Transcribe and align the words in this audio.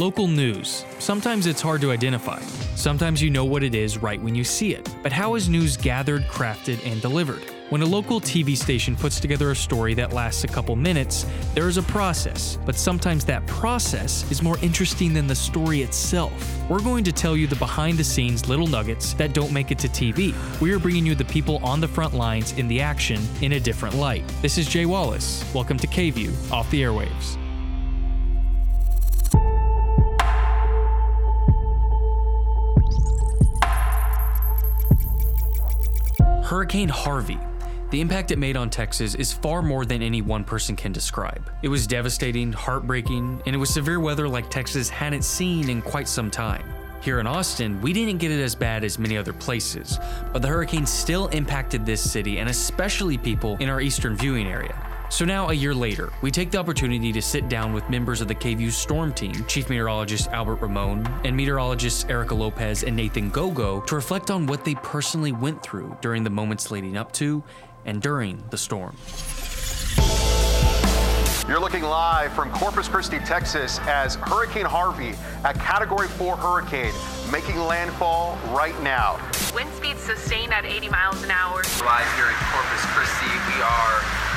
Local 0.00 0.28
news. 0.28 0.86
Sometimes 0.98 1.44
it's 1.44 1.60
hard 1.60 1.82
to 1.82 1.92
identify. 1.92 2.40
Sometimes 2.74 3.20
you 3.20 3.28
know 3.28 3.44
what 3.44 3.62
it 3.62 3.74
is 3.74 3.98
right 3.98 4.18
when 4.22 4.34
you 4.34 4.44
see 4.44 4.72
it. 4.72 4.88
But 5.02 5.12
how 5.12 5.34
is 5.34 5.50
news 5.50 5.76
gathered, 5.76 6.22
crafted, 6.22 6.82
and 6.90 7.02
delivered? 7.02 7.42
When 7.68 7.82
a 7.82 7.86
local 7.86 8.18
TV 8.18 8.56
station 8.56 8.96
puts 8.96 9.20
together 9.20 9.50
a 9.50 9.54
story 9.54 9.92
that 9.92 10.14
lasts 10.14 10.42
a 10.42 10.48
couple 10.48 10.74
minutes, 10.74 11.26
there 11.52 11.68
is 11.68 11.76
a 11.76 11.82
process, 11.82 12.56
but 12.64 12.76
sometimes 12.76 13.26
that 13.26 13.46
process 13.46 14.28
is 14.30 14.40
more 14.42 14.56
interesting 14.62 15.12
than 15.12 15.26
the 15.26 15.34
story 15.34 15.82
itself. 15.82 16.32
We're 16.70 16.80
going 16.80 17.04
to 17.04 17.12
tell 17.12 17.36
you 17.36 17.46
the 17.46 17.56
behind 17.56 17.98
the 17.98 18.04
scenes 18.04 18.48
little 18.48 18.66
nuggets 18.66 19.12
that 19.14 19.34
don't 19.34 19.52
make 19.52 19.70
it 19.70 19.78
to 19.80 19.88
TV. 19.88 20.34
We 20.62 20.72
are 20.72 20.78
bringing 20.78 21.04
you 21.04 21.14
the 21.14 21.26
people 21.26 21.58
on 21.62 21.78
the 21.78 21.88
front 21.88 22.14
lines 22.14 22.52
in 22.52 22.68
the 22.68 22.80
action 22.80 23.20
in 23.42 23.52
a 23.52 23.60
different 23.60 23.96
light. 23.96 24.24
This 24.40 24.56
is 24.56 24.66
Jay 24.66 24.86
Wallace. 24.86 25.44
Welcome 25.52 25.76
to 25.76 25.86
KVUE 25.86 26.50
off 26.50 26.70
the 26.70 26.80
airwaves. 26.80 27.39
Hurricane 36.50 36.88
Harvey. 36.88 37.38
The 37.92 38.00
impact 38.00 38.32
it 38.32 38.38
made 38.40 38.56
on 38.56 38.70
Texas 38.70 39.14
is 39.14 39.32
far 39.32 39.62
more 39.62 39.84
than 39.84 40.02
any 40.02 40.20
one 40.20 40.42
person 40.42 40.74
can 40.74 40.90
describe. 40.90 41.48
It 41.62 41.68
was 41.68 41.86
devastating, 41.86 42.52
heartbreaking, 42.52 43.40
and 43.46 43.54
it 43.54 43.56
was 43.56 43.72
severe 43.72 44.00
weather 44.00 44.28
like 44.28 44.50
Texas 44.50 44.88
hadn't 44.88 45.22
seen 45.22 45.70
in 45.70 45.80
quite 45.80 46.08
some 46.08 46.28
time. 46.28 46.64
Here 47.02 47.20
in 47.20 47.28
Austin, 47.28 47.80
we 47.80 47.92
didn't 47.92 48.18
get 48.18 48.32
it 48.32 48.42
as 48.42 48.56
bad 48.56 48.82
as 48.82 48.98
many 48.98 49.16
other 49.16 49.32
places, 49.32 50.00
but 50.32 50.42
the 50.42 50.48
hurricane 50.48 50.86
still 50.86 51.28
impacted 51.28 51.86
this 51.86 52.10
city 52.10 52.38
and 52.40 52.48
especially 52.48 53.16
people 53.16 53.56
in 53.60 53.68
our 53.68 53.80
eastern 53.80 54.16
viewing 54.16 54.48
area. 54.48 54.89
So 55.10 55.24
now, 55.24 55.48
a 55.48 55.52
year 55.52 55.74
later, 55.74 56.12
we 56.22 56.30
take 56.30 56.52
the 56.52 56.58
opportunity 56.58 57.12
to 57.12 57.20
sit 57.20 57.48
down 57.48 57.72
with 57.72 57.90
members 57.90 58.20
of 58.20 58.28
the 58.28 58.34
KVUE 58.34 58.70
Storm 58.70 59.12
Team, 59.12 59.44
Chief 59.46 59.68
Meteorologist 59.68 60.28
Albert 60.28 60.62
Ramon, 60.62 61.04
and 61.24 61.36
meteorologists 61.36 62.04
Erica 62.08 62.34
Lopez 62.34 62.84
and 62.84 62.94
Nathan 62.94 63.28
Gogo, 63.28 63.80
to 63.80 63.94
reflect 63.96 64.30
on 64.30 64.46
what 64.46 64.64
they 64.64 64.76
personally 64.76 65.32
went 65.32 65.64
through 65.64 65.96
during 66.00 66.22
the 66.22 66.30
moments 66.30 66.70
leading 66.70 66.96
up 66.96 67.10
to 67.14 67.42
and 67.84 68.00
during 68.00 68.40
the 68.50 68.56
storm. 68.56 68.96
You're 71.48 71.60
looking 71.60 71.82
live 71.82 72.32
from 72.32 72.52
Corpus 72.52 72.86
Christi, 72.86 73.18
Texas, 73.18 73.80
as 73.88 74.14
Hurricane 74.14 74.64
Harvey, 74.64 75.14
a 75.44 75.52
Category 75.52 76.06
4 76.06 76.36
hurricane, 76.36 76.94
making 77.32 77.58
landfall 77.58 78.38
right 78.54 78.80
now. 78.84 79.18
Wind 79.52 79.70
speeds 79.74 80.00
sustained 80.00 80.52
at 80.52 80.64
80 80.64 80.88
miles 80.88 81.20
an 81.24 81.32
hour. 81.32 81.64
Live 81.84 82.14
here 82.14 82.28
in 82.28 82.36
Corpus 82.52 82.86
Christi, 82.94 83.26
we 83.52 83.60
are 83.60 84.29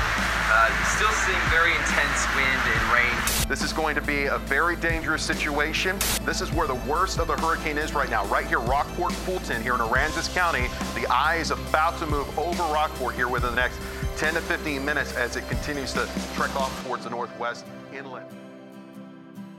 uh, 0.54 0.86
still 0.86 1.10
seeing 1.10 1.40
very 1.50 1.72
intense 1.72 2.28
wind 2.36 2.62
and 2.76 2.94
rain. 2.94 3.48
This 3.50 3.64
is 3.64 3.74
going 3.74 3.96
to 3.96 4.02
be 4.02 4.26
a 4.26 4.38
very 4.38 4.76
dangerous 4.76 5.24
situation. 5.24 5.98
This 6.26 6.42
is 6.42 6.52
where 6.52 6.68
the 6.68 6.76
worst 6.88 7.18
of 7.18 7.28
the 7.28 7.36
hurricane 7.38 7.80
is 7.80 7.94
right 7.94 8.10
now. 8.10 8.24
Right 8.28 8.46
here, 8.46 8.60
Rockport 8.60 9.14
Fulton 9.14 9.64
here 9.64 9.74
in 9.74 9.82
Aransas 9.82 10.32
County. 10.34 10.68
The 10.94 11.08
eye 11.12 11.38
is 11.38 11.50
about 11.50 11.98
to 12.00 12.06
move 12.06 12.38
over 12.38 12.62
Rockport 12.64 13.16
here 13.16 13.28
within 13.28 13.50
the 13.50 13.56
next 13.56 13.80
10 14.18 14.36
to 14.36 14.42
15 14.42 14.86
minutes 14.86 15.14
as 15.16 15.36
it 15.36 15.48
continues 15.50 15.92
to 15.94 16.08
trek 16.36 16.56
off 16.56 16.86
towards 16.86 17.06
the 17.06 17.10
northwest 17.10 17.66
inlet. 17.92 18.30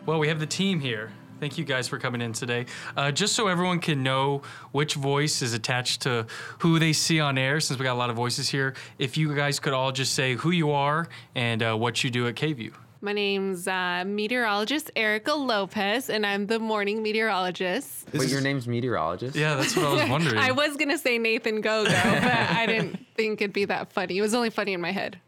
Well, 0.07 0.21
we 0.21 0.29
have 0.29 0.39
the 0.39 0.47
team 0.47 0.79
here. 0.79 1.11
Thank 1.45 1.59
you 1.59 1.65
guys 1.67 1.89
for 1.89 1.99
coming 1.99 2.23
in 2.23 2.33
today. 2.33 2.65
Uh, 2.97 3.11
just 3.13 3.35
so 3.35 3.49
everyone 3.49 3.79
can 3.79 4.03
know 4.03 4.41
which 4.73 4.95
voice 4.95 5.43
is 5.43 5.53
attached 5.53 6.01
to 6.01 6.25
who 6.61 6.79
they 6.79 6.95
see 6.95 7.21
on 7.21 7.37
air, 7.37 7.61
since 7.61 7.79
we 7.79 7.85
got 7.85 7.93
a 7.93 8.01
lot 8.01 8.09
of 8.09 8.17
voices 8.17 8.49
here, 8.49 8.73
if 8.99 9.19
you 9.19 9.35
guys 9.35 9.61
could 9.61 9.75
all 9.75 9.93
just 9.93 10.15
say 10.15 10.37
who 10.37 10.53
you 10.53 10.71
are 10.71 11.07
and 11.35 11.63
uh, 11.63 11.75
what 11.77 12.03
you 12.03 12.09
do 12.09 12.27
at 12.27 12.35
KVUE. 12.35 12.73
My 13.03 13.13
name's 13.13 13.69
uh, 13.69 14.05
meteorologist 14.07 14.91
Erica 14.97 15.35
Lopez, 15.35 16.09
and 16.09 16.25
I'm 16.25 16.47
the 16.47 16.59
morning 16.59 17.03
meteorologist. 17.03 18.09
Wait, 18.15 18.31
your 18.31 18.41
name's 18.41 18.67
meteorologist? 18.67 19.37
Yeah, 19.37 19.57
that's 19.57 19.77
what 19.77 19.85
I 19.85 19.93
was 19.93 20.09
wondering. 20.09 20.39
I 20.39 20.53
was 20.53 20.79
gonna 20.79 20.97
say 20.97 21.19
Nathan 21.19 21.61
Gogo, 21.61 21.91
but 21.91 21.93
I 21.93 22.65
didn't 22.69 23.07
think 23.19 23.43
it'd 23.43 23.53
be 23.53 23.67
that 23.67 23.93
funny. 23.93 24.17
It 24.17 24.23
was 24.23 24.33
only 24.33 24.49
funny 24.49 24.73
in 24.73 24.81
my 24.81 24.93
head. 24.93 25.21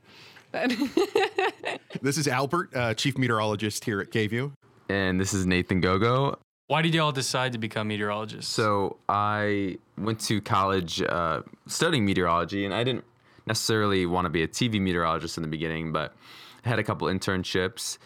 But 0.51 0.73
This 2.01 2.17
is 2.17 2.27
Albert, 2.27 2.75
uh, 2.75 2.95
chief 2.95 3.19
meteorologist 3.19 3.85
here 3.85 4.01
at 4.01 4.11
KVUE. 4.11 4.53
And 4.89 5.21
this 5.21 5.33
is 5.33 5.47
Nathan 5.47 5.81
Gogo. 5.81 6.39
Why 6.69 6.83
did 6.83 6.95
y'all 6.95 7.13
decide 7.13 7.53
to 7.53 7.59
become 7.59 7.89
meteorologists? 7.89 8.53
So 8.53 8.97
I 9.09 9.79
went 9.97 10.21
to 10.23 10.41
college 10.41 11.01
uh, 11.01 11.43
studying 11.67 12.05
meteorology, 12.05 12.65
and 12.65 12.75
I 12.75 12.83
didn't 12.83 13.05
necessarily 13.47 14.05
want 14.07 14.25
to 14.25 14.31
be 14.31 14.43
a 14.43 14.49
TV 14.49 14.81
meteorologist 14.81 15.37
in 15.37 15.43
the 15.43 15.49
beginning, 15.49 15.93
but 15.93 16.15
I 16.65 16.69
had 16.69 16.79
a 16.79 16.85
couple 16.85 17.07
internships. 17.07 17.99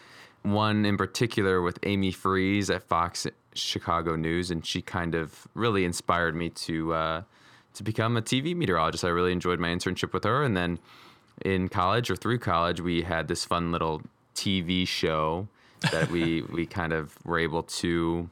One 0.43 0.85
in 0.85 0.97
particular 0.97 1.61
with 1.61 1.79
Amy 1.83 2.11
Freeze 2.11 2.69
at 2.69 2.83
Fox 2.83 3.25
Chicago 3.53 4.15
News, 4.15 4.51
and 4.51 4.65
she 4.65 4.81
kind 4.81 5.15
of 5.15 5.47
really 5.55 5.83
inspired 5.83 6.35
me 6.35 6.49
to 6.51 6.93
uh, 6.93 7.21
to 7.73 7.83
become 7.83 8.17
a 8.17 8.21
TV 8.21 8.55
meteorologist. 8.55 9.03
I 9.03 9.09
really 9.09 9.31
enjoyed 9.31 9.59
my 9.59 9.69
internship 9.69 10.13
with 10.13 10.23
her, 10.23 10.43
and 10.43 10.55
then 10.55 10.79
in 11.43 11.69
college 11.69 12.11
or 12.11 12.15
through 12.15 12.39
college, 12.39 12.79
we 12.79 13.01
had 13.01 13.27
this 13.27 13.45
fun 13.45 13.71
little 13.71 14.01
TV 14.35 14.87
show 14.87 15.47
that 15.91 16.09
we 16.11 16.41
we 16.43 16.65
kind 16.65 16.93
of 16.93 17.17
were 17.25 17.39
able 17.39 17.63
to 17.63 18.29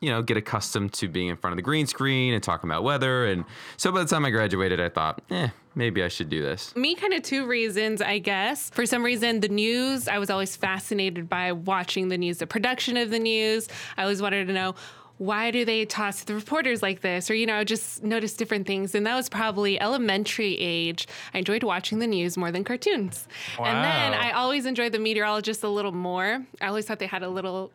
you 0.00 0.10
know 0.10 0.22
get 0.22 0.36
accustomed 0.36 0.92
to 0.94 1.08
being 1.08 1.28
in 1.28 1.36
front 1.36 1.52
of 1.52 1.56
the 1.56 1.62
green 1.62 1.86
screen 1.86 2.34
and 2.34 2.42
talking 2.42 2.68
about 2.68 2.82
weather 2.82 3.26
and 3.26 3.44
so 3.76 3.92
by 3.92 4.02
the 4.02 4.08
time 4.08 4.24
i 4.24 4.30
graduated 4.30 4.80
i 4.80 4.88
thought 4.88 5.22
eh 5.30 5.48
maybe 5.74 6.02
i 6.02 6.08
should 6.08 6.28
do 6.28 6.42
this 6.42 6.74
me, 6.74 6.94
kind 6.94 7.12
of 7.12 7.22
two 7.22 7.46
reasons, 7.46 8.02
I 8.02 8.18
guess. 8.18 8.70
For 8.70 8.86
some 8.86 9.02
reason, 9.02 9.40
the 9.40 9.48
news, 9.48 10.08
I 10.08 10.18
was 10.18 10.30
always 10.30 10.56
fascinated 10.56 11.28
by 11.28 11.52
watching 11.52 12.08
the 12.08 12.18
news, 12.18 12.38
the 12.38 12.46
production 12.46 12.96
of 12.96 13.10
the 13.10 13.18
news. 13.18 13.68
I 13.96 14.02
always 14.02 14.20
wanted 14.20 14.48
to 14.48 14.52
know 14.52 14.74
why 15.22 15.52
do 15.52 15.64
they 15.64 15.84
toss 15.84 16.24
the 16.24 16.34
reporters 16.34 16.82
like 16.82 17.00
this? 17.00 17.30
Or, 17.30 17.34
you 17.34 17.46
know, 17.46 17.62
just 17.62 18.02
notice 18.02 18.34
different 18.34 18.66
things. 18.66 18.92
And 18.92 19.06
that 19.06 19.14
was 19.14 19.28
probably 19.28 19.80
elementary 19.80 20.58
age. 20.58 21.06
I 21.32 21.38
enjoyed 21.38 21.62
watching 21.62 22.00
the 22.00 22.08
news 22.08 22.36
more 22.36 22.50
than 22.50 22.64
cartoons. 22.64 23.28
And 23.56 23.84
then 23.84 24.14
I 24.14 24.32
always 24.32 24.66
enjoyed 24.66 24.90
the 24.90 24.98
meteorologists 24.98 25.62
a 25.62 25.68
little 25.68 25.92
more. 25.92 26.44
I 26.60 26.66
always 26.66 26.86
thought 26.86 26.98
they 26.98 27.06
had 27.06 27.22
a 27.22 27.28
little, 27.28 27.70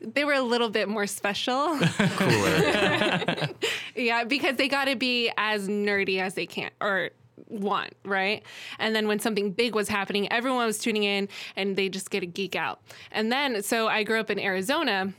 they 0.00 0.24
were 0.24 0.34
a 0.34 0.42
little 0.42 0.70
bit 0.70 0.88
more 0.88 1.08
special. 1.08 1.76
cooler 1.96 3.48
yeah, 3.96 4.22
because 4.22 4.54
they 4.54 4.68
got 4.68 4.84
to 4.84 4.94
be 4.94 5.32
as 5.36 5.66
nerdy 5.66 6.20
as 6.20 6.34
they 6.34 6.46
can 6.46 6.70
or 6.80 7.10
want, 7.48 7.94
right? 8.04 8.44
And 8.78 8.94
then 8.94 9.08
when 9.08 9.18
something 9.18 9.50
big 9.50 9.74
was 9.74 9.88
happening, 9.88 10.30
everyone 10.32 10.66
was 10.66 10.78
tuning 10.78 11.02
in 11.02 11.28
and 11.56 11.74
they 11.74 11.88
just 11.88 12.10
get 12.10 12.22
a 12.22 12.26
geek 12.26 12.54
out. 12.54 12.80
And 13.10 13.32
then, 13.32 13.60
so 13.64 13.88
I 13.88 14.04
grew 14.04 14.20
up 14.20 14.30
in 14.30 14.38
Arizona 14.38 15.12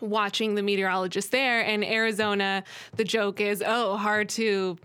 watching 0.00 0.54
the 0.54 0.62
meteorologist 0.62 1.30
there 1.30 1.64
and 1.64 1.84
Arizona 1.84 2.64
the 2.96 3.04
joke 3.04 3.40
is 3.40 3.62
oh 3.66 3.96
hard 3.96 4.28
to 4.30 4.76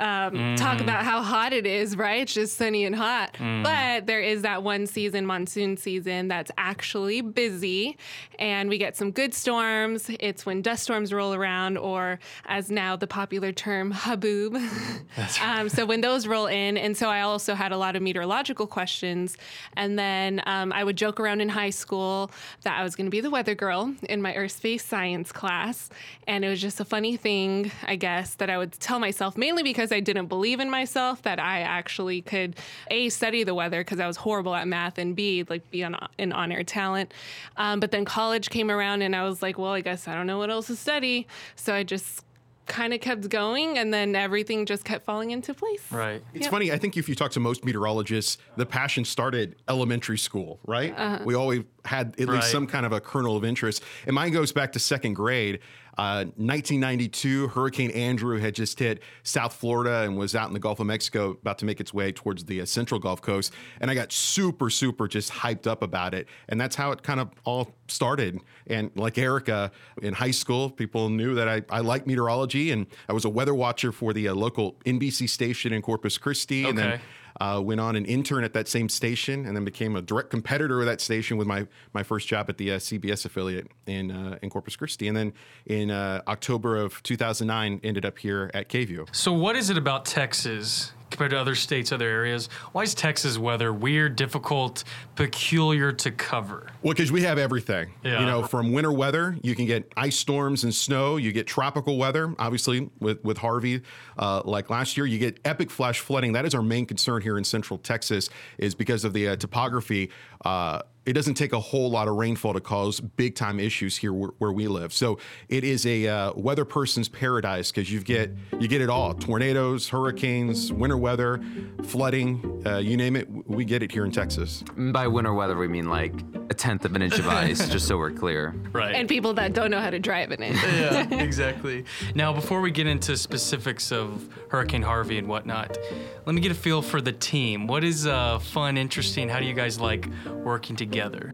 um, 0.00 0.56
talk 0.56 0.80
about 0.80 1.04
how 1.04 1.22
hot 1.22 1.52
it 1.52 1.66
is, 1.66 1.96
right? 1.96 2.22
It's 2.22 2.34
just 2.34 2.56
sunny 2.56 2.84
and 2.84 2.94
hot. 2.96 3.36
But 3.38 4.06
there 4.06 4.20
is 4.20 4.42
that 4.42 4.62
one 4.62 4.86
season, 4.86 5.26
monsoon 5.26 5.76
season, 5.76 6.28
that's 6.28 6.50
actually 6.58 7.20
busy, 7.20 7.98
and 8.38 8.68
we 8.68 8.78
get 8.78 8.96
some 8.96 9.10
good 9.10 9.34
storms. 9.34 10.10
It's 10.18 10.46
when 10.46 10.62
dust 10.62 10.82
storms 10.84 11.12
roll 11.12 11.34
around, 11.34 11.76
or 11.76 12.18
as 12.46 12.70
now 12.70 12.96
the 12.96 13.06
popular 13.06 13.52
term, 13.52 13.92
haboob. 13.92 14.56
um, 15.42 15.68
so 15.68 15.84
when 15.84 16.00
those 16.00 16.26
roll 16.26 16.46
in, 16.46 16.76
and 16.76 16.96
so 16.96 17.08
I 17.08 17.20
also 17.20 17.54
had 17.54 17.72
a 17.72 17.76
lot 17.76 17.96
of 17.96 18.02
meteorological 18.02 18.66
questions, 18.66 19.36
and 19.76 19.98
then 19.98 20.42
um, 20.46 20.72
I 20.72 20.84
would 20.84 20.96
joke 20.96 21.20
around 21.20 21.40
in 21.40 21.48
high 21.48 21.70
school 21.70 22.30
that 22.62 22.78
I 22.78 22.82
was 22.82 22.96
going 22.96 23.06
to 23.06 23.10
be 23.10 23.20
the 23.20 23.30
weather 23.30 23.54
girl 23.54 23.94
in 24.08 24.22
my 24.22 24.34
earth 24.34 24.52
space 24.52 24.84
science 24.84 25.30
class, 25.32 25.90
and 26.26 26.44
it 26.44 26.48
was 26.48 26.60
just 26.60 26.80
a 26.80 26.84
funny 26.84 27.16
thing, 27.16 27.70
I 27.86 27.96
guess, 27.96 28.34
that 28.34 28.48
I 28.48 28.56
would 28.56 28.72
tell 28.72 28.98
myself 28.98 29.36
mainly 29.36 29.62
because 29.62 29.89
I 29.92 30.00
didn't 30.00 30.26
believe 30.26 30.60
in 30.60 30.70
myself 30.70 31.22
that 31.22 31.38
I 31.38 31.60
actually 31.60 32.22
could 32.22 32.56
a 32.90 33.08
study 33.08 33.44
the 33.44 33.54
weather 33.54 33.80
because 33.80 34.00
I 34.00 34.06
was 34.06 34.16
horrible 34.16 34.54
at 34.54 34.66
math 34.68 34.98
and 34.98 35.14
b 35.16 35.44
like 35.48 35.70
be 35.70 35.82
an, 35.82 35.96
an 36.18 36.32
on-air 36.32 36.64
talent. 36.64 37.12
Um, 37.56 37.80
but 37.80 37.90
then 37.90 38.04
college 38.04 38.50
came 38.50 38.70
around 38.70 39.02
and 39.02 39.14
I 39.16 39.24
was 39.24 39.42
like, 39.42 39.58
well, 39.58 39.72
I 39.72 39.80
guess 39.80 40.08
I 40.08 40.14
don't 40.14 40.26
know 40.26 40.38
what 40.38 40.50
else 40.50 40.66
to 40.68 40.76
study, 40.76 41.26
so 41.56 41.74
I 41.74 41.82
just 41.82 42.24
kind 42.66 42.94
of 42.94 43.00
kept 43.00 43.28
going 43.28 43.78
and 43.78 43.92
then 43.92 44.14
everything 44.14 44.64
just 44.64 44.84
kept 44.84 45.04
falling 45.04 45.32
into 45.32 45.52
place. 45.52 45.82
right. 45.90 46.22
It's 46.34 46.42
Yep. 46.44 46.50
funny. 46.52 46.70
I 46.70 46.78
think 46.78 46.96
if 46.96 47.08
you 47.08 47.16
talk 47.16 47.32
to 47.32 47.40
most 47.40 47.64
meteorologists, 47.64 48.38
the 48.56 48.64
passion 48.64 49.04
started 49.04 49.56
elementary 49.68 50.18
school, 50.18 50.60
right? 50.64 50.94
We 51.24 51.34
always 51.34 51.62
had 51.84 52.14
at 52.20 52.28
Right. 52.28 52.36
least 52.36 52.52
some 52.52 52.68
kind 52.68 52.86
of 52.86 52.92
a 52.92 53.00
kernel 53.00 53.36
of 53.36 53.44
interest. 53.44 53.82
And 54.06 54.14
mine 54.14 54.30
goes 54.32 54.52
back 54.52 54.70
to 54.74 54.78
second 54.78 55.14
grade. 55.14 55.58
Uh, 56.00 56.24
1992, 56.36 57.48
Hurricane 57.48 57.90
Andrew 57.90 58.38
had 58.38 58.54
just 58.54 58.78
hit 58.78 59.02
South 59.22 59.52
Florida 59.52 60.00
and 60.00 60.16
was 60.16 60.34
out 60.34 60.48
in 60.48 60.54
the 60.54 60.58
Gulf 60.58 60.80
of 60.80 60.86
Mexico, 60.86 61.32
about 61.32 61.58
to 61.58 61.66
make 61.66 61.78
its 61.78 61.92
way 61.92 62.10
towards 62.10 62.46
the 62.46 62.62
uh, 62.62 62.64
central 62.64 62.98
Gulf 62.98 63.20
Coast. 63.20 63.52
And 63.82 63.90
I 63.90 63.94
got 63.94 64.10
super, 64.10 64.70
super 64.70 65.06
just 65.06 65.30
hyped 65.30 65.66
up 65.66 65.82
about 65.82 66.14
it. 66.14 66.26
And 66.48 66.58
that's 66.58 66.74
how 66.74 66.90
it 66.92 67.02
kind 67.02 67.20
of 67.20 67.28
all 67.44 67.74
started. 67.86 68.40
And 68.66 68.90
like 68.94 69.18
Erica 69.18 69.72
in 70.00 70.14
high 70.14 70.30
school, 70.30 70.70
people 70.70 71.10
knew 71.10 71.34
that 71.34 71.48
I, 71.48 71.62
I 71.68 71.80
liked 71.80 72.06
meteorology 72.06 72.70
and 72.70 72.86
I 73.06 73.12
was 73.12 73.26
a 73.26 73.30
weather 73.30 73.54
watcher 73.54 73.92
for 73.92 74.14
the 74.14 74.28
uh, 74.28 74.34
local 74.34 74.76
NBC 74.86 75.28
station 75.28 75.74
in 75.74 75.82
Corpus 75.82 76.16
Christi. 76.16 76.64
And 76.66 76.78
then 76.78 76.92
Okay. 76.92 77.02
Uh, 77.40 77.58
went 77.58 77.80
on 77.80 77.96
an 77.96 78.04
intern 78.04 78.44
at 78.44 78.52
that 78.52 78.68
same 78.68 78.88
station, 78.88 79.46
and 79.46 79.56
then 79.56 79.64
became 79.64 79.96
a 79.96 80.02
direct 80.02 80.30
competitor 80.30 80.80
of 80.80 80.86
that 80.86 81.00
station 81.00 81.36
with 81.36 81.46
my 81.46 81.66
my 81.94 82.02
first 82.02 82.28
job 82.28 82.50
at 82.50 82.58
the 82.58 82.72
uh, 82.72 82.76
CBS 82.76 83.24
affiliate 83.24 83.68
in 83.86 84.10
uh, 84.10 84.38
in 84.42 84.50
Corpus 84.50 84.76
Christi. 84.76 85.08
And 85.08 85.16
then 85.16 85.32
in 85.66 85.90
uh, 85.90 86.22
October 86.28 86.76
of 86.76 87.02
2009, 87.02 87.80
ended 87.82 88.04
up 88.04 88.18
here 88.18 88.50
at 88.52 88.68
KVUE. 88.68 89.14
So, 89.14 89.32
what 89.32 89.56
is 89.56 89.70
it 89.70 89.78
about 89.78 90.04
Texas 90.04 90.92
compared 91.10 91.30
to 91.32 91.38
other 91.38 91.54
states, 91.54 91.92
other 91.92 92.08
areas? 92.08 92.48
Why 92.72 92.82
is 92.82 92.94
Texas 92.94 93.38
weather 93.38 93.72
weird, 93.72 94.16
difficult, 94.16 94.84
peculiar 95.16 95.92
to 95.92 96.10
cover? 96.10 96.68
Well, 96.82 96.94
because 96.94 97.12
we 97.12 97.22
have 97.22 97.38
everything. 97.38 97.92
Yeah. 98.02 98.20
You 98.20 98.26
know, 98.26 98.42
from 98.42 98.72
winter 98.72 98.92
weather, 98.92 99.36
you 99.42 99.54
can 99.54 99.66
get 99.66 99.92
ice 99.96 100.16
storms 100.16 100.64
and 100.64 100.74
snow. 100.74 101.16
You 101.16 101.32
get 101.32 101.46
tropical 101.46 101.98
weather, 101.98 102.34
obviously 102.38 102.90
with 103.00 103.22
with 103.24 103.38
Harvey, 103.38 103.82
uh, 104.18 104.42
like 104.44 104.70
last 104.70 104.96
year. 104.96 105.06
You 105.06 105.18
get 105.18 105.38
epic 105.44 105.70
flash 105.70 106.00
flooding. 106.00 106.32
That 106.32 106.46
is 106.46 106.54
our 106.54 106.62
main 106.62 106.86
concern 106.86 107.22
here 107.22 107.38
in 107.38 107.44
Central 107.44 107.78
Texas, 107.78 108.30
is 108.58 108.74
because 108.74 109.04
of 109.04 109.12
the 109.12 109.28
uh, 109.28 109.36
topography. 109.36 110.10
Uh, 110.44 110.80
it 111.06 111.14
doesn't 111.14 111.34
take 111.34 111.52
a 111.52 111.60
whole 111.60 111.90
lot 111.90 112.08
of 112.08 112.16
rainfall 112.16 112.52
to 112.52 112.60
cause 112.60 113.00
big 113.00 113.34
time 113.34 113.58
issues 113.58 113.96
here 113.96 114.12
where, 114.12 114.30
where 114.38 114.52
we 114.52 114.68
live. 114.68 114.92
So 114.92 115.18
it 115.48 115.64
is 115.64 115.86
a 115.86 116.06
uh, 116.06 116.32
weather 116.34 116.64
person's 116.64 117.08
paradise 117.08 117.70
because 117.70 117.90
you 117.90 118.00
get 118.00 118.30
you 118.58 118.68
get 118.68 118.80
it 118.80 118.90
all: 118.90 119.14
tornadoes, 119.14 119.88
hurricanes, 119.88 120.72
winter 120.72 120.96
weather, 120.96 121.40
flooding, 121.84 122.62
uh, 122.66 122.78
you 122.78 122.96
name 122.96 123.16
it. 123.16 123.28
We 123.48 123.64
get 123.64 123.82
it 123.82 123.90
here 123.90 124.04
in 124.04 124.12
Texas. 124.12 124.62
By 124.76 125.06
winter 125.06 125.32
weather, 125.32 125.56
we 125.56 125.68
mean 125.68 125.88
like 125.88 126.14
a 126.50 126.54
tenth 126.54 126.84
of 126.84 126.94
an 126.94 127.02
inch 127.02 127.18
of 127.18 127.26
ice, 127.28 127.68
just 127.68 127.86
so 127.86 127.96
we're 127.96 128.10
clear. 128.10 128.54
Right. 128.72 128.94
And 128.94 129.08
people 129.08 129.32
that 129.34 129.52
don't 129.54 129.70
know 129.70 129.80
how 129.80 129.90
to 129.90 129.98
drive 129.98 130.32
in 130.32 130.42
it. 130.42 130.54
yeah, 130.54 131.14
exactly. 131.22 131.84
Now, 132.14 132.32
before 132.32 132.60
we 132.60 132.70
get 132.70 132.86
into 132.86 133.16
specifics 133.16 133.92
of 133.92 134.28
Hurricane 134.48 134.82
Harvey 134.82 135.18
and 135.18 135.28
whatnot, 135.28 135.78
let 136.26 136.34
me 136.34 136.40
get 136.40 136.52
a 136.52 136.56
feel 136.56 136.82
for 136.82 137.00
the 137.00 137.12
team. 137.12 137.66
What 137.66 137.84
is 137.84 138.06
uh, 138.06 138.38
fun, 138.40 138.76
interesting? 138.76 139.28
How 139.28 139.38
do 139.38 139.46
you 139.46 139.54
guys 139.54 139.80
like 139.80 140.08
working 140.26 140.76
together? 140.90 141.32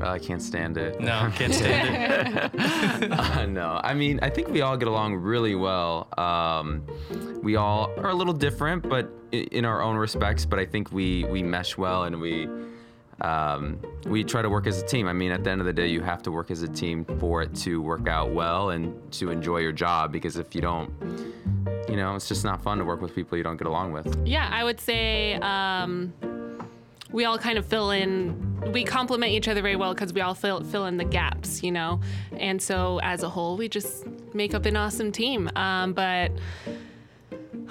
Uh, 0.00 0.10
I 0.10 0.18
can't 0.18 0.42
stand 0.42 0.76
it. 0.76 1.00
No, 1.00 1.12
I 1.12 1.30
can't 1.30 1.54
stand 1.54 2.52
it. 2.54 3.10
Uh, 3.14 3.46
no, 3.46 3.80
I 3.82 3.94
mean, 3.94 4.18
I 4.22 4.30
think 4.30 4.48
we 4.48 4.60
all 4.62 4.76
get 4.76 4.88
along 4.88 5.16
really 5.16 5.54
well. 5.54 6.08
Um, 6.18 6.84
we 7.42 7.56
all 7.56 7.90
are 7.98 8.10
a 8.10 8.14
little 8.14 8.32
different, 8.32 8.88
but 8.88 9.10
in 9.32 9.64
our 9.64 9.82
own 9.82 9.96
respects. 9.96 10.46
But 10.46 10.58
I 10.58 10.66
think 10.66 10.90
we 10.92 11.24
we 11.24 11.42
mesh 11.42 11.76
well, 11.76 12.04
and 12.04 12.20
we 12.20 12.48
um, 13.20 13.78
we 14.06 14.24
try 14.24 14.42
to 14.42 14.48
work 14.48 14.66
as 14.66 14.80
a 14.82 14.86
team. 14.86 15.06
I 15.06 15.12
mean, 15.12 15.32
at 15.32 15.44
the 15.44 15.50
end 15.50 15.60
of 15.60 15.66
the 15.66 15.72
day, 15.72 15.88
you 15.88 16.00
have 16.00 16.22
to 16.22 16.32
work 16.32 16.50
as 16.50 16.62
a 16.62 16.68
team 16.68 17.04
for 17.18 17.42
it 17.42 17.54
to 17.56 17.82
work 17.82 18.08
out 18.08 18.32
well 18.32 18.70
and 18.70 18.94
to 19.12 19.30
enjoy 19.30 19.58
your 19.58 19.72
job. 19.72 20.12
Because 20.12 20.36
if 20.36 20.54
you 20.54 20.60
don't, 20.60 20.90
you 21.88 21.96
know, 21.96 22.14
it's 22.14 22.28
just 22.28 22.44
not 22.44 22.62
fun 22.62 22.78
to 22.78 22.84
work 22.84 23.00
with 23.00 23.14
people 23.14 23.36
you 23.36 23.44
don't 23.44 23.56
get 23.58 23.66
along 23.66 23.92
with. 23.92 24.16
Yeah, 24.24 24.48
I 24.50 24.64
would 24.64 24.80
say 24.80 25.34
um, 25.34 26.12
we 27.10 27.24
all 27.26 27.38
kind 27.38 27.58
of 27.58 27.66
fill 27.66 27.90
in. 27.90 28.53
We 28.72 28.84
complement 28.84 29.32
each 29.32 29.48
other 29.48 29.62
very 29.62 29.76
well 29.76 29.94
because 29.94 30.12
we 30.12 30.20
all 30.20 30.34
fill 30.34 30.62
fill 30.64 30.86
in 30.86 30.96
the 30.96 31.04
gaps, 31.04 31.62
you 31.62 31.72
know. 31.72 32.00
And 32.36 32.60
so 32.60 33.00
as 33.02 33.22
a 33.22 33.28
whole, 33.28 33.56
we 33.56 33.68
just 33.68 34.04
make 34.34 34.54
up 34.54 34.66
an 34.66 34.76
awesome 34.76 35.12
team. 35.12 35.50
Um, 35.56 35.92
but 35.92 36.32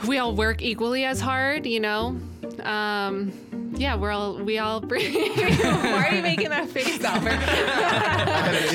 we 0.08 0.18
all 0.18 0.34
work 0.34 0.62
equally 0.62 1.06
as 1.06 1.20
hard, 1.20 1.66
you 1.66 1.80
know. 1.80 2.18
Um, 2.62 3.34
yeah, 3.76 3.96
we're 3.96 4.12
all 4.12 4.38
we 4.38 4.60
all 4.60 4.80
bring. 4.82 5.14
Why 5.14 6.08
are 6.10 6.16
you 6.16 6.22
making 6.22 6.50
that 6.50 6.70
face, 6.70 7.04
Albert? 7.04 7.34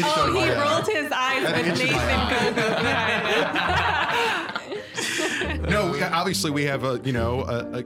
oh, 0.05 0.33
he 0.35 0.51
rolled 0.51 0.87
his 0.87 1.11
eyes 1.13 1.43
Had 1.43 1.55
an 1.55 1.71
with 1.71 1.81
itch 1.81 1.89
in 1.89 1.97
my 1.97 2.31
Nathan 2.31 2.55
no, 5.69 5.93
we, 5.93 6.03
obviously 6.03 6.51
we 6.51 6.65
have 6.65 6.85
a 6.85 7.01
you 7.05 7.13
know 7.13 7.43
a, 7.43 7.81
a, 7.81 7.85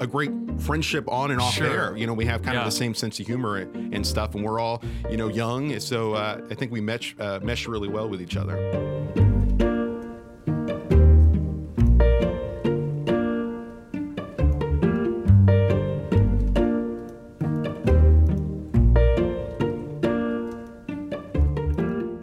a 0.00 0.06
great 0.06 0.30
friendship 0.58 1.10
on 1.10 1.30
and 1.30 1.40
off 1.40 1.54
Sure. 1.54 1.66
air. 1.66 1.96
You 1.96 2.06
know, 2.06 2.14
we 2.14 2.24
have 2.26 2.42
kind 2.42 2.54
Yeah. 2.54 2.60
of 2.60 2.66
the 2.66 2.76
same 2.76 2.94
sense 2.94 3.18
of 3.20 3.26
humor 3.26 3.56
and, 3.56 3.94
and 3.94 4.06
stuff, 4.06 4.34
and 4.34 4.44
we're 4.44 4.60
all 4.60 4.82
you 5.10 5.16
know 5.16 5.28
young, 5.28 5.78
so 5.80 6.14
uh, 6.14 6.40
I 6.50 6.54
think 6.54 6.72
we 6.72 6.80
mesh 6.80 7.14
uh, 7.18 7.40
mesh 7.42 7.66
really 7.66 7.88
well 7.88 8.08
with 8.08 8.20
each 8.20 8.36
other. 8.36 8.56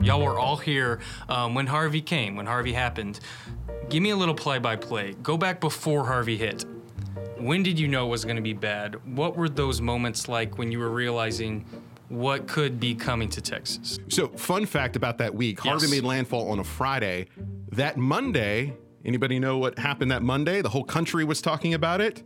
Y'all 0.02 0.22
were 0.22 0.38
all 0.38 0.58
here 0.58 1.00
um, 1.30 1.56
when 1.56 1.66
Harvey 1.66 2.02
came, 2.02 2.36
when 2.36 2.46
Harvey 2.46 2.74
happened. 2.74 3.22
Give 3.90 4.04
me 4.04 4.10
a 4.10 4.16
little 4.16 4.36
play 4.36 4.60
by 4.60 4.76
play. 4.76 5.14
Go 5.24 5.38
back 5.38 5.62
before 5.62 6.06
Harvey 6.06 6.36
hit. 6.38 6.66
When 7.44 7.62
did 7.62 7.78
you 7.78 7.90
know 7.90 8.06
it 8.06 8.10
was 8.10 8.24
going 8.24 8.38
to 8.38 8.42
be 8.42 8.54
bad? 8.54 8.96
What 9.18 9.36
were 9.36 9.50
those 9.50 9.82
moments 9.82 10.30
like 10.30 10.58
when 10.58 10.72
you 10.72 10.80
were 10.80 10.90
realizing 10.90 11.66
what 12.08 12.48
could 12.48 12.80
be 12.80 12.96
coming 12.96 13.28
to 13.32 13.42
Texas? 13.42 14.00
So, 14.08 14.30
fun 14.30 14.66
fact 14.66 14.96
about 14.96 15.18
that 15.18 15.36
week: 15.36 15.60
Harvey 15.60 15.88
Yes. 15.88 15.92
made 15.92 16.04
landfall 16.04 16.50
on 16.52 16.60
a 16.60 16.64
Friday. 16.64 17.28
That 17.74 17.98
Monday, 17.98 18.78
anybody 19.04 19.40
know 19.40 19.58
what 19.58 19.78
happened 19.78 20.12
that 20.12 20.24
Monday? 20.24 20.62
The 20.62 20.70
whole 20.70 20.86
country 20.86 21.26
was 21.26 21.42
talking 21.42 21.74
about 21.74 22.00
it. 22.00 22.24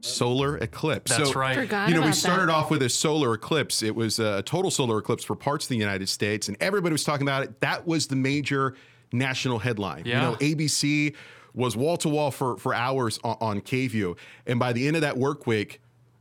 Solar 0.00 0.58
eclipse. 0.58 1.16
That's 1.16 1.30
so, 1.30 1.38
right. 1.38 1.54
Forgot 1.54 1.88
you 1.90 1.94
know, 1.94 2.02
we 2.02 2.10
started 2.10 2.48
that. 2.48 2.54
off 2.54 2.72
with 2.72 2.82
a 2.82 2.88
solar 2.88 3.34
eclipse. 3.34 3.84
It 3.84 3.94
was 3.94 4.18
uh, 4.18 4.38
a 4.40 4.42
total 4.42 4.72
solar 4.72 4.98
eclipse 4.98 5.22
for 5.22 5.36
parts 5.36 5.66
of 5.66 5.68
the 5.68 5.76
United 5.76 6.08
States, 6.08 6.48
and 6.48 6.56
everybody 6.60 6.92
was 6.92 7.04
talking 7.04 7.26
about 7.26 7.44
it. 7.44 7.60
That 7.60 7.86
was 7.86 8.08
the 8.08 8.16
major 8.16 8.74
national 9.12 9.60
headline. 9.60 10.02
Yeah. 10.06 10.16
You 10.16 10.20
know, 10.22 10.36
ABC 10.38 11.14
was 11.54 11.76
wall 11.76 11.96
to 11.98 12.08
wall 12.08 12.30
for 12.30 12.56
for 12.58 12.74
hours 12.74 13.18
on, 13.24 13.36
on 13.40 13.60
KVUE, 13.60 14.16
and 14.46 14.58
by 14.58 14.72
the 14.72 14.86
end 14.86 14.96
of 14.96 15.02
that 15.02 15.16
work 15.16 15.46
week, 15.46 15.80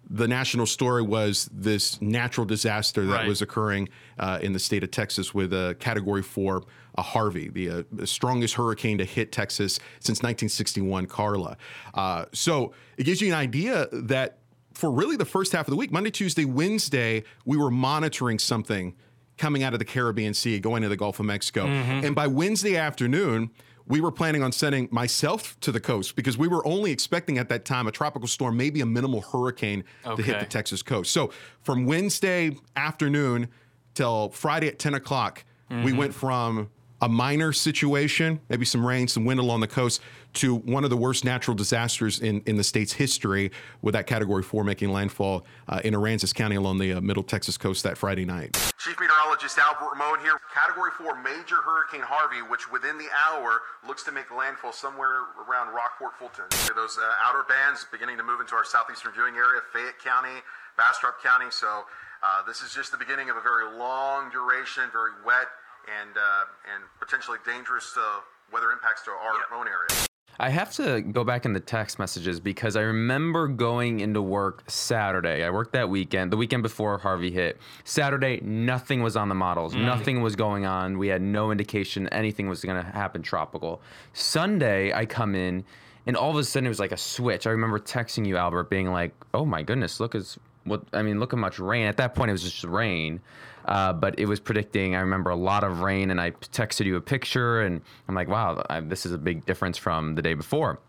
the 0.09 0.27
national 0.27 0.65
story 0.65 1.01
was 1.01 1.49
this 1.51 1.99
natural 2.01 2.45
disaster 2.45 3.05
that 3.05 3.13
Right. 3.13 3.27
was 3.27 3.41
occurring 3.41 3.89
uh, 4.19 4.39
in 4.41 4.53
the 4.53 4.59
state 4.59 4.83
of 4.83 4.91
Texas 4.91 5.33
with 5.33 5.53
a 5.53 5.75
Category 5.79 6.21
Four, 6.21 6.63
a 6.97 7.01
Harvey, 7.01 7.49
the, 7.49 7.69
uh, 7.69 8.05
strongest 8.05 8.53
hurricane 8.55 8.97
to 8.99 9.05
hit 9.05 9.31
Texas 9.31 9.79
since 9.99 10.19
1961, 10.19 11.05
Carla. 11.07 11.57
Uh, 11.93 12.25
so 12.33 12.73
it 12.97 13.05
gives 13.05 13.21
you 13.21 13.27
an 13.29 13.33
idea 13.33 13.87
that 13.91 14.37
for 14.73 14.91
really 14.91 15.15
the 15.15 15.25
first 15.25 15.51
half 15.53 15.67
of 15.67 15.71
the 15.71 15.77
week, 15.77 15.91
Monday, 15.91 16.11
Tuesday, 16.11 16.45
Wednesday, 16.45 17.23
we 17.45 17.55
were 17.57 17.71
monitoring 17.71 18.37
something 18.39 18.95
coming 19.37 19.63
out 19.63 19.73
of 19.73 19.79
the 19.79 19.85
Caribbean 19.85 20.33
Sea, 20.33 20.59
going 20.59 20.83
to 20.83 20.89
the 20.89 20.97
Gulf 20.97 21.19
of 21.19 21.25
Mexico, 21.25 21.65
and 21.65 22.13
by 22.13 22.27
Wednesday 22.27 22.75
afternoon. 22.75 23.49
We 23.87 24.01
were 24.01 24.11
planning 24.11 24.43
on 24.43 24.51
sending 24.51 24.87
myself 24.91 25.59
to 25.61 25.71
the 25.71 25.79
coast 25.79 26.15
because 26.15 26.37
we 26.37 26.47
were 26.47 26.65
only 26.65 26.91
expecting 26.91 27.37
at 27.37 27.49
that 27.49 27.65
time 27.65 27.87
a 27.87 27.91
tropical 27.91 28.27
storm, 28.27 28.55
maybe 28.55 28.81
a 28.81 28.85
minimal 28.85 29.21
hurricane 29.21 29.83
to 30.03 30.21
hit 30.21 30.39
the 30.39 30.45
Texas 30.45 30.81
coast. 30.81 31.11
So 31.11 31.31
from 31.61 31.85
Wednesday 31.85 32.57
afternoon 32.75 33.49
till 33.93 34.29
Friday 34.29 34.67
at 34.67 34.79
10 34.79 34.93
o'clock, 34.93 35.43
we 35.69 35.75
mm-hmm. 35.75 35.97
went 35.97 36.13
from 36.13 36.69
a 37.03 37.09
minor 37.09 37.51
situation, 37.51 38.39
maybe 38.47 38.63
some 38.63 38.85
rain, 38.85 39.09
some 39.09 39.25
wind 39.25 39.37
along 39.37 39.59
the 39.59 39.67
coast, 39.67 40.01
to 40.31 40.55
one 40.55 40.85
of 40.85 40.89
the 40.89 40.95
worst 40.95 41.25
natural 41.25 41.53
disasters 41.53 42.21
in, 42.21 42.41
in 42.45 42.55
the 42.55 42.63
state's 42.63 42.93
history 42.93 43.51
with 43.81 43.91
that 43.91 44.07
Category 44.07 44.41
4 44.41 44.63
making 44.63 44.89
landfall 44.89 45.45
uh, 45.67 45.81
in 45.83 45.93
Aransas 45.93 46.33
County 46.33 46.55
along 46.55 46.77
the 46.79 46.93
uh, 46.93 47.01
middle 47.01 47.21
Texas 47.21 47.57
coast 47.57 47.83
that 47.83 47.97
Friday 47.97 48.23
night. 48.23 48.53
Chief 48.79 48.97
Meteorologist 49.01 49.59
Albert 49.59 49.91
Ramon 49.91 50.21
here. 50.21 50.39
Category 50.55 50.91
4 50.97 51.21
major 51.21 51.59
Hurricane 51.59 52.07
Harvey, 52.07 52.41
which 52.41 52.71
within 52.71 52.97
the 52.97 53.07
hour 53.27 53.59
looks 53.85 54.03
to 54.03 54.13
make 54.13 54.31
landfall 54.31 54.71
somewhere 54.71 55.27
around 55.45 55.75
Rockport, 55.75 56.15
Fulton. 56.17 56.45
Those 56.73 56.97
uh, 56.97 57.27
outer 57.27 57.43
bands 57.49 57.85
beginning 57.91 58.15
to 58.15 58.23
move 58.23 58.39
into 58.39 58.55
our 58.55 58.63
southeastern 58.63 59.11
viewing 59.11 59.35
area, 59.35 59.59
Fayette 59.73 59.99
County, 59.99 60.39
Bastrop 60.77 61.21
County. 61.21 61.51
So 61.51 61.83
uh, 62.23 62.47
this 62.47 62.61
is 62.61 62.73
just 62.73 62.95
the 62.95 62.97
beginning 62.97 63.29
of 63.29 63.35
a 63.35 63.41
very 63.41 63.67
long 63.77 64.31
duration, 64.31 64.87
very 64.93 65.11
wet, 65.27 65.51
and 65.87 66.17
uh, 66.17 66.73
and 66.73 66.83
potentially 66.99 67.37
dangerous 67.45 67.95
uh, 67.97 68.19
weather 68.51 68.71
impacts 68.71 69.03
to 69.03 69.11
our 69.11 69.33
own 69.53 69.67
area. 69.67 70.07
I 70.39 70.49
have 70.49 70.73
to 70.73 71.01
go 71.01 71.23
back 71.23 71.45
in 71.45 71.53
the 71.53 71.59
text 71.59 71.99
messages 71.99 72.39
because 72.39 72.75
I 72.75 72.81
remember 72.81 73.47
going 73.47 73.99
into 73.99 74.19
work 74.21 74.63
Saturday. 74.67 75.43
I 75.43 75.51
worked 75.51 75.73
that 75.73 75.89
weekend, 75.89 76.31
the 76.31 76.37
weekend 76.37 76.63
before 76.63 76.97
Harvey 76.97 77.29
hit. 77.29 77.59
Saturday, 77.83 78.41
nothing 78.41 79.03
was 79.03 79.15
on 79.15 79.29
the 79.29 79.35
models. 79.35 79.75
Nothing 79.75 80.23
was 80.23 80.35
going 80.35 80.65
on. 80.65 80.97
We 80.97 81.07
had 81.07 81.21
no 81.21 81.51
indication 81.51 82.07
anything 82.07 82.49
was 82.49 82.63
going 82.63 82.83
to 82.83 82.91
happen 82.91 83.21
tropical. 83.21 83.79
Sunday, 84.13 84.91
I 84.91 85.05
come 85.05 85.35
in 85.35 85.63
and 86.05 86.17
all 86.17 86.31
of 86.31 86.35
a 86.35 86.43
sudden 86.43 86.65
it 86.65 86.69
was 86.69 86.79
like 86.79 86.91
a 86.91 86.97
switch. 86.97 87.47
I 87.47 87.51
remember 87.51 87.79
texting 87.79 88.25
you, 88.25 88.37
Albert, 88.37 88.69
being 88.69 88.91
like, 88.91 89.13
"Oh 89.33 89.45
my 89.45 89.63
goodness, 89.63 89.99
look 89.99 90.15
as 90.15 90.37
what 90.63 90.83
I 90.93 91.01
mean, 91.01 91.19
look 91.19 91.31
how 91.31 91.37
much 91.37 91.59
rain." 91.59 91.85
At 91.87 91.97
that 91.97 92.15
point, 92.15 92.29
it 92.29 92.33
was 92.33 92.43
just 92.43 92.63
rain, 92.63 93.21
uh, 93.65 93.93
but 93.93 94.17
it 94.19 94.25
was 94.25 94.39
predicting. 94.39 94.95
I 94.95 94.99
remember 94.99 95.29
a 95.29 95.35
lot 95.35 95.63
of 95.63 95.81
rain, 95.81 96.11
and 96.11 96.19
I 96.19 96.31
texted 96.31 96.85
you 96.85 96.95
a 96.95 97.01
picture, 97.01 97.61
and 97.61 97.81
I'm 98.07 98.15
like, 98.15 98.27
"Wow, 98.27 98.63
I, 98.69 98.79
this 98.79 99.05
is 99.05 99.11
a 99.11 99.17
big 99.17 99.45
difference 99.45 99.77
from 99.77 100.15
the 100.15 100.21
day 100.21 100.33
before." 100.33 100.79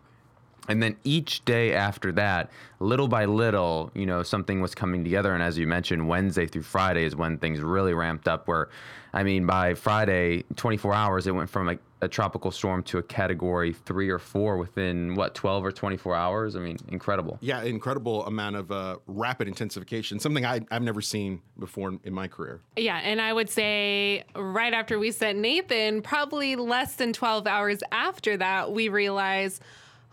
And 0.67 0.81
then 0.81 0.95
each 1.03 1.45
day 1.45 1.73
after 1.73 2.11
that, 2.13 2.49
little 2.79 3.07
by 3.07 3.25
little, 3.25 3.91
you 3.93 4.05
know, 4.05 4.23
something 4.23 4.61
was 4.61 4.75
coming 4.75 5.03
together. 5.03 5.33
And 5.33 5.43
as 5.43 5.57
you 5.57 5.67
mentioned, 5.67 6.07
Wednesday 6.07 6.45
through 6.47 6.63
Friday 6.63 7.03
is 7.05 7.15
when 7.15 7.37
things 7.37 7.59
really 7.61 7.93
ramped 7.93 8.27
up. 8.27 8.47
Where, 8.47 8.69
I 9.13 9.23
mean, 9.23 9.45
by 9.45 9.75
Friday, 9.75 10.43
24 10.55 10.93
hours, 10.93 11.27
it 11.27 11.31
went 11.31 11.49
from 11.49 11.69
a, 11.69 11.77
a 12.01 12.07
tropical 12.07 12.51
storm 12.51 12.83
to 12.83 12.97
a 12.97 13.03
category 13.03 13.73
three 13.73 14.09
or 14.09 14.19
four 14.19 14.57
within 14.57 15.15
what, 15.15 15.35
12 15.35 15.65
or 15.65 15.71
24 15.71 16.15
hours? 16.15 16.55
I 16.55 16.59
mean, 16.59 16.77
incredible. 16.89 17.37
Yeah, 17.41 17.61
incredible 17.61 18.25
amount 18.25 18.55
of 18.55 18.71
uh, 18.71 18.97
rapid 19.07 19.47
intensification, 19.47 20.19
something 20.19 20.45
I, 20.45 20.61
I've 20.71 20.83
never 20.83 21.01
seen 21.01 21.41
before 21.59 21.89
in, 21.89 21.99
in 22.03 22.13
my 22.13 22.27
career. 22.27 22.61
Yeah, 22.75 22.97
and 22.97 23.21
I 23.21 23.33
would 23.33 23.49
say 23.49 24.23
right 24.35 24.73
after 24.73 24.99
we 24.99 25.11
sent 25.11 25.39
Nathan, 25.39 26.01
probably 26.01 26.55
less 26.55 26.95
than 26.95 27.13
12 27.13 27.47
hours 27.47 27.79
after 27.91 28.37
that, 28.37 28.71
we 28.71 28.89
realized 28.89 29.61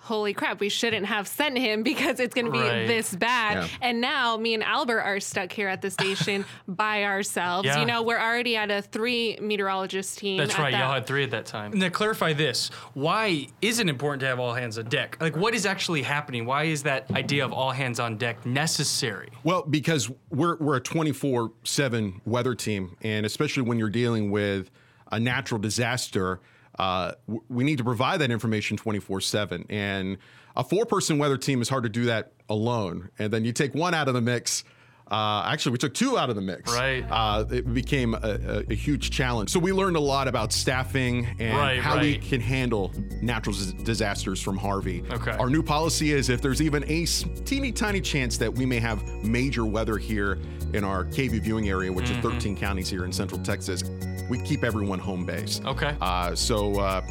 holy 0.02 0.34
crap, 0.34 0.58
we 0.60 0.68
shouldn't 0.68 1.06
have 1.06 1.28
sent 1.28 1.56
him 1.56 1.82
because 1.82 2.18
it's 2.20 2.34
going 2.34 2.46
to 2.46 2.50
be 2.50 2.58
Right. 2.58 2.86
this 2.86 3.14
bad. 3.14 3.56
Yeah. 3.58 3.68
And 3.80 4.00
now 4.00 4.36
me 4.36 4.52
and 4.54 4.62
Albert 4.62 5.00
are 5.02 5.20
stuck 5.20 5.52
here 5.52 5.68
at 5.68 5.80
the 5.80 5.90
station 5.90 6.44
by 6.68 7.04
ourselves. 7.04 7.66
Yeah. 7.66 7.78
You 7.80 7.86
know, 7.86 8.02
we're 8.02 8.18
already 8.20 8.56
at 8.56 8.70
a 8.70 8.82
three 8.82 9.38
meteorologist 9.40 10.18
team. 10.18 10.38
That's 10.38 10.58
right. 10.58 10.72
that- 10.72 10.78
Y'all 10.80 10.92
had 10.92 11.06
three 11.06 11.22
at 11.24 11.30
that 11.30 11.46
time. 11.46 11.70
Now, 11.78 11.88
clarify 11.88 12.32
this. 12.32 12.68
Why 12.94 13.46
is 13.60 13.78
it 13.78 13.88
important 13.88 14.20
to 14.20 14.26
have 14.26 14.40
all 14.40 14.54
hands 14.54 14.76
on 14.78 14.86
deck? 14.86 15.16
Like, 15.20 15.36
what 15.36 15.54
is 15.54 15.66
actually 15.66 16.02
happening? 16.02 16.46
Why 16.46 16.64
is 16.64 16.82
that 16.82 17.10
idea 17.12 17.44
of 17.44 17.52
all 17.52 17.70
hands 17.70 18.00
on 18.00 18.16
deck 18.16 18.44
necessary? 18.44 19.28
Well, 19.44 19.62
because 19.62 20.10
we're 20.30 20.56
we're 20.56 20.76
a 20.76 20.80
24/7 20.80 22.20
weather 22.24 22.54
team, 22.54 22.96
and 23.02 23.24
especially 23.26 23.62
when 23.62 23.78
you're 23.78 23.90
dealing 23.90 24.30
with 24.30 24.70
a 25.10 25.20
natural 25.20 25.60
disaster, 25.60 26.40
uh, 26.78 27.12
we 27.48 27.64
need 27.64 27.78
to 27.78 27.84
provide 27.84 28.20
that 28.20 28.30
information 28.30 28.76
24/7. 28.76 29.66
And 29.68 30.18
a 30.56 30.64
four-person 30.64 31.18
weather 31.18 31.36
team 31.36 31.62
is 31.62 31.68
hard 31.68 31.84
to 31.84 31.88
do 31.88 32.04
that 32.06 32.32
alone. 32.48 33.10
And 33.18 33.32
then 33.32 33.44
you 33.44 33.52
take 33.52 33.74
one 33.74 33.94
out 33.94 34.08
of 34.08 34.14
the 34.14 34.20
mix. 34.20 34.64
Uh, 35.10 35.42
actually, 35.46 35.72
we 35.72 35.78
took 35.78 35.92
two 35.92 36.16
out 36.16 36.30
of 36.30 36.36
the 36.36 36.40
mix. 36.42 36.72
Right. 36.72 37.04
Uh, 37.10 37.44
it 37.50 37.72
became 37.74 38.14
a, 38.14 38.18
a, 38.22 38.64
a 38.70 38.74
huge 38.74 39.10
challenge. 39.10 39.50
So 39.50 39.58
we 39.60 39.72
learned 39.72 39.96
a 39.96 40.00
lot 40.00 40.26
about 40.28 40.52
staffing 40.52 41.26
and 41.38 41.56
Right, 41.56 41.78
how 41.80 41.98
we 42.00 42.16
can 42.16 42.40
handle 42.40 42.92
natural 43.20 43.54
dis- 43.54 43.72
disasters 43.72 44.40
from 44.40 44.56
Harvey. 44.56 45.02
Okay. 45.10 45.32
Our 45.32 45.50
new 45.50 45.62
policy 45.62 46.12
is 46.12 46.30
if 46.30 46.40
there's 46.40 46.62
even 46.62 46.82
a 46.90 47.04
teeny 47.44 47.72
tiny 47.72 48.00
chance 48.00 48.38
that 48.38 48.52
we 48.54 48.64
may 48.64 48.78
have 48.80 49.04
major 49.24 49.66
weather 49.66 49.98
here 49.98 50.38
in 50.72 50.82
our 50.84 51.04
KV 51.04 51.40
viewing 51.42 51.68
area, 51.68 51.92
which 51.92 52.06
Mm-hmm. 52.06 52.26
is 52.28 52.34
13 52.34 52.56
counties 52.56 52.88
here 52.88 53.04
in 53.04 53.12
Central 53.12 53.40
Texas, 53.42 53.84
we 54.30 54.38
keep 54.38 54.64
everyone 54.64 54.98
home 54.98 55.26
base. 55.26 55.60
Okay. 55.66 55.94
Uh, 56.00 56.34
so 56.34 56.78
uh, 56.80 57.02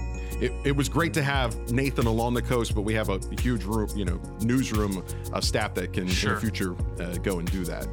it, 0.42 0.52
it 0.64 0.76
was 0.76 0.90
great 0.90 1.14
to 1.14 1.22
have 1.24 1.72
Nathan 1.72 2.08
along 2.08 2.34
the 2.34 2.42
coast, 2.42 2.74
but 2.76 2.82
we 2.82 2.94
have 2.96 3.10
a 3.10 3.20
huge 3.40 3.64
room, 3.64 3.88
you 3.96 4.06
know, 4.06 4.20
newsroom 4.42 5.04
uh, 5.32 5.40
staff 5.40 5.74
that 5.76 5.94
can 5.94 6.08
Sure. 6.08 6.32
in 6.32 6.36
the 6.36 6.42
future 6.42 6.76
uh, 7.00 7.16
go 7.18 7.40
and 7.40 7.50
do 7.52 7.64
that. 7.66 7.88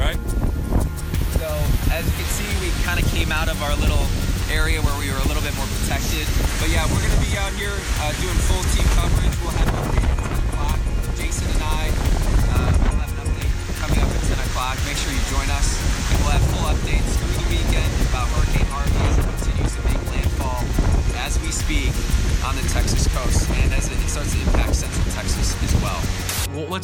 Right? 0.00 0.16
So 1.36 1.48
as 1.92 2.06
you 2.08 2.14
can 2.16 2.28
see, 2.32 2.48
we 2.64 2.72
kind 2.84 2.96
of 2.98 3.04
came 3.12 3.30
out 3.30 3.48
of 3.52 3.60
our 3.62 3.76
little 3.76 4.00
area 4.48 4.80
where 4.80 4.96
we 4.96 5.12
were 5.12 5.20
a 5.20 5.28
little 5.28 5.42
bit 5.44 5.52
more 5.60 5.68
protected. 5.78 6.24
But 6.58 6.72
yeah, 6.72 6.88
we're 6.88 7.04
gonna 7.04 7.20
be 7.22 7.36
out 7.36 7.52
here 7.60 7.74
uh, 8.00 8.12
doing 8.24 8.38
full 8.48 8.64
team 8.72 8.79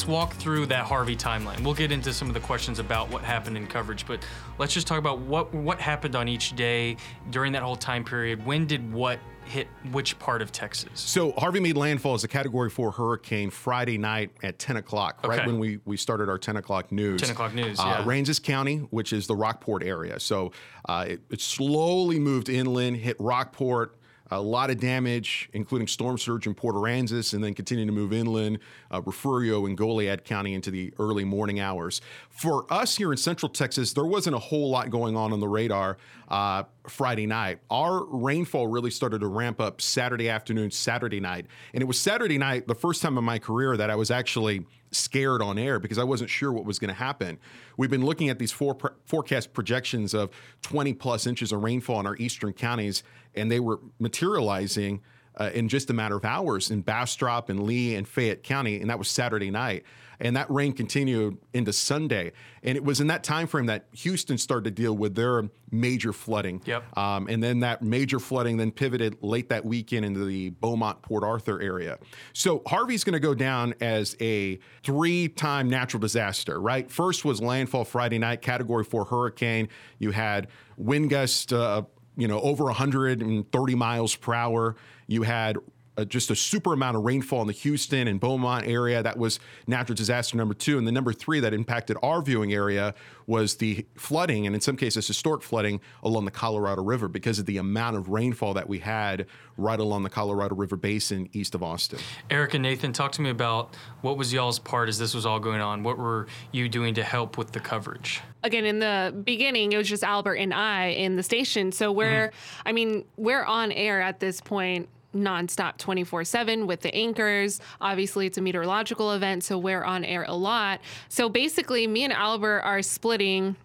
let's 0.06 0.12
walk 0.12 0.34
through 0.34 0.66
that 0.66 0.84
Harvey 0.84 1.16
timeline. 1.16 1.60
We'll 1.64 1.74
get 1.74 1.90
into 1.90 2.12
some 2.12 2.28
of 2.28 2.34
the 2.34 2.40
questions 2.40 2.78
about 2.78 3.10
what 3.10 3.22
happened 3.22 3.56
in 3.56 3.66
coverage, 3.66 4.06
but 4.06 4.24
let's 4.58 4.72
just 4.72 4.86
talk 4.86 4.98
about 4.98 5.18
what 5.18 5.52
what 5.52 5.80
happened 5.80 6.14
on 6.14 6.28
each 6.28 6.54
day 6.54 6.96
during 7.30 7.52
that 7.52 7.62
whole 7.62 7.74
time 7.76 8.04
period. 8.04 8.44
When 8.46 8.66
did 8.66 8.92
what 8.92 9.18
hit 9.44 9.66
which 9.90 10.16
part 10.20 10.42
of 10.42 10.52
Texas? 10.52 10.90
So 10.94 11.32
Harvey 11.32 11.58
made 11.58 11.76
landfall 11.76 12.14
as 12.14 12.22
a 12.22 12.28
Category 12.28 12.70
Four 12.70 12.92
hurricane 12.92 13.50
Friday 13.50 13.98
night 13.98 14.30
at 14.44 14.60
10 14.60 14.76
o'clock, 14.76 15.26
right 15.26 15.44
when 15.44 15.58
we 15.58 15.80
we 15.84 15.96
started 15.96 16.28
our 16.28 16.38
10 16.38 16.56
o'clock 16.56 16.92
news. 16.92 17.20
10 17.20 17.30
o'clock 17.30 17.52
news, 17.52 17.80
Uh, 17.80 17.96
yeah. 17.98 18.04
Aransas 18.04 18.40
County, 18.40 18.78
which 18.90 19.12
is 19.12 19.26
the 19.26 19.36
Rockport 19.36 19.82
area. 19.82 20.20
So 20.20 20.52
uh, 20.88 21.06
it, 21.08 21.20
it 21.30 21.40
slowly 21.40 22.20
moved 22.20 22.48
inland, 22.48 22.98
hit 22.98 23.16
Rockport. 23.18 23.96
A 24.30 24.40
lot 24.40 24.70
of 24.70 24.80
damage, 24.80 25.48
including 25.52 25.86
storm 25.86 26.18
surge 26.18 26.46
in 26.46 26.54
Port 26.54 26.74
Aransas, 26.74 27.32
and 27.32 27.44
then 27.44 27.54
continuing 27.54 27.86
to 27.86 27.92
move 27.92 28.12
inland, 28.12 28.58
uh, 28.90 29.00
Refugio 29.04 29.66
and 29.66 29.78
Goliad 29.78 30.24
County 30.24 30.54
into 30.54 30.70
the 30.70 30.92
early 30.98 31.24
morning 31.24 31.60
hours. 31.60 32.00
For 32.28 32.66
us 32.72 32.96
here 32.96 33.12
in 33.12 33.18
Central 33.18 33.48
Texas, 33.48 33.92
there 33.92 34.04
wasn't 34.04 34.34
a 34.34 34.40
whole 34.40 34.68
lot 34.68 34.90
going 34.90 35.16
on 35.16 35.32
on 35.32 35.40
the 35.40 35.48
radar 35.48 35.96
uh, 36.28 36.64
Friday 36.88 37.26
night. 37.26 37.60
Our 37.70 38.04
rainfall 38.04 38.66
really 38.66 38.90
started 38.90 39.20
to 39.20 39.28
ramp 39.28 39.60
up 39.60 39.80
Saturday 39.80 40.28
afternoon, 40.28 40.70
Saturday 40.70 41.20
night. 41.20 41.46
And 41.72 41.82
it 41.82 41.86
was 41.86 41.98
Saturday 41.98 42.38
night, 42.38 42.66
the 42.66 42.74
first 42.74 43.02
time 43.02 43.16
in 43.18 43.24
my 43.24 43.38
career 43.38 43.76
that 43.76 43.90
I 43.90 43.94
was 43.94 44.10
actually 44.10 44.66
scared 44.92 45.42
on 45.42 45.58
air 45.58 45.78
because 45.78 45.98
I 45.98 46.04
wasn't 46.04 46.30
sure 46.30 46.52
what 46.52 46.64
was 46.64 46.78
going 46.78 46.88
to 46.88 46.94
happen. 46.94 47.38
We've 47.76 47.90
been 47.90 48.04
looking 48.04 48.28
at 48.28 48.38
these 48.38 48.52
four 48.52 48.76
forecast 49.04 49.52
projections 49.52 50.14
of 50.14 50.30
20 50.62 50.94
plus 50.94 51.26
inches 51.26 51.52
of 51.52 51.62
rainfall 51.62 52.00
in 52.00 52.06
our 52.06 52.16
eastern 52.16 52.52
counties, 52.52 53.02
and 53.36 53.50
they 53.50 53.60
were 53.60 53.80
materializing 53.98 55.02
uh, 55.38 55.50
in 55.52 55.68
just 55.68 55.90
a 55.90 55.92
matter 55.92 56.16
of 56.16 56.24
hours 56.24 56.70
in 56.70 56.80
Bastrop 56.80 57.48
and 57.48 57.62
Lee 57.62 57.94
and 57.94 58.08
Fayette 58.08 58.42
County, 58.42 58.80
and 58.80 58.90
that 58.90 58.98
was 58.98 59.08
Saturday 59.08 59.50
night. 59.50 59.84
And 60.18 60.34
that 60.36 60.50
rain 60.50 60.72
continued 60.72 61.36
into 61.52 61.74
Sunday, 61.74 62.32
and 62.62 62.74
it 62.74 62.82
was 62.82 63.02
in 63.02 63.08
that 63.08 63.22
time 63.22 63.46
frame 63.46 63.66
that 63.66 63.84
Houston 63.92 64.38
started 64.38 64.64
to 64.64 64.70
deal 64.70 64.96
with 64.96 65.14
their 65.14 65.50
major 65.70 66.14
flooding. 66.14 66.62
Yep. 66.64 66.96
Um, 66.96 67.26
and 67.28 67.42
then 67.42 67.60
that 67.60 67.82
major 67.82 68.18
flooding 68.18 68.56
then 68.56 68.70
pivoted 68.70 69.22
late 69.22 69.50
that 69.50 69.66
weekend 69.66 70.06
into 70.06 70.24
the 70.24 70.50
Beaumont 70.50 71.02
Port 71.02 71.22
Arthur 71.22 71.60
area. 71.60 71.98
So 72.32 72.62
Harvey's 72.66 73.04
going 73.04 73.12
to 73.12 73.20
go 73.20 73.34
down 73.34 73.74
as 73.82 74.16
a 74.18 74.58
three 74.82 75.28
time 75.28 75.68
natural 75.68 76.00
disaster, 76.00 76.58
right? 76.58 76.90
First 76.90 77.26
was 77.26 77.42
landfall 77.42 77.84
Friday 77.84 78.18
night, 78.18 78.40
category 78.40 78.84
four 78.84 79.04
hurricane. 79.04 79.68
You 79.98 80.12
had 80.12 80.48
wind 80.78 81.10
gusts, 81.10 81.52
uh, 81.52 81.82
you 82.16 82.26
know, 82.28 82.40
over 82.40 82.64
130 82.64 83.74
miles 83.74 84.16
per 84.16 84.34
hour. 84.34 84.76
You 85.06 85.22
had 85.22 85.58
uh, 85.96 86.04
just 86.04 86.30
a 86.30 86.36
super 86.36 86.72
amount 86.72 86.96
of 86.96 87.04
rainfall 87.04 87.40
in 87.40 87.46
the 87.46 87.52
Houston 87.52 88.08
and 88.08 88.20
Beaumont 88.20 88.66
area. 88.66 89.02
That 89.02 89.18
was 89.18 89.40
natural 89.66 89.96
disaster 89.96 90.36
number 90.36 90.54
two. 90.54 90.78
And 90.78 90.86
the 90.86 90.92
number 90.92 91.12
three 91.12 91.40
that 91.40 91.54
impacted 91.54 91.96
our 92.02 92.22
viewing 92.22 92.52
area 92.52 92.94
was 93.26 93.56
the 93.56 93.84
flooding, 93.96 94.46
and 94.46 94.54
in 94.54 94.60
some 94.60 94.76
cases, 94.76 95.06
historic 95.06 95.42
flooding 95.42 95.80
along 96.02 96.24
the 96.24 96.30
Colorado 96.30 96.82
River 96.82 97.08
because 97.08 97.38
of 97.38 97.46
the 97.46 97.58
amount 97.58 97.96
of 97.96 98.08
rainfall 98.08 98.54
that 98.54 98.68
we 98.68 98.78
had 98.78 99.26
right 99.56 99.80
along 99.80 100.04
the 100.04 100.10
Colorado 100.10 100.54
River 100.54 100.76
basin 100.76 101.28
east 101.32 101.54
of 101.54 101.62
Austin. 101.62 101.98
Eric 102.30 102.54
and 102.54 102.62
Nathan, 102.62 102.92
talk 102.92 103.12
to 103.12 103.22
me 103.22 103.30
about 103.30 103.74
what 104.02 104.16
was 104.16 104.32
y'all's 104.32 104.58
part 104.58 104.88
as 104.88 104.98
this 104.98 105.14
was 105.14 105.26
all 105.26 105.40
going 105.40 105.60
on. 105.60 105.82
What 105.82 105.98
were 105.98 106.28
you 106.52 106.68
doing 106.68 106.94
to 106.94 107.02
help 107.02 107.36
with 107.36 107.52
the 107.52 107.60
coverage? 107.60 108.22
again 108.42 108.64
in 108.64 108.78
the 108.78 109.14
beginning 109.24 109.72
it 109.72 109.76
was 109.76 109.88
just 109.88 110.04
albert 110.04 110.34
and 110.34 110.54
i 110.54 110.86
in 110.88 111.16
the 111.16 111.22
station 111.22 111.72
so 111.72 111.90
we're 111.90 112.30
i 112.64 112.70
mean 112.70 113.04
we're 113.16 113.42
on 113.44 113.72
air 113.72 114.00
at 114.00 114.20
this 114.20 114.40
point 114.40 114.88
nonstop 115.16 115.78
24/7 115.78 116.66
with 116.66 116.80
the 116.80 116.94
anchors 116.94 117.60
obviously 117.80 118.26
it's 118.26 118.38
a 118.38 118.40
meteorological 118.42 119.12
event 119.12 119.42
so 119.42 119.58
we're 119.58 119.84
on 119.84 120.04
air 120.04 120.24
a 120.28 120.34
lot 120.34 120.80
so 121.08 121.28
basically 121.28 121.86
me 121.86 122.04
and 122.04 122.12
albert 122.12 122.60
are 122.62 122.82
splitting 122.82 123.56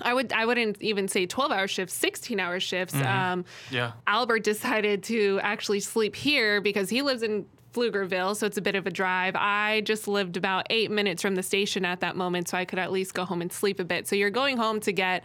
I 0.00 0.14
would 0.14 0.32
I 0.32 0.46
wouldn't 0.46 0.80
even 0.80 1.06
say 1.06 1.26
12 1.26 1.52
hour 1.52 1.68
shifts, 1.68 1.94
16 1.94 2.40
hour 2.40 2.58
shifts. 2.58 2.94
Um, 2.94 3.44
Yeah. 3.70 3.92
Albert 4.06 4.42
decided 4.42 5.02
to 5.04 5.38
actually 5.42 5.80
sleep 5.80 6.16
here 6.16 6.60
because 6.60 6.88
he 6.88 7.02
lives 7.02 7.22
in 7.22 7.46
Pflugerville, 7.72 8.36
so 8.36 8.46
it's 8.46 8.58
a 8.58 8.62
bit 8.62 8.74
of 8.74 8.86
a 8.86 8.90
drive. 8.90 9.34
I 9.36 9.80
just 9.82 10.06
lived 10.06 10.36
about 10.36 10.66
eight 10.70 10.90
minutes 10.90 11.22
from 11.22 11.34
the 11.34 11.42
station 11.42 11.84
at 11.84 12.00
that 12.00 12.16
moment, 12.16 12.48
so 12.48 12.58
I 12.58 12.64
could 12.64 12.78
at 12.78 12.92
least 12.92 13.14
go 13.14 13.24
home 13.24 13.40
and 13.40 13.52
sleep 13.52 13.80
a 13.80 13.84
bit. 13.84 14.06
So 14.06 14.16
you're 14.16 14.30
going 14.30 14.56
home 14.56 14.80
to 14.80 14.92
get 14.92 15.24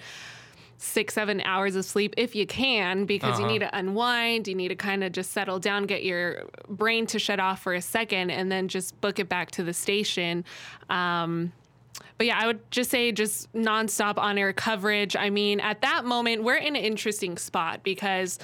six, 0.78 1.16
seven 1.16 1.42
hours 1.42 1.76
of 1.76 1.86
sleep 1.86 2.14
if 2.18 2.36
you 2.36 2.46
can, 2.46 3.06
because 3.06 3.40
you 3.40 3.48
need 3.48 3.60
to 3.60 3.78
unwind. 3.78 4.48
You 4.48 4.56
need 4.56 4.68
to 4.68 4.76
kind 4.76 5.04
of 5.04 5.12
just 5.12 5.32
settle 5.32 5.60
down, 5.60 5.86
get 5.86 6.04
your 6.04 6.44
brain 6.70 7.08
to 7.08 7.20
shut 7.20 7.40
off 7.40 7.62
for 7.62 7.74
a 7.74 7.82
second, 7.82 8.30
and 8.30 8.52
then 8.52 8.68
just 8.68 9.00
book 9.02 9.20
it 9.20 9.28
back 9.28 9.52
to 9.52 9.64
the 9.64 9.74
station. 9.74 10.46
Um, 10.90 11.52
but 12.18 12.28
yeah, 12.28 12.40
I 12.40 12.48
would 12.48 12.60
just 12.72 12.90
say 12.90 13.12
just 13.12 13.52
nonstop 13.54 14.18
on 14.18 14.38
air 14.38 14.54
coverage. 14.54 15.16
I 15.16 15.30
mean, 15.30 15.60
at 15.60 15.82
that 15.82 16.06
moment, 16.06 16.44
we're 16.44 16.56
in 16.56 16.76
an 16.76 16.84
interesting 16.84 17.38
spot 17.38 17.84
because 17.84 18.40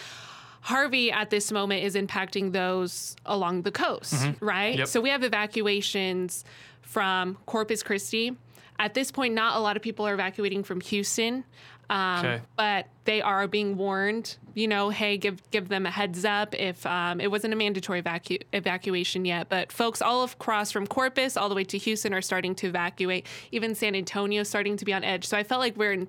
Harvey 0.62 1.12
at 1.12 1.30
this 1.30 1.52
moment 1.52 1.84
is 1.84 1.96
impacting 1.96 2.52
those 2.52 3.16
along 3.26 3.64
the 3.64 3.72
coast, 3.72 4.16
right? 4.40 4.78
Yep. 4.78 4.88
So 4.88 5.02
we 5.02 5.10
have 5.10 5.24
evacuations 5.24 6.46
from 6.82 7.38
Corpus 7.46 7.84
Christi. 7.84 8.36
At 8.80 8.94
this 8.94 9.12
point, 9.12 9.34
not 9.34 9.56
a 9.56 9.60
lot 9.60 9.76
of 9.76 9.84
people 9.84 10.08
are 10.08 10.14
evacuating 10.14 10.64
from 10.64 10.82
Houston. 10.82 11.44
Um, 11.90 12.26
Okay. 12.26 12.42
But 12.56 12.88
they 13.06 13.22
are 13.22 13.48
being 13.48 13.76
warned. 13.78 14.38
You 14.54 14.68
know, 14.68 14.90
hey, 14.90 15.18
give 15.18 15.42
give 15.52 15.68
them 15.70 15.86
a 15.86 15.92
heads 15.92 16.26
up 16.26 16.56
if 16.56 16.86
um, 16.86 17.20
it 17.20 17.30
wasn't 17.30 17.54
a 17.54 17.58
mandatory 17.58 18.02
evacu- 18.02 18.44
evacuation 18.54 19.26
yet. 19.26 19.50
But 19.50 19.72
folks 19.72 20.02
all 20.02 20.24
across 20.24 20.72
from 20.72 20.88
Corpus 20.88 21.36
all 21.36 21.50
the 21.50 21.56
way 21.56 21.64
to 21.66 21.78
Houston 21.78 22.14
are 22.14 22.22
starting 22.22 22.56
to 22.56 22.68
evacuate. 22.68 23.26
Even 23.52 23.76
San 23.76 23.96
Antonio 23.96 24.42
is 24.42 24.50
starting 24.50 24.78
to 24.78 24.86
be 24.86 24.94
on 24.94 25.04
edge. 25.04 25.26
So 25.26 25.38
I 25.38 25.44
felt 25.44 25.60
like 25.60 25.76
we're 25.76 25.94
in 25.94 26.08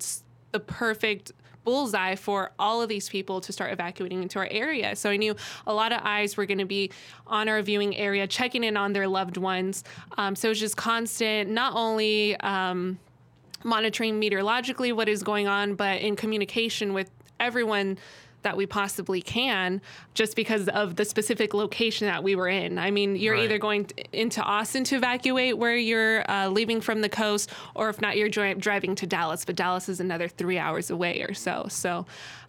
the 0.51 0.59
perfect 0.59 1.31
bullseye 1.65 2.15
for 2.15 2.51
all 2.59 2.81
of 2.81 2.87
these 2.87 3.09
people 3.09 3.41
to 3.41 3.51
start 3.51 3.73
evacuating 3.73 4.21
into 4.21 4.37
our 4.39 4.47
area. 4.51 4.95
So 4.95 5.09
I 5.09 5.17
knew 5.17 5.35
a 5.65 5.73
lot 5.73 5.91
of 5.91 5.99
eyes 6.03 6.37
were 6.37 6.45
going 6.45 6.59
to 6.59 6.65
be 6.65 6.91
on 7.27 7.49
our 7.49 7.61
viewing 7.63 7.95
area, 7.97 8.27
checking 8.27 8.63
in 8.63 8.77
on 8.77 8.93
their 8.93 9.07
loved 9.07 9.37
ones. 9.37 9.83
Um, 10.17 10.35
so 10.35 10.47
it 10.47 10.51
was 10.51 10.59
just 10.59 10.77
constant, 10.77 11.49
not 11.49 11.73
only 11.75 12.39
um, 12.41 12.99
monitoring 13.75 14.19
meteorologically 14.19 14.93
what 14.93 15.09
is 15.09 15.23
going 15.23 15.47
on, 15.47 15.75
but 15.75 15.99
in 16.01 16.15
communication 16.15 16.93
with 16.93 17.09
everyone 17.39 17.97
that 18.43 18.55
we 18.55 18.67
possibly 18.67 19.23
can 19.23 19.81
just 20.13 20.35
because 20.35 20.67
of 20.69 20.95
the 20.97 21.03
specific 21.03 21.55
location 21.55 22.05
that 22.05 22.23
we 22.23 22.35
were 22.35 22.47
in. 22.47 22.77
I 22.77 22.91
mean, 22.91 23.15
you're 23.15 23.33
Right. 23.33 23.45
either 23.45 23.57
going 23.57 23.85
t- 23.85 24.03
into 24.13 24.39
Austin 24.39 24.83
to 24.83 24.97
evacuate 24.97 25.57
where 25.57 25.75
you're 25.75 26.29
uh, 26.29 26.47
leaving 26.49 26.79
from 26.79 27.01
the 27.01 27.09
coast, 27.09 27.49
or 27.73 27.89
if 27.89 27.99
not, 28.01 28.17
you're 28.17 28.29
dri- 28.29 28.53
driving 28.53 28.93
to 28.97 29.07
Dallas, 29.07 29.45
but 29.45 29.55
Dallas 29.55 29.89
is 29.89 29.99
another 29.99 30.27
three 30.27 30.59
hours 30.59 30.91
away 30.91 31.21
or 31.27 31.33
so. 31.33 31.65
So, 31.69 32.05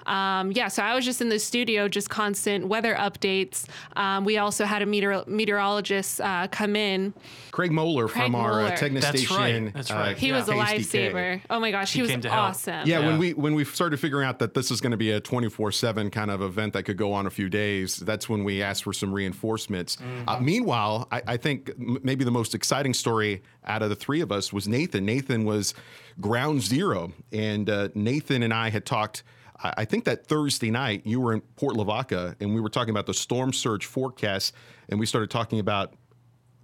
um, 0.07 0.53
yeah, 0.53 0.69
so 0.69 0.83
I 0.83 0.95
was 0.95 1.05
just 1.05 1.21
in 1.21 1.29
the 1.29 1.39
studio, 1.39 1.89
just 1.89 2.09
constant 2.11 2.67
weather 2.69 2.95
updates. 2.95 3.67
Um, 3.97 4.25
we 4.25 4.39
also 4.39 4.65
had 4.65 4.83
a 4.83 4.87
meteor- 4.87 5.25
meteorologist 5.27 6.21
uh, 6.21 6.49
come 6.51 6.77
in. 6.77 7.13
Craig 7.51 7.73
Moeller 7.73 8.07
Craig 8.09 8.25
from 8.25 8.35
our 8.35 8.53
uh, 8.53 8.57
Moeller. 8.63 8.77
Tegna 8.77 9.01
That's 9.01 9.19
Station. 9.21 9.65
right. 9.65 9.75
That's 9.75 9.91
uh, 9.91 9.95
right. 9.95 10.17
He 10.17 10.33
was 10.33 10.49
a 10.49 10.53
lifesaver. 10.53 11.41
Oh 11.51 11.59
my 11.61 11.71
gosh, 11.71 11.93
he, 11.93 12.03
was 12.03 12.11
came 12.11 12.21
to 12.21 12.29
help. 12.31 12.51
awesome. 12.51 12.87
Yeah, 12.87 13.01
Yeah. 13.01 13.07
when 13.07 13.19
we 13.19 13.35
when 13.35 13.55
we 13.55 13.65
started 13.65 13.99
figuring 13.99 14.27
out 14.27 14.39
that 14.39 14.55
this 14.55 14.71
is 14.71 14.81
going 14.81 14.93
to 14.93 14.97
be 14.97 15.11
a 15.13 15.21
24/7 15.21 16.11
kind 16.13 16.31
of 16.31 16.43
event 16.43 16.73
that 16.75 16.85
could 16.85 16.97
go 16.97 17.13
on 17.13 17.27
a 17.27 17.31
few 17.31 17.49
days, 17.49 17.97
that's 17.97 18.29
when 18.29 18.45
we 18.45 18.63
asked 18.63 18.85
for 18.85 18.93
some 18.93 19.13
reinforcements. 19.13 19.99
Uh, 20.29 20.39
meanwhile, 20.41 21.09
I, 21.11 21.23
I 21.27 21.37
think 21.37 21.71
m- 21.79 21.99
maybe 22.03 22.25
the 22.25 22.31
most 22.31 22.55
exciting 22.55 22.95
story 22.95 23.43
out 23.65 23.83
of 23.83 23.89
the 23.89 23.97
three 23.97 24.21
of 24.21 24.31
us 24.31 24.53
was 24.53 24.69
Nathan. 24.69 25.05
Nathan 25.05 25.45
was 25.45 25.75
ground 26.21 26.63
zero, 26.63 27.13
and 27.33 27.69
uh, 27.69 27.89
Nathan 27.95 28.43
and 28.43 28.53
I 28.55 28.71
had 28.71 28.85
talked. 28.87 29.23
I 29.63 29.75
I 29.79 29.85
think 29.85 30.05
that 30.05 30.27
Thursday 30.27 30.71
night 30.71 31.03
you 31.05 31.21
were 31.21 31.33
in 31.33 31.41
Port 31.57 31.77
Lavaca, 31.77 32.37
and 32.41 32.55
we 32.55 32.61
were 32.61 32.69
talking 32.69 32.91
about 32.91 33.07
the 33.07 33.15
storm 33.15 33.53
surge 33.53 33.87
forecast, 33.87 34.55
and 34.89 34.99
we 34.99 35.07
started 35.07 35.31
talking 35.31 35.59
about 35.59 35.95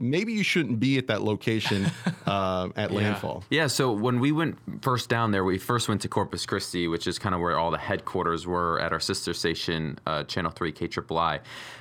maybe 0.02 0.32
you 0.32 0.42
shouldn't 0.42 0.80
be 0.80 0.98
at 0.98 1.06
that 1.06 1.22
location 1.22 1.90
uh, 2.26 2.68
at 2.76 2.90
landfall. 2.90 3.44
Yeah, 3.48 3.68
so 3.68 3.92
when 3.92 4.20
we 4.20 4.32
went 4.32 4.58
first 4.82 5.08
down 5.08 5.30
there, 5.30 5.44
we 5.44 5.58
first 5.58 5.88
went 5.88 6.02
to 6.02 6.08
Corpus 6.08 6.44
Christi, 6.44 6.88
which 6.88 7.06
is 7.06 7.18
kind 7.18 7.34
of 7.34 7.40
where 7.40 7.56
all 7.56 7.70
the 7.70 7.78
headquarters 7.78 8.46
were 8.46 8.80
at 8.80 8.92
our 8.92 9.00
sister 9.00 9.32
station, 9.32 9.98
uh, 10.06 10.24
Channel 10.24 10.50
3 10.50 10.72
KIII. 10.72 11.40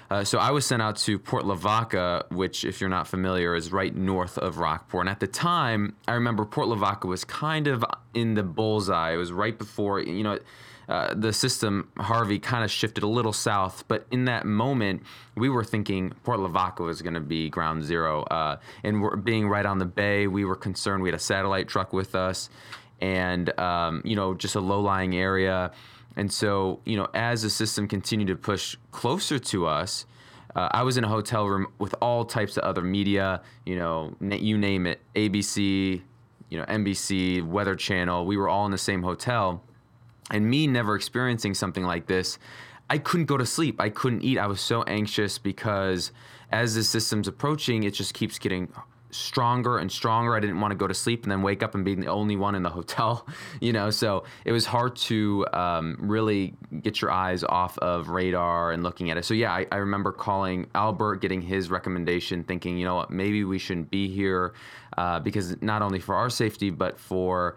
Uh, 0.10 0.24
so 0.24 0.38
I 0.38 0.52
was 0.52 0.66
sent 0.66 0.82
out 0.82 0.98
to 0.98 1.18
Port 1.18 1.46
Lavaca, 1.46 2.26
which, 2.30 2.64
if 2.64 2.80
you're 2.80 2.90
not 2.90 3.08
familiar, 3.08 3.56
is 3.56 3.72
right 3.72 3.96
north 3.96 4.38
of 4.38 4.60
Rockport. 4.60 5.08
And 5.08 5.10
at 5.10 5.20
the 5.20 5.28
time, 5.28 5.96
I 6.08 6.14
remember 6.14 6.46
Port 6.46 6.68
Lavaca 6.68 7.08
was 7.08 7.24
kind 7.24 7.68
of 7.68 7.84
in 8.14 8.36
the 8.36 8.44
bullseye. 8.44 9.14
It 9.14 9.18
was 9.18 9.32
right 9.32 9.58
before, 9.58 10.00
you 10.00 10.24
know, 10.24 10.38
uh, 10.92 11.14
the 11.16 11.32
system, 11.32 11.88
Harvey, 11.98 12.38
kind 12.38 12.66
of 12.66 12.70
shifted 12.70 13.02
a 13.02 13.08
little 13.08 13.32
south. 13.32 13.86
But 13.88 14.06
in 14.12 14.26
that 14.26 14.46
moment, 14.46 15.04
we 15.38 15.48
were 15.48 15.64
thinking 15.64 16.12
Port 16.26 16.42
Lavaca 16.42 16.84
was 16.84 17.02
going 17.02 17.14
to 17.14 17.22
be 17.22 17.50
ground 17.50 17.86
zero. 17.86 18.24
Uh, 18.24 18.58
and 18.84 19.02
we're 19.02 19.16
being 19.16 19.48
right 19.48 19.66
on 19.66 19.80
the 19.80 19.86
bay, 19.86 20.28
we 20.28 20.44
were 20.44 20.58
concerned. 20.58 21.02
We 21.02 21.08
had 21.08 21.16
a 21.16 21.20
satellite 21.20 21.70
truck 21.70 21.94
with 21.94 22.14
us 22.14 22.50
and, 23.00 23.58
um, 23.58 24.02
you 24.04 24.18
know, 24.18 24.34
just 24.34 24.56
a 24.56 24.60
low 24.60 24.82
lying 24.82 25.16
area. 25.16 25.72
And 26.18 26.30
so, 26.30 26.82
you 26.84 26.98
know, 26.98 27.08
as 27.14 27.44
the 27.44 27.50
system 27.50 27.88
continued 27.88 28.28
to 28.28 28.36
push 28.36 28.76
closer 28.92 29.40
to 29.40 29.68
us, 29.68 30.06
uh, 30.58 30.68
I 30.72 30.84
was 30.84 30.98
in 30.98 31.06
a 31.06 31.08
hotel 31.08 31.48
room 31.48 31.68
with 31.80 31.96
all 32.02 32.26
types 32.26 32.58
of 32.58 32.64
other 32.64 32.82
media, 32.82 33.44
you 33.66 33.78
know, 33.78 34.14
you 34.20 34.58
name 34.58 34.86
it, 34.88 35.00
ABC, 35.16 36.02
you 36.50 36.58
know, 36.58 36.66
NBC, 36.66 37.48
Weather 37.48 37.76
Channel. 37.78 38.26
We 38.26 38.36
were 38.36 38.50
all 38.50 38.66
in 38.66 38.72
the 38.72 38.78
same 38.78 39.04
hotel 39.04 39.64
and 40.32 40.50
me 40.50 40.66
never 40.66 40.96
experiencing 40.96 41.54
something 41.54 41.84
like 41.84 42.08
this 42.08 42.40
i 42.92 42.98
couldn't 42.98 43.26
go 43.26 43.38
to 43.38 43.46
sleep. 43.46 43.80
I 43.80 43.90
couldn't 43.90 44.22
eat. 44.22 44.38
I 44.38 44.48
was 44.48 44.60
so 44.60 44.84
anxious 44.84 45.38
because 45.38 46.12
as 46.52 46.76
the 46.76 46.84
system's 46.84 47.28
approaching 47.30 47.84
it 47.84 47.92
just 47.92 48.14
keeps 48.14 48.38
getting 48.38 48.68
stronger 49.12 49.78
and 49.78 49.90
stronger. 49.90 50.36
I 50.36 50.42
didn't 50.42 50.60
want 50.60 50.72
to 50.72 50.76
go 50.76 50.88
to 50.88 50.94
sleep 50.94 51.24
and 51.24 51.32
then 51.32 51.42
wake 51.42 51.64
up 51.64 51.74
and 51.74 51.86
be 51.86 51.96
the 51.96 52.08
only 52.08 52.36
one 52.36 52.54
in 52.54 52.64
the 52.64 52.70
hotel 52.80 53.26
you 53.62 53.72
know? 53.72 53.92
So 53.92 54.26
it 54.44 54.52
was 54.52 54.66
hard 54.66 54.98
to 55.08 55.48
um, 55.54 55.96
really 56.00 56.54
get 56.82 57.02
your 57.02 57.12
eyes 57.12 57.46
off 57.46 57.78
of 57.78 58.10
radar 58.10 58.74
and 58.74 58.84
looking 58.84 59.10
at 59.10 59.16
it. 59.16 59.24
So 59.24 59.34
yeah 59.34 59.54
I, 59.54 59.68
I 59.72 59.78
remember 59.78 60.12
calling 60.12 60.68
albert 60.76 61.22
getting 61.22 61.42
his 61.42 61.70
recommendation 61.70 62.44
thinking 62.44 62.78
you 62.78 62.84
know 62.84 62.96
what? 62.96 63.10
Maybe 63.10 63.46
we 63.46 63.58
shouldn't 63.58 63.90
be 63.90 64.10
here 64.10 64.54
uh, 64.98 65.22
because 65.22 65.62
not 65.62 65.82
only 65.82 66.02
for 66.02 66.16
our 66.16 66.30
safety 66.30 66.72
but 66.72 67.00
for 67.00 67.56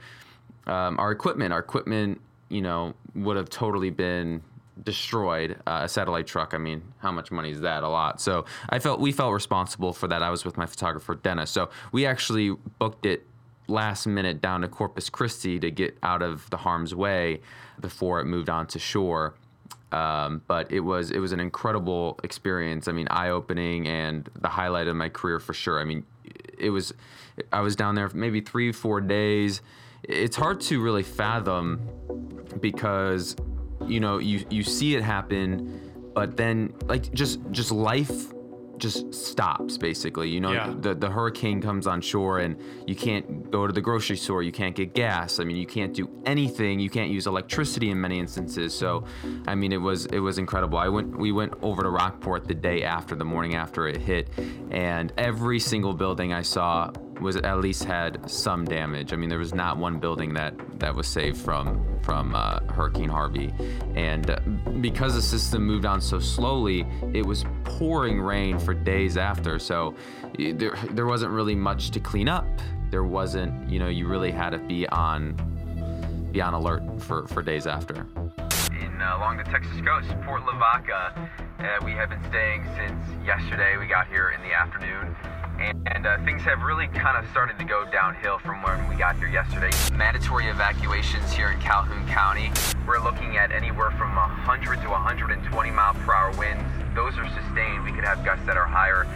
um, 0.66 0.98
our 0.98 1.10
equipment. 1.10 1.52
Our 1.52 1.58
equipment, 1.58 2.20
you 2.48 2.62
know, 2.62 2.94
would 3.14 3.36
have 3.36 3.50
totally 3.50 3.90
been 3.90 4.42
destroyed. 4.82 5.56
Uh, 5.66 5.80
a 5.84 5.88
satellite 5.88 6.26
truck. 6.26 6.54
I 6.54 6.58
mean, 6.58 6.82
how 6.98 7.12
much 7.12 7.30
money 7.30 7.50
is 7.50 7.60
that? 7.60 7.82
A 7.82 7.88
lot. 7.88 8.20
So 8.20 8.44
I 8.68 8.78
felt 8.78 9.00
we 9.00 9.12
felt 9.12 9.32
responsible 9.32 9.92
for 9.92 10.08
that. 10.08 10.22
I 10.22 10.30
was 10.30 10.44
with 10.44 10.56
my 10.56 10.66
photographer 10.66 11.14
Dennis. 11.14 11.50
So 11.50 11.70
we 11.92 12.06
actually 12.06 12.56
booked 12.78 13.06
it 13.06 13.26
last 13.66 14.06
minute 14.06 14.40
down 14.40 14.60
to 14.60 14.68
Corpus 14.68 15.08
Christi 15.08 15.58
to 15.58 15.70
get 15.70 15.96
out 16.02 16.22
of 16.22 16.48
the 16.50 16.56
harm's 16.56 16.94
way 16.94 17.40
before 17.80 18.20
it 18.20 18.24
moved 18.24 18.50
on 18.50 18.66
to 18.68 18.78
shore. 18.78 19.34
Um, 19.92 20.42
but 20.48 20.72
it 20.72 20.80
was 20.80 21.12
it 21.12 21.18
was 21.18 21.32
an 21.32 21.40
incredible 21.40 22.18
experience. 22.24 22.88
I 22.88 22.92
mean, 22.92 23.06
eye 23.10 23.30
opening 23.30 23.86
and 23.86 24.28
the 24.40 24.48
highlight 24.48 24.88
of 24.88 24.96
my 24.96 25.08
career 25.08 25.38
for 25.38 25.54
sure. 25.54 25.80
I 25.80 25.84
mean, 25.84 26.04
it 26.58 26.70
was 26.70 26.92
I 27.52 27.60
was 27.60 27.76
down 27.76 27.94
there 27.94 28.10
maybe 28.12 28.40
three 28.40 28.72
four 28.72 29.00
days. 29.00 29.62
It's 30.02 30.36
hard 30.36 30.60
to 30.62 30.82
really 30.82 31.02
fathom 31.04 32.23
because 32.60 33.36
you 33.86 34.00
know 34.00 34.18
you 34.18 34.44
you 34.50 34.62
see 34.62 34.94
it 34.94 35.02
happen, 35.02 35.80
but 36.14 36.36
then 36.36 36.72
like 36.86 37.12
just 37.12 37.40
just 37.50 37.70
life 37.72 38.32
just 38.76 39.14
stops 39.14 39.78
basically. 39.78 40.28
You 40.28 40.40
know, 40.40 40.50
Yeah. 40.52 40.74
the 40.76 40.94
the 40.96 41.08
hurricane 41.08 41.60
comes 41.62 41.86
on 41.86 42.00
shore 42.00 42.40
and 42.40 42.56
you 42.88 42.96
can't 42.96 43.48
go 43.50 43.68
to 43.68 43.72
the 43.72 43.80
grocery 43.80 44.16
store, 44.16 44.42
you 44.42 44.50
can't 44.50 44.74
get 44.74 44.94
gas. 44.94 45.38
I 45.38 45.44
mean, 45.44 45.56
you 45.56 45.66
can't 45.66 45.94
do 45.94 46.08
anything. 46.26 46.80
You 46.80 46.90
can't 46.90 47.08
use 47.10 47.28
electricity 47.28 47.90
in 47.90 48.00
many 48.00 48.18
instances. 48.18 48.74
So, 48.74 49.04
I 49.46 49.54
mean, 49.54 49.72
it 49.72 49.80
was 49.80 50.06
it 50.06 50.18
was 50.18 50.38
incredible. 50.38 50.78
I 50.78 50.88
went 50.88 51.16
we 51.16 51.30
went 51.30 51.52
over 51.62 51.82
to 51.84 51.88
Rockport 51.90 52.48
the 52.48 52.54
day 52.54 52.82
after, 52.82 53.14
the 53.14 53.24
morning 53.24 53.54
after 53.54 53.86
it 53.86 53.96
hit, 53.96 54.28
and 54.72 55.12
every 55.18 55.60
single 55.60 55.94
building 55.94 56.32
I 56.32 56.42
saw 56.42 56.90
was 57.20 57.36
at 57.36 57.58
least 57.60 57.84
had 57.84 58.28
some 58.30 58.64
damage. 58.64 59.12
I 59.12 59.16
mean, 59.16 59.28
there 59.28 59.38
was 59.38 59.54
not 59.54 59.76
one 59.76 59.98
building 59.98 60.34
that 60.34 60.54
that 60.80 60.94
was 60.94 61.06
saved 61.06 61.38
from 61.38 61.84
from 62.02 62.34
uh, 62.34 62.60
Hurricane 62.72 63.08
Harvey, 63.08 63.52
and 63.94 64.30
uh, 64.30 64.38
because 64.80 65.14
the 65.14 65.22
system 65.22 65.64
moved 65.64 65.86
on 65.86 66.00
so 66.00 66.18
slowly, 66.18 66.86
it 67.12 67.24
was 67.24 67.44
pouring 67.64 68.20
rain 68.20 68.58
for 68.58 68.74
days 68.74 69.16
after. 69.16 69.58
So 69.58 69.94
there 70.38 70.76
there 70.90 71.06
wasn't 71.06 71.32
really 71.32 71.54
much 71.54 71.90
to 71.92 72.00
clean 72.00 72.28
up. 72.28 72.46
There 72.90 73.04
wasn't, 73.04 73.68
you 73.68 73.78
know, 73.78 73.88
you 73.88 74.06
really 74.06 74.30
had 74.30 74.50
to 74.50 74.58
be 74.58 74.86
on 74.88 75.36
be 76.32 76.40
on 76.40 76.54
alert 76.54 76.82
for 77.00 77.26
for 77.28 77.42
days 77.42 77.66
after. 77.66 78.06
in 78.80 79.00
uh, 79.00 79.16
along 79.16 79.36
the 79.38 79.44
Texas 79.44 79.80
coast, 79.80 80.08
Port 80.22 80.42
Lavaca. 80.44 81.28
Uh, 81.58 81.84
we 81.84 81.92
have 81.92 82.10
been 82.10 82.22
staying 82.28 82.64
since 82.76 83.24
yesterday. 83.24 83.76
We 83.78 83.86
got 83.86 84.06
here 84.08 84.30
in 84.30 84.42
the 84.42 84.52
afternoon, 84.52 85.16
and, 85.86 86.06
uh, 86.06 86.18
things 86.24 86.42
have 86.42 86.62
really 86.62 86.88
kind 86.88 87.16
of 87.16 87.30
started 87.30 87.58
to 87.58 87.64
go 87.64 87.84
downhill 87.90 88.38
from 88.38 88.62
when 88.62 88.88
we 88.88 88.96
got 88.96 89.16
here 89.16 89.28
yesterday. 89.28 89.70
Mandatory 89.94 90.46
evacuations 90.46 91.32
here 91.32 91.50
in 91.50 91.58
Calhoun 91.60 92.06
County. 92.08 92.50
We're 92.86 93.02
looking 93.02 93.36
at 93.36 93.52
anywhere 93.52 93.90
from 93.92 94.14
100 94.14 94.82
to 94.82 94.88
120 94.88 95.70
mile 95.70 95.94
per 95.94 96.12
hour 96.12 96.32
winds. 96.36 96.62
Those 96.94 97.16
are 97.18 97.28
sustained. 97.28 97.84
We 97.84 97.92
could 97.92 98.04
have 98.04 98.24
gusts 98.24 98.44
that 98.46 98.56
are 98.56 98.66
higher. 98.66 99.06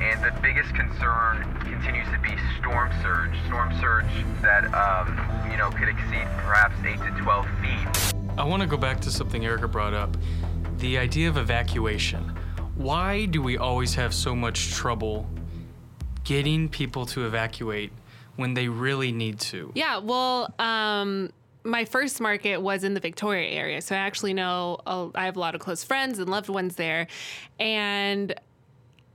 And 0.00 0.22
the 0.22 0.32
biggest 0.40 0.74
concern 0.74 1.42
continues 1.60 2.06
to 2.12 2.18
be 2.20 2.30
storm 2.58 2.90
surge. 3.02 3.32
Storm 3.46 3.76
surge 3.80 4.06
that, 4.42 4.72
um, 4.72 5.18
you 5.50 5.56
know, 5.56 5.70
could 5.70 5.88
exceed 5.88 6.26
perhaps 6.46 6.74
8 6.84 6.98
to 6.98 7.22
12 7.22 7.46
feet. 7.60 8.14
I 8.38 8.44
want 8.44 8.62
to 8.62 8.68
go 8.68 8.76
back 8.76 9.00
to 9.00 9.10
something 9.10 9.44
Erica 9.44 9.66
brought 9.66 9.94
up 9.94 10.16
the 10.78 10.96
idea 10.98 11.28
of 11.28 11.36
evacuation. 11.36 12.32
Why 12.76 13.24
do 13.24 13.42
we 13.42 13.58
always 13.58 13.96
have 13.96 14.14
so 14.14 14.36
much 14.36 14.70
trouble 14.70 15.26
getting 16.28 16.68
people 16.68 17.06
to 17.06 17.24
evacuate 17.24 17.90
when 18.36 18.52
they 18.52 18.68
really 18.68 19.10
need 19.10 19.40
to? 19.40 19.72
Yeah, 19.74 19.96
well, 19.96 20.52
um, 20.58 21.30
my 21.64 21.86
first 21.86 22.20
market 22.20 22.58
was 22.60 22.84
in 22.84 22.92
the 22.92 23.00
Victoria 23.00 23.48
area, 23.48 23.80
so 23.80 23.94
I 23.94 23.98
actually 23.98 24.34
know 24.34 24.78
a, 24.86 25.08
I 25.14 25.24
have 25.24 25.36
a 25.36 25.40
lot 25.40 25.54
of 25.54 25.62
close 25.62 25.82
friends 25.82 26.18
and 26.18 26.28
loved 26.28 26.50
ones 26.50 26.76
there, 26.76 27.06
and 27.58 28.34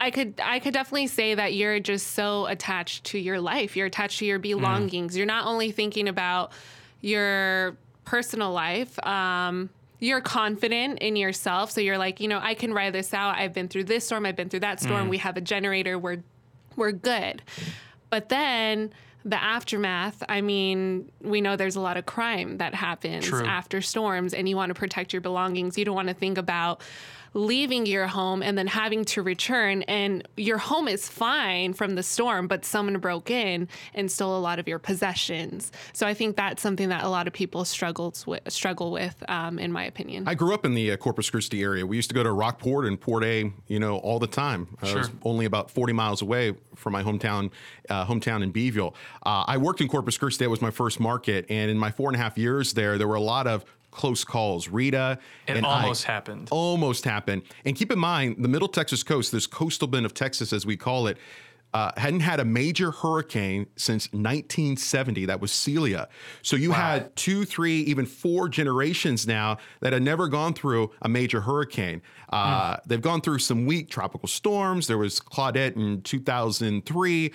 I 0.02 0.10
could 0.10 0.42
I 0.44 0.58
could 0.58 0.74
definitely 0.74 1.06
say 1.06 1.36
that 1.36 1.54
you're 1.54 1.80
just 1.80 2.14
so 2.14 2.48
attached 2.48 3.04
to 3.06 3.20
your 3.20 3.40
life. 3.40 3.78
You're 3.78 3.88
attached 3.88 4.18
to 4.20 4.26
your 4.26 4.40
belongings. 4.40 5.16
You're 5.16 5.28
not 5.28 5.46
only 5.46 5.72
thinking 5.72 6.08
about 6.08 6.52
your 7.00 7.78
personal 8.06 8.52
life, 8.52 8.98
um, 9.06 9.70
you're 10.00 10.20
confident 10.20 11.00
in 11.00 11.16
yourself. 11.16 11.70
So 11.70 11.80
you're 11.80 12.00
like, 12.00 12.20
you 12.20 12.28
know, 12.28 12.40
I 12.42 12.56
can 12.56 12.74
ride 12.74 12.94
this 12.94 13.14
out. 13.14 13.38
I've 13.38 13.54
been 13.54 13.68
through 13.68 13.86
this 13.86 14.04
storm. 14.06 14.26
I've 14.26 14.36
been 14.36 14.50
through 14.50 14.62
that 14.62 14.82
storm. 14.82 15.10
We 15.10 15.20
have 15.20 15.38
a 15.38 15.42
generator. 15.42 15.98
We're 16.00 16.24
we're 16.76 16.92
good. 16.92 17.42
But 18.10 18.30
then 18.30 18.92
the 19.26 19.42
aftermath, 19.42 20.22
I 20.28 20.42
mean, 20.42 21.12
we 21.22 21.42
know 21.42 21.56
there's 21.56 21.78
a 21.78 21.82
lot 21.82 21.98
of 21.98 22.06
crime 22.06 22.58
that 22.58 22.76
happens 22.76 23.26
True. 23.26 23.46
after 23.46 23.82
storms, 23.82 24.34
and 24.34 24.50
you 24.50 24.56
want 24.56 24.70
to 24.70 24.74
protect 24.74 25.14
your 25.14 25.22
belongings. 25.22 25.78
You 25.78 25.86
don't 25.86 25.96
want 25.96 26.10
to 26.10 26.14
think 26.14 26.38
about 26.38 26.82
leaving 27.34 27.86
your 27.86 28.08
home 28.08 28.44
and 28.44 28.58
then 28.58 28.68
having 28.68 29.06
to 29.06 29.22
return, 29.22 29.82
and 29.84 30.28
your 30.38 30.58
home 30.58 30.88
is 30.88 31.10
fine 31.10 31.74
from 31.74 31.96
the 31.96 32.04
storm, 32.04 32.48
but 32.48 32.64
someone 32.66 32.98
broke 33.00 33.32
in 33.32 33.68
and 33.94 34.12
stole 34.12 34.38
a 34.38 34.40
lot 34.40 34.60
of 34.60 34.68
your 34.68 34.80
possessions. 34.80 35.72
So 35.94 36.06
I 36.08 36.14
think 36.14 36.36
that's 36.36 36.62
something 36.62 36.90
that 36.90 37.04
a 37.04 37.10
lot 37.10 37.28
of 37.28 37.34
people 37.34 37.66
struggles 37.66 38.26
with, 38.28 38.42
struggle 38.52 38.92
with, 38.92 39.16
um, 39.28 39.58
in 39.60 39.72
my 39.72 39.86
opinion. 39.86 40.28
I 40.28 40.36
grew 40.36 40.54
up 40.54 40.66
in 40.66 40.74
the 40.74 40.92
uh, 40.92 40.98
Corpus 40.98 41.30
Christi 41.30 41.62
area. 41.62 41.86
We 41.86 41.96
used 41.96 42.10
to 42.10 42.16
go 42.16 42.24
to 42.24 42.32
Rockport 42.32 42.86
and 42.86 43.00
Port 43.00 43.24
A, 43.24 43.52
you 43.68 43.80
know, 43.80 43.98
all 43.98 44.20
the 44.20 44.28
time. 44.28 44.68
Uh, 44.82 44.88
I 44.88 44.96
was 44.96 45.08
Sure. 45.08 45.16
only 45.24 45.46
about 45.46 45.72
40 45.72 45.94
miles 45.94 46.22
away 46.22 46.54
from 46.76 46.94
my 46.94 47.04
hometown, 47.04 47.52
uh, 47.90 48.06
hometown 48.06 48.44
in 48.44 48.52
Beeville. 48.52 48.96
Uh, 49.26 49.44
I 49.48 49.58
worked 49.58 49.82
in 49.82 49.88
Corpus 49.88 50.18
Christi. 50.18 50.46
That 50.46 50.50
was 50.50 50.62
my 50.62 50.72
first 50.72 51.00
market, 51.00 51.46
and 51.50 51.72
in 51.72 51.78
my 51.78 51.92
four 51.92 52.10
and 52.10 52.16
a 52.16 52.20
half 52.20 52.38
years 52.38 52.74
there, 52.74 52.98
there 52.98 53.08
were 53.08 53.16
a 53.16 53.22
lot 53.22 53.48
of 53.48 53.66
close 53.94 54.24
calls. 54.24 54.68
Rita 54.68 55.18
It 55.48 55.58
and 55.58 55.66
I- 55.66 55.82
almost 55.84 56.04
happened. 56.04 56.48
almost 56.52 57.06
happened. 57.06 57.44
And 57.66 57.76
keep 57.76 57.92
in 57.92 58.00
mind, 58.00 58.38
the 58.40 58.48
Middle 58.50 58.68
Texas 58.68 59.04
coast, 59.04 59.32
this 59.32 59.48
coastal 59.48 59.88
bend 59.88 60.06
of 60.06 60.14
Texas, 60.14 60.52
as 60.54 60.66
we 60.66 60.76
call 60.78 61.08
it, 61.08 61.18
uh, 61.76 61.92
hadn't 61.98 62.20
had 62.20 62.40
a 62.40 62.46
major 62.46 62.92
hurricane 62.92 63.66
since 63.78 64.08
1970. 64.14 65.26
That 65.26 65.42
was 65.42 65.52
Celia. 65.52 66.08
So 66.44 66.56
you 66.56 66.72
had 66.72 67.16
two, 67.16 67.46
three, 67.46 67.80
even 67.82 68.06
four 68.06 68.48
generations 68.48 69.26
now 69.26 69.58
that 69.80 69.92
had 69.92 70.04
never 70.04 70.28
gone 70.28 70.54
through 70.54 70.92
a 71.02 71.10
major 71.10 71.42
hurricane. 71.42 72.04
Uh, 72.30 72.78
They've 72.86 73.02
gone 73.02 73.22
through 73.22 73.40
some 73.40 73.66
weak 73.66 73.90
tropical 73.90 74.28
storms. 74.28 74.86
There 74.86 75.00
was 75.00 75.20
Claudette 75.20 75.76
in 75.76 76.02
2003. 76.04 77.34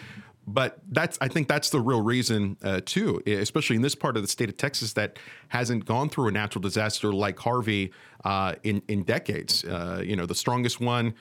But 0.51 0.79
that's, 0.91 1.19
I 1.21 1.29
think 1.29 1.47
that's 1.47 1.69
the 1.69 1.81
real 1.81 2.01
reason 2.01 2.57
uh, 2.63 2.81
too, 2.85 3.21
especially 3.27 3.77
in 3.77 3.83
this 3.83 3.95
part 3.95 4.17
of 4.17 4.23
the 4.23 4.29
state 4.29 4.49
of 4.49 4.57
Texas 4.57 4.95
that 4.95 5.19
hasn't 5.49 5.85
gone 5.85 6.09
through 6.09 6.29
a 6.29 6.31
natural 6.33 6.63
disaster 6.63 7.13
like 7.13 7.39
Harvey 7.39 7.93
uh, 8.25 8.55
in 8.63 8.81
in 8.89 9.03
decades. 9.03 9.63
Uh, 9.65 10.03
you 10.05 10.17
know, 10.17 10.25
the 10.25 10.35
strongest 10.35 10.81
one 10.81 11.15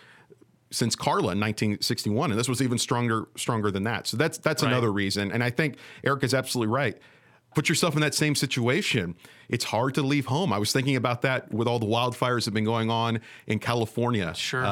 since 0.71 0.95
Carla 0.95 1.31
in 1.33 1.39
1961, 1.39 2.31
and 2.31 2.39
this 2.39 2.47
was 2.49 2.61
even 2.61 2.77
stronger 2.77 3.27
stronger 3.35 3.69
than 3.69 3.83
that. 3.83 4.07
So 4.07 4.15
that's 4.17 4.37
that's 4.37 4.63
Right. 4.63 4.71
another 4.71 4.91
reason. 4.91 5.31
And 5.31 5.43
I 5.43 5.49
think 5.49 5.75
Eric 6.05 6.23
is 6.23 6.33
absolutely 6.33 6.73
right. 6.73 6.97
Put 7.53 7.69
yourself 7.69 7.95
in 7.95 8.01
that 8.01 8.13
same 8.13 8.35
situation. 8.35 9.15
It's 9.49 9.65
hard 9.65 9.93
to 9.95 10.01
leave 10.03 10.27
home. 10.27 10.53
I 10.53 10.57
was 10.57 10.71
thinking 10.71 10.95
about 10.95 11.21
that 11.23 11.51
with 11.53 11.67
all 11.67 11.79
the 11.79 11.85
wildfires 11.85 12.39
that 12.39 12.45
have 12.45 12.53
been 12.53 12.65
going 12.65 12.89
on 12.89 13.19
in 13.47 13.59
California. 13.59 14.33
Sure. 14.35 14.63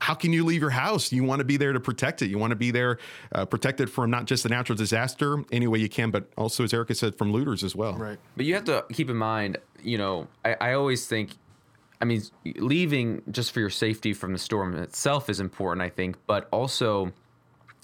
How 0.00 0.14
can 0.14 0.32
you 0.32 0.44
leave 0.44 0.62
your 0.62 0.70
house? 0.70 1.12
You 1.12 1.24
want 1.24 1.40
to 1.40 1.44
be 1.44 1.58
there 1.58 1.72
to 1.72 1.80
protect 1.80 2.22
it. 2.22 2.30
You 2.30 2.38
want 2.38 2.52
to 2.52 2.56
be 2.56 2.70
there, 2.70 2.98
uh, 3.32 3.44
protected 3.44 3.90
from 3.90 4.10
not 4.10 4.24
just 4.24 4.42
the 4.42 4.48
natural 4.48 4.76
disaster 4.76 5.44
any 5.52 5.66
way 5.66 5.78
you 5.78 5.90
can, 5.90 6.10
but 6.10 6.30
also, 6.36 6.64
as 6.64 6.72
Erica 6.72 6.94
said, 6.94 7.16
from 7.16 7.32
looters 7.32 7.62
as 7.62 7.76
well. 7.76 7.94
Right. 7.94 8.18
But 8.36 8.46
you 8.46 8.54
have 8.54 8.64
to 8.64 8.84
keep 8.92 9.10
in 9.10 9.16
mind, 9.16 9.58
you 9.82 9.98
know, 9.98 10.26
I, 10.44 10.56
I 10.60 10.72
always 10.72 11.06
think, 11.06 11.32
I 12.00 12.06
mean, 12.06 12.22
leaving 12.56 13.22
just 13.30 13.52
for 13.52 13.60
your 13.60 13.70
safety 13.70 14.14
from 14.14 14.32
the 14.32 14.38
storm 14.38 14.74
itself 14.74 15.28
is 15.28 15.38
important, 15.38 15.82
I 15.82 15.90
think, 15.90 16.16
but 16.26 16.48
also, 16.50 17.12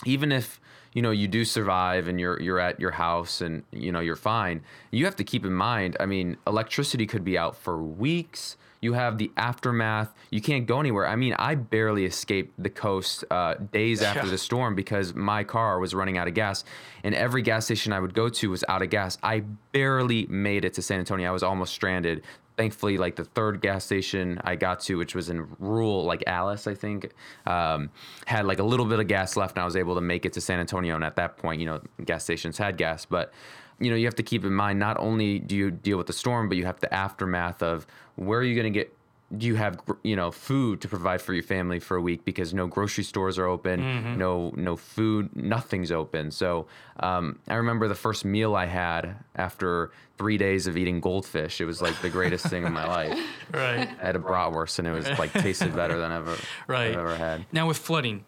even 0.06 0.32
if 0.32 0.58
you 0.96 1.02
know 1.02 1.10
you 1.10 1.28
do 1.28 1.44
survive 1.44 2.08
and 2.08 2.18
you're 2.18 2.40
you're 2.40 2.58
at 2.58 2.80
your 2.80 2.90
house 2.92 3.42
and 3.42 3.62
you 3.70 3.92
know 3.92 4.00
you're 4.00 4.16
fine, 4.34 4.62
you 4.90 5.04
have 5.04 5.16
to 5.16 5.24
keep 5.24 5.44
in 5.44 5.52
mind. 5.52 5.94
I 6.00 6.06
mean, 6.06 6.38
electricity 6.46 7.06
could 7.06 7.22
be 7.22 7.36
out 7.36 7.54
for 7.54 7.76
weeks. 7.82 8.56
You 8.80 8.92
have 8.94 9.18
the 9.18 9.30
aftermath. 9.36 10.14
You 10.30 10.40
can't 10.40 10.66
go 10.66 10.80
anywhere. 10.80 11.06
I 11.06 11.16
mean, 11.16 11.34
I 11.38 11.54
barely 11.54 12.04
escaped 12.06 12.52
the 12.62 12.70
coast 12.70 13.24
uh, 13.30 13.54
days 13.72 14.00
after 14.10 14.24
Yeah. 14.26 14.30
the 14.30 14.38
storm 14.38 14.74
because 14.74 15.14
my 15.14 15.44
car 15.44 15.78
was 15.80 15.94
running 15.94 16.16
out 16.18 16.28
of 16.28 16.34
gas, 16.34 16.64
and 17.04 17.14
every 17.14 17.42
gas 17.42 17.66
station 17.66 17.92
I 17.92 18.00
would 18.00 18.14
go 18.14 18.28
to 18.30 18.50
was 18.50 18.64
out 18.68 18.80
of 18.82 18.88
gas. 18.90 19.18
I 19.22 19.40
barely 19.72 20.26
made 20.28 20.64
it 20.64 20.72
to 20.74 20.82
San 20.82 20.98
Antonio. 20.98 21.28
I 21.28 21.32
was 21.32 21.42
almost 21.42 21.72
stranded. 21.74 22.22
Thankfully, 22.56 22.96
like 22.96 23.16
the 23.16 23.24
third 23.24 23.60
gas 23.60 23.84
station 23.84 24.40
I 24.42 24.56
got 24.56 24.80
to, 24.80 24.96
which 24.96 25.14
was 25.14 25.28
in 25.28 25.46
rural, 25.58 26.04
like 26.04 26.24
Alice, 26.26 26.66
I 26.66 26.74
think, 26.74 27.12
um, 27.46 27.90
had 28.24 28.46
like 28.46 28.60
a 28.60 28.62
little 28.62 28.86
bit 28.86 28.98
of 28.98 29.06
gas 29.08 29.36
left, 29.36 29.56
and 29.56 29.62
I 29.62 29.64
was 29.66 29.76
able 29.76 29.94
to 29.94 30.00
make 30.00 30.24
it 30.24 30.32
to 30.34 30.40
San 30.40 30.58
Antonio. 30.58 30.94
And 30.94 31.04
at 31.04 31.16
that 31.16 31.36
point, 31.36 31.60
you 31.60 31.66
know, 31.66 31.82
gas 32.04 32.24
stations 32.24 32.56
had 32.56 32.78
gas, 32.78 33.04
but 33.04 33.32
you 33.78 33.90
know, 33.90 33.96
you 33.96 34.06
have 34.06 34.14
to 34.14 34.22
keep 34.22 34.44
in 34.44 34.54
mind 34.54 34.78
not 34.78 34.98
only 34.98 35.38
do 35.38 35.54
you 35.54 35.70
deal 35.70 35.98
with 35.98 36.06
the 36.06 36.12
storm, 36.12 36.48
but 36.48 36.56
you 36.56 36.64
have 36.64 36.80
the 36.80 36.92
aftermath 36.92 37.62
of 37.62 37.86
where 38.14 38.40
are 38.40 38.44
you 38.44 38.54
going 38.54 38.72
to 38.72 38.78
get 38.78 38.95
do 39.36 39.44
you 39.46 39.56
have 39.56 39.80
you 40.04 40.14
know 40.14 40.30
food 40.30 40.80
to 40.80 40.86
provide 40.88 41.20
for 41.20 41.34
your 41.34 41.42
family 41.42 41.80
for 41.80 41.96
a 41.96 42.00
week 42.00 42.24
because 42.24 42.54
no 42.54 42.68
grocery 42.68 43.02
stores 43.02 43.38
are 43.38 43.46
open 43.46 44.16
no 44.16 44.52
no 44.56 44.76
food 44.76 45.34
nothing's 45.34 45.90
open 45.90 46.30
so 46.30 46.66
um, 47.00 47.38
i 47.48 47.54
remember 47.54 47.88
the 47.88 47.94
first 47.96 48.24
meal 48.24 48.54
i 48.54 48.66
had 48.66 49.16
after 49.34 49.90
three 50.16 50.38
days 50.38 50.68
of 50.68 50.76
eating 50.76 51.00
goldfish 51.00 51.60
it 51.60 51.64
was 51.64 51.82
like 51.82 52.00
the 52.02 52.08
greatest 52.08 52.46
thing 52.46 52.64
in 52.64 52.72
my 52.72 52.86
life 52.86 53.18
Right. 53.52 53.88
i 54.00 54.04
had 54.06 54.14
a 54.14 54.20
bratwurst 54.20 54.78
and 54.78 54.86
it 54.86 54.92
was 54.92 55.08
like 55.18 55.32
tasted 55.32 55.74
better 55.74 55.98
than 55.98 56.12
ever 56.12 56.36
Right. 56.68 56.92
i've 56.92 56.98
ever 56.98 57.16
had 57.16 57.46
Now 57.50 57.66
with 57.66 57.78
flooding, 57.78 58.24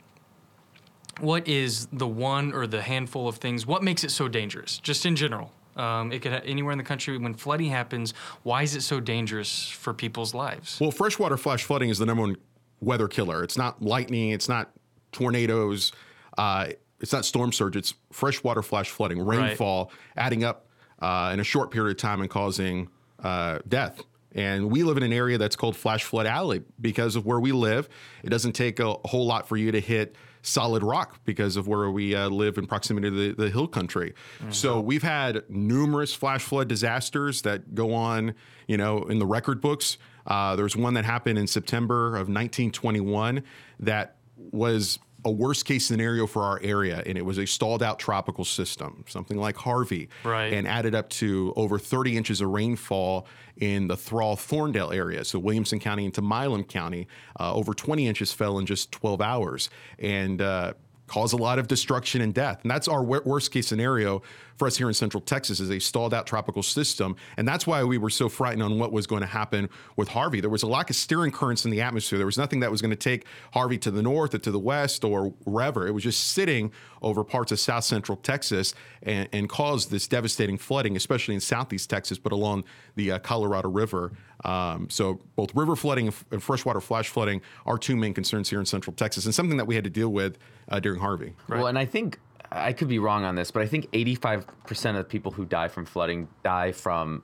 what 1.20 1.46
is 1.48 1.86
the 1.92 2.06
one 2.08 2.52
or 2.52 2.66
the 2.66 2.82
handful 2.82 3.26
of 3.28 3.36
things? 3.36 3.66
What 3.66 3.82
makes 3.82 4.04
it 4.04 4.10
so 4.12 4.28
dangerous? 4.28 4.78
Just 4.78 5.04
in 5.04 5.16
general, 5.16 5.52
um, 5.78 6.12
it 6.12 6.20
could 6.22 6.32
ha- 6.32 6.40
anywhere 6.44 6.72
in 6.72 6.78
the 6.78 6.84
country 6.84 7.16
when 7.16 7.34
flooding 7.34 7.70
happens. 7.70 8.12
Why 8.42 8.62
is 8.62 8.74
it 8.74 8.82
so 8.82 9.00
dangerous 9.00 9.68
for 9.68 9.94
people's 9.94 10.34
lives? 10.34 10.78
Well, 10.80 10.90
freshwater 10.90 11.36
flash 11.36 11.64
flooding 11.64 11.88
is 11.88 11.98
the 11.98 12.06
number 12.06 12.22
one 12.22 12.36
weather 12.80 13.08
killer. 13.08 13.42
It's 13.42 13.56
not 13.56 13.80
lightning. 13.82 14.30
It's 14.30 14.48
not 14.48 14.70
tornadoes. 15.12 15.92
Uh, 16.36 16.68
it's 17.00 17.12
not 17.12 17.24
storm 17.24 17.52
surge. 17.52 17.76
It's 17.76 17.94
freshwater 18.12 18.62
flash 18.62 18.90
flooding, 18.90 19.20
rainfall 19.24 19.92
adding 20.16 20.44
up 20.44 20.66
uh, 21.00 21.30
in 21.32 21.40
a 21.40 21.44
short 21.44 21.70
period 21.70 21.92
of 21.92 21.96
time 21.96 22.20
and 22.20 22.28
causing 22.28 22.88
uh, 23.22 23.60
death. 23.68 24.02
And 24.38 24.70
we 24.70 24.84
live 24.84 24.96
in 24.96 25.02
an 25.02 25.12
area 25.12 25.36
that's 25.36 25.56
called 25.56 25.74
Flash 25.74 26.04
Flood 26.04 26.26
Alley 26.26 26.62
because 26.80 27.16
of 27.16 27.26
where 27.26 27.40
we 27.40 27.50
live. 27.50 27.88
It 28.22 28.30
doesn't 28.30 28.52
take 28.52 28.78
a 28.78 28.92
whole 29.04 29.26
lot 29.26 29.48
for 29.48 29.56
you 29.56 29.72
to 29.72 29.80
hit 29.80 30.14
solid 30.42 30.84
rock 30.84 31.18
because 31.24 31.56
of 31.56 31.66
where 31.66 31.90
we 31.90 32.14
uh, 32.14 32.28
live 32.28 32.56
in 32.56 32.68
proximity 32.68 33.10
to 33.10 33.34
the, 33.34 33.44
the 33.44 33.50
hill 33.50 33.66
country. 33.66 34.14
So 34.50 34.78
we've 34.80 35.02
had 35.02 35.42
numerous 35.48 36.14
flash 36.14 36.44
flood 36.44 36.68
disasters 36.68 37.42
that 37.42 37.74
go 37.74 37.92
on, 37.92 38.36
you 38.68 38.76
know, 38.76 39.02
in 39.02 39.18
the 39.18 39.26
record 39.26 39.60
books. 39.60 39.98
Uh, 40.24 40.54
there's 40.54 40.76
one 40.76 40.94
that 40.94 41.04
happened 41.04 41.36
in 41.36 41.48
September 41.48 42.10
of 42.10 42.28
1921 42.28 43.42
that 43.80 44.18
was 44.36 45.00
a 45.24 45.30
worst 45.30 45.64
case 45.64 45.84
scenario 45.84 46.26
for 46.26 46.42
our 46.42 46.60
area, 46.62 47.02
and 47.04 47.18
it 47.18 47.24
was 47.24 47.38
a 47.38 47.46
stalled 47.46 47.82
out 47.82 47.98
tropical 47.98 48.44
system, 48.44 49.04
something 49.08 49.36
like 49.36 49.56
Harvey, 49.56 50.08
Right. 50.24 50.52
and 50.52 50.66
added 50.68 50.94
up 50.94 51.08
to 51.10 51.52
over 51.56 51.78
30 51.78 52.16
inches 52.16 52.40
of 52.40 52.48
rainfall 52.50 53.26
in 53.56 53.88
the 53.88 53.96
Thrall 53.96 54.36
Thorndale 54.36 54.94
area, 54.94 55.24
so 55.24 55.38
Williamson 55.40 55.80
County 55.80 56.04
into 56.04 56.22
Milam 56.22 56.62
County. 56.62 57.08
Uh, 57.38 57.52
over 57.52 57.74
20 57.74 58.06
inches 58.06 58.32
fell 58.32 58.58
in 58.60 58.66
just 58.66 58.92
12 58.92 59.20
hours, 59.20 59.70
and 59.98 60.40
uh, 60.40 60.74
caused 61.08 61.34
a 61.34 61.36
lot 61.38 61.58
of 61.58 61.66
destruction 61.66 62.20
and 62.20 62.32
death. 62.34 62.60
And 62.62 62.70
that's 62.70 62.86
our 62.86 63.02
wor- 63.02 63.22
worst 63.24 63.50
case 63.50 63.66
scenario 63.66 64.22
for 64.58 64.66
us 64.66 64.76
here 64.76 64.88
in 64.88 64.94
Central 64.94 65.20
Texas 65.20 65.60
is 65.60 65.70
a 65.70 65.78
stalled 65.78 66.12
out 66.12 66.26
tropical 66.26 66.62
system. 66.62 67.16
And 67.36 67.46
that's 67.46 67.66
why 67.66 67.84
we 67.84 67.96
were 67.96 68.10
so 68.10 68.28
frightened 68.28 68.62
on 68.62 68.78
what 68.78 68.92
was 68.92 69.06
going 69.06 69.20
to 69.20 69.26
happen 69.26 69.68
with 69.96 70.08
Harvey. 70.08 70.40
There 70.40 70.50
was 70.50 70.64
a 70.64 70.66
lack 70.66 70.90
of 70.90 70.96
steering 70.96 71.30
currents 71.30 71.64
in 71.64 71.70
the 71.70 71.80
atmosphere. 71.80 72.18
There 72.18 72.26
was 72.26 72.36
nothing 72.36 72.60
that 72.60 72.70
was 72.70 72.82
going 72.82 72.90
to 72.90 72.96
take 72.96 73.24
Harvey 73.52 73.78
to 73.78 73.90
the 73.90 74.02
north 74.02 74.34
or 74.34 74.38
to 74.38 74.50
the 74.50 74.58
west 74.58 75.04
or 75.04 75.28
wherever. 75.44 75.86
It 75.86 75.92
was 75.92 76.02
just 76.02 76.32
sitting 76.32 76.72
over 77.00 77.22
parts 77.22 77.52
of 77.52 77.60
South 77.60 77.84
Central 77.84 78.16
Texas 78.16 78.74
and, 79.02 79.28
and 79.32 79.48
caused 79.48 79.90
this 79.90 80.08
devastating 80.08 80.58
flooding, 80.58 80.96
especially 80.96 81.34
in 81.34 81.40
Southeast 81.40 81.88
Texas, 81.88 82.18
but 82.18 82.32
along 82.32 82.64
the 82.96 83.12
uh, 83.12 83.18
Colorado 83.20 83.68
River. 83.68 84.12
Um, 84.44 84.88
so 84.90 85.20
both 85.36 85.54
river 85.54 85.76
flooding 85.76 86.12
and 86.30 86.42
freshwater 86.42 86.80
flash 86.80 87.08
flooding 87.08 87.40
are 87.66 87.78
two 87.78 87.96
main 87.96 88.14
concerns 88.14 88.50
here 88.50 88.60
in 88.60 88.66
Central 88.66 88.94
Texas, 88.94 89.24
and 89.24 89.34
something 89.34 89.56
that 89.56 89.66
we 89.66 89.74
had 89.74 89.84
to 89.84 89.90
deal 89.90 90.10
with 90.10 90.38
uh, 90.68 90.80
during 90.80 91.00
Harvey. 91.00 91.34
Well, 91.48 91.66
and 91.66 91.78
I 91.78 91.84
think 91.84 92.18
I 92.50 92.72
could 92.72 92.88
be 92.88 92.98
wrong 92.98 93.24
on 93.24 93.34
this, 93.34 93.50
but 93.50 93.62
I 93.62 93.66
think 93.66 93.90
85% 93.92 94.90
of 94.90 94.96
the 94.96 95.04
people 95.04 95.32
who 95.32 95.44
die 95.44 95.68
from 95.68 95.84
flooding 95.84 96.28
die 96.42 96.72
from 96.72 97.22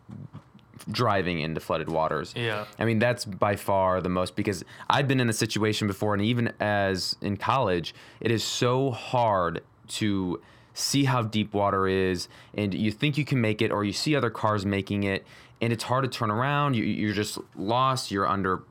driving 0.91 1.41
into 1.41 1.61
flooded 1.61 1.89
waters. 1.89 2.35
Yeah. 2.37 2.67
I 2.79 2.85
mean, 2.85 2.99
that's 2.99 3.25
by 3.25 3.57
far 3.57 4.01
the 4.01 4.09
most 4.09 4.37
because 4.37 4.65
I've 4.91 5.09
been 5.09 5.21
in 5.21 5.27
the 5.27 5.33
situation 5.33 5.87
before, 5.87 6.15
and 6.15 6.23
even 6.23 6.53
as 6.61 7.17
in 7.21 7.37
college, 7.37 7.95
it 8.21 8.31
is 8.31 8.45
so 8.45 8.91
hard 8.91 9.63
to 9.87 10.41
see 10.75 11.05
how 11.05 11.23
deep 11.23 11.55
water 11.55 11.87
is, 11.87 12.29
and 12.55 12.75
you 12.75 12.91
think 12.91 13.17
you 13.17 13.25
can 13.25 13.41
make 13.41 13.63
it, 13.63 13.71
or 13.71 13.85
you 13.85 13.93
see 13.93 14.17
other 14.17 14.31
cars 14.31 14.67
making 14.67 15.05
it, 15.05 15.25
and 15.61 15.73
it's 15.73 15.85
hard 15.85 16.05
to 16.05 16.11
turn 16.11 16.31
around. 16.31 16.75
You, 16.75 16.85
you're 16.85 17.15
just 17.15 17.39
lost. 17.57 18.11
You're 18.11 18.27
under 18.27 18.63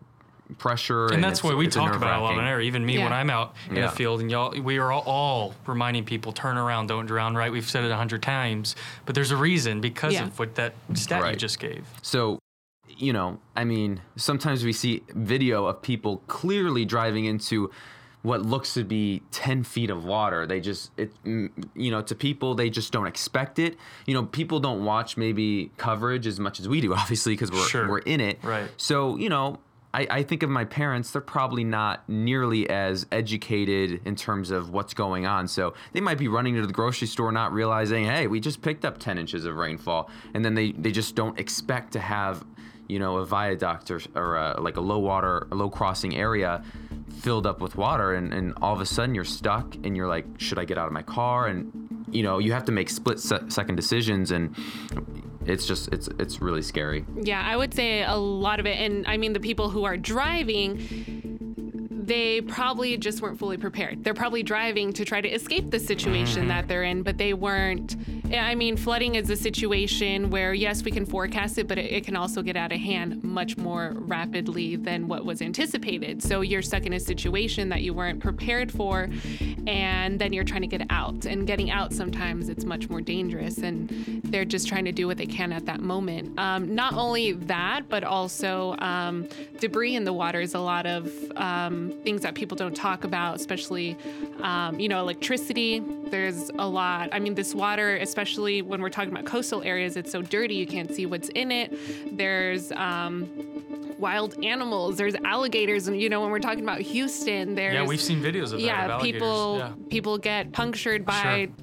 pressure. 0.58 1.08
And 1.08 1.24
that's 1.24 1.40
it's- 1.40 1.44
what 1.44 1.58
we 1.58 1.68
talk 1.68 1.96
about 1.96 2.20
a 2.20 2.22
lot 2.22 2.32
on 2.32 2.36
nerve-wracking. 2.38 2.48
air. 2.48 2.62
Even 2.62 2.86
me 2.86 2.98
when 3.00 3.14
I'm 3.14 3.30
out 3.30 3.56
in 3.70 3.76
Yeah. 3.78 3.88
the 3.88 3.96
field, 3.96 4.22
and 4.22 4.30
y'all, 4.30 4.52
we 4.62 4.78
are 4.78 4.92
all, 4.92 5.04
all 5.06 5.56
reminding 5.66 6.06
people 6.06 6.32
turn 6.32 6.58
around, 6.58 6.88
don't 6.88 7.06
drown. 7.06 7.36
Right? 7.36 7.52
We've 7.52 7.70
said 7.70 7.84
it 7.84 7.92
a 7.92 7.96
hundred 7.98 8.22
times, 8.22 8.76
but 9.06 9.16
there's 9.16 9.32
a 9.32 9.38
reason 9.38 9.82
because 9.82 10.14
Yeah. 10.14 10.26
of 10.26 10.38
what 10.40 10.56
that 10.56 10.74
stat 10.94 11.30
you 11.32 11.36
just 11.38 11.60
gave. 11.60 11.86
So, 12.02 12.40
you 12.88 13.14
know, 13.14 13.40
I 13.56 13.64
mean, 13.64 14.02
sometimes 14.16 14.64
we 14.64 14.74
see 14.74 15.02
video 15.16 15.66
of 15.66 15.82
people 15.82 16.18
clearly 16.28 16.86
driving 16.86 17.26
into 17.26 17.72
what 18.22 18.42
looks 18.46 18.74
to 18.76 18.86
be 18.86 19.22
10 19.32 19.64
feet 19.64 19.90
of 19.90 20.06
water. 20.06 20.46
They 20.48 20.62
just, 20.62 20.92
it, 20.96 21.12
you 21.26 21.92
know, 21.92 22.02
to 22.04 22.16
people, 22.16 22.56
they 22.56 22.70
just 22.70 22.94
don't 22.94 23.08
expect 23.08 23.60
it. 23.60 23.76
You 24.06 24.14
know, 24.14 24.24
people 24.24 24.62
don't 24.62 24.86
watch 24.86 25.18
maybe 25.18 25.72
coverage 25.76 26.26
as 26.26 26.40
much 26.40 26.58
as 26.60 26.70
we 26.70 26.80
do, 26.80 26.94
obviously, 26.94 27.34
because 27.34 27.52
we're, 27.52 27.66
Sure. 27.68 27.90
we're 27.90 27.98
in 28.00 28.22
it. 28.22 28.40
Right. 28.42 28.70
So, 28.78 29.18
you 29.18 29.28
know, 29.28 29.60
I, 29.94 30.08
I 30.10 30.24
think 30.24 30.42
of 30.42 30.50
my 30.50 30.66
parents, 30.66 31.12
they're 31.12 31.22
probably 31.22 31.64
not 31.64 32.08
nearly 32.10 32.68
as 32.70 33.06
educated 33.12 34.02
in 34.06 34.16
terms 34.16 34.50
of 34.50 34.72
what's 34.72 34.94
going 34.94 35.26
on. 35.28 35.48
So 35.48 35.76
they 35.92 36.02
might 36.02 36.18
be 36.18 36.28
running 36.28 36.56
to 36.56 36.66
the 36.66 36.74
grocery 36.74 37.08
store 37.08 37.32
not 37.32 37.54
realizing, 37.54 38.06
hey, 38.06 38.26
we 38.28 38.40
just 38.40 38.62
picked 38.62 38.86
up 38.86 38.98
10 38.98 39.18
inches 39.18 39.46
of 39.46 39.56
rainfall. 39.56 40.10
And 40.34 40.44
then 40.44 40.56
they, 40.56 40.72
they 40.72 40.92
just 40.92 41.14
don't 41.14 41.40
expect 41.40 41.94
to 41.94 42.00
have, 42.00 42.44
you 42.88 42.98
know, 42.98 43.18
a 43.18 43.26
viaduct 43.26 43.92
or, 43.92 44.02
or 44.16 44.38
a, 44.38 44.60
like 44.60 44.78
a 44.78 44.82
low 44.82 45.00
water, 45.00 45.48
a 45.52 45.56
low 45.56 45.70
crossing 45.70 46.16
area 46.16 46.64
filled 47.22 47.46
up 47.46 47.62
with 47.62 47.76
water. 47.76 48.16
And, 48.16 48.34
and 48.34 48.54
all 48.62 48.74
of 48.74 48.82
a 48.82 48.88
sudden 48.88 49.14
you're 49.14 49.24
stuck 49.24 49.76
and 49.76 49.96
you're 49.96 50.08
like, 50.08 50.26
should 50.38 50.58
I 50.58 50.66
get 50.66 50.80
out 50.80 50.88
of 50.88 50.94
my 50.94 51.04
car? 51.04 51.48
And, 51.48 52.06
you 52.12 52.24
know, 52.24 52.40
you 52.40 52.52
have 52.54 52.66
to 52.66 52.72
make 52.72 52.90
split 52.90 53.20
se- 53.20 53.50
second 53.50 53.76
decisions. 53.76 54.32
And 54.32 54.56
it's 55.46 55.66
just, 55.66 55.90
it's, 55.90 56.08
it's 56.20 56.42
really 56.42 56.62
scary. 56.62 57.06
Yeah, 57.16 57.42
I 57.46 57.56
would 57.56 57.74
say 57.74 58.04
a 58.04 58.16
lot 58.16 58.60
of 58.60 58.66
it. 58.66 58.80
And 58.80 59.06
I 59.08 59.18
mean, 59.18 59.34
the 59.34 59.40
people 59.40 59.70
who 59.70 59.84
are 59.84 59.98
driving, 59.98 61.90
they 61.90 62.42
probably 62.42 62.98
just 62.98 63.22
weren't 63.22 63.40
fully 63.40 63.58
prepared. 63.58 64.04
They're 64.04 64.14
probably 64.14 64.44
driving 64.44 64.94
to 64.94 65.06
try 65.06 65.22
to 65.22 65.30
escape 65.30 65.72
the 65.72 65.80
situation 65.80 66.42
mm-hmm. 66.42 66.50
that 66.50 66.68
they're 66.68 66.84
in, 66.84 67.04
but 67.04 67.18
they 67.18 67.34
weren't. 67.34 67.96
I 68.34 68.56
mean, 68.56 68.78
flooding 68.78 69.16
is 69.16 69.30
a 69.30 69.36
situation 69.36 70.32
where, 70.32 70.54
yes, 70.54 70.84
we 70.84 70.90
can 70.90 71.06
forecast 71.06 71.58
it, 71.60 71.68
but 71.68 71.78
it, 71.78 71.92
it 71.92 72.06
can 72.06 72.16
also 72.16 72.42
get 72.42 72.58
out 72.58 72.72
of 72.72 72.80
hand 72.80 73.24
much 73.24 73.58
more 73.58 73.94
rapidly 73.96 74.76
than 74.76 75.08
what 75.08 75.24
was 75.24 75.42
anticipated. 75.42 76.24
So 76.24 76.42
you're 76.42 76.64
stuck 76.64 76.86
in 76.86 76.94
a 76.94 77.00
situation 77.00 77.70
that 77.70 77.84
you 77.84 77.94
weren't 77.94 78.20
prepared 78.20 78.72
for, 78.72 79.08
and 79.68 80.18
then 80.20 80.34
you're 80.34 80.44
trying 80.44 80.62
to 80.62 80.68
get 80.68 80.88
out. 80.90 81.26
And 81.26 81.46
getting 81.46 81.70
out 81.70 81.94
sometimes 81.94 82.50
it's 82.50 82.66
much 82.66 82.90
more 82.90 83.02
dangerous, 83.02 83.60
and 83.60 83.90
they're 84.26 84.46
just 84.46 84.68
trying 84.68 84.86
to 84.86 84.92
do 84.92 85.06
what 85.06 85.18
they 85.18 85.28
can 85.28 85.54
at 85.54 85.68
that 85.68 85.82
moment. 85.82 86.38
Um, 86.40 86.74
not 86.74 86.96
only 86.96 87.34
that, 87.34 87.88
but 87.88 88.04
also 88.04 88.76
um, 88.80 89.28
debris 89.60 89.96
in 89.96 90.06
the 90.06 90.14
water 90.14 90.42
is 90.42 90.56
a 90.56 90.60
lot 90.60 90.88
of 90.88 91.12
um, 91.36 91.94
things 92.04 92.22
that 92.22 92.34
people 92.34 92.58
don't 92.58 92.76
talk 92.76 93.04
about, 93.04 93.36
especially, 93.36 93.96
um, 94.42 94.80
you 94.80 94.90
know, 94.90 95.00
electricity. 95.00 95.84
There's 96.08 96.50
a 96.58 96.68
lot. 96.68 97.10
I 97.12 97.20
mean, 97.20 97.36
this 97.36 97.54
water, 97.54 97.98
especially 97.98 98.23
when 98.28 98.82
we're 98.82 98.90
talking 98.90 99.12
about 99.12 99.26
coastal 99.26 99.62
areas, 99.64 99.98
it's 99.98 100.12
so 100.12 100.22
dirty 100.22 100.56
you 100.56 100.66
can't 100.68 100.94
see 100.94 101.06
what's 101.06 101.30
in 101.30 101.52
it. 101.52 102.18
There's 102.18 102.72
um, 102.72 103.30
wild 104.00 104.44
animals. 104.44 104.98
There's 104.98 105.16
alligators, 105.24 105.88
and 105.88 106.00
you 106.02 106.10
know, 106.10 106.22
when 106.22 106.32
we're 106.32 106.40
talking 106.40 106.64
about 106.64 106.80
Houston, 106.82 107.56
there's 107.56 107.74
Yeah, 107.74 107.86
we've 107.86 108.02
seen 108.02 108.22
videos 108.22 108.46
of 108.46 108.50
that. 108.52 108.56
of 108.58 108.62
yeah, 108.62 108.88
alligators. 108.94 109.02
people 109.22 109.58
Yeah. 109.60 109.72
people 109.90 110.18
get 110.18 110.52
punctured 110.54 111.06
by 111.06 111.48
Sure. 111.48 111.56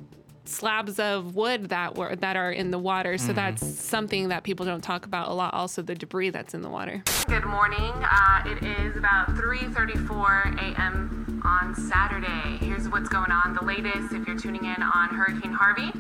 slabs 0.44 0.98
of 0.98 1.34
wood 1.36 1.68
that 1.68 1.96
were 1.96 2.16
that 2.16 2.36
are 2.36 2.50
in 2.52 2.70
the 2.70 2.78
water. 2.78 3.14
Mm-hmm. 3.14 3.26
So 3.26 3.32
that's 3.32 3.66
something 3.66 4.28
that 4.28 4.42
people 4.42 4.66
don't 4.66 4.82
talk 4.82 5.06
about 5.06 5.28
a 5.28 5.32
lot. 5.32 5.54
Also, 5.54 5.80
the 5.82 5.94
debris 5.94 6.30
that's 6.30 6.54
in 6.54 6.62
the 6.62 6.68
water. 6.70 7.02
Good 7.28 7.44
morning. 7.46 7.92
Uh, 8.04 8.42
it 8.46 8.62
is 8.64 8.96
about 8.96 9.28
3:34 9.36 10.56
a.m. 10.58 11.42
on 11.44 11.74
Saturday. 11.74 12.56
Here's 12.64 12.88
what's 12.88 13.08
going 13.08 13.30
on. 13.30 13.54
The 13.54 13.64
latest, 13.64 14.12
if 14.12 14.26
you're 14.26 14.38
tuning 14.38 14.64
in 14.64 14.82
on 14.82 15.08
Hurricane 15.10 15.52
Harvey, 15.52 15.90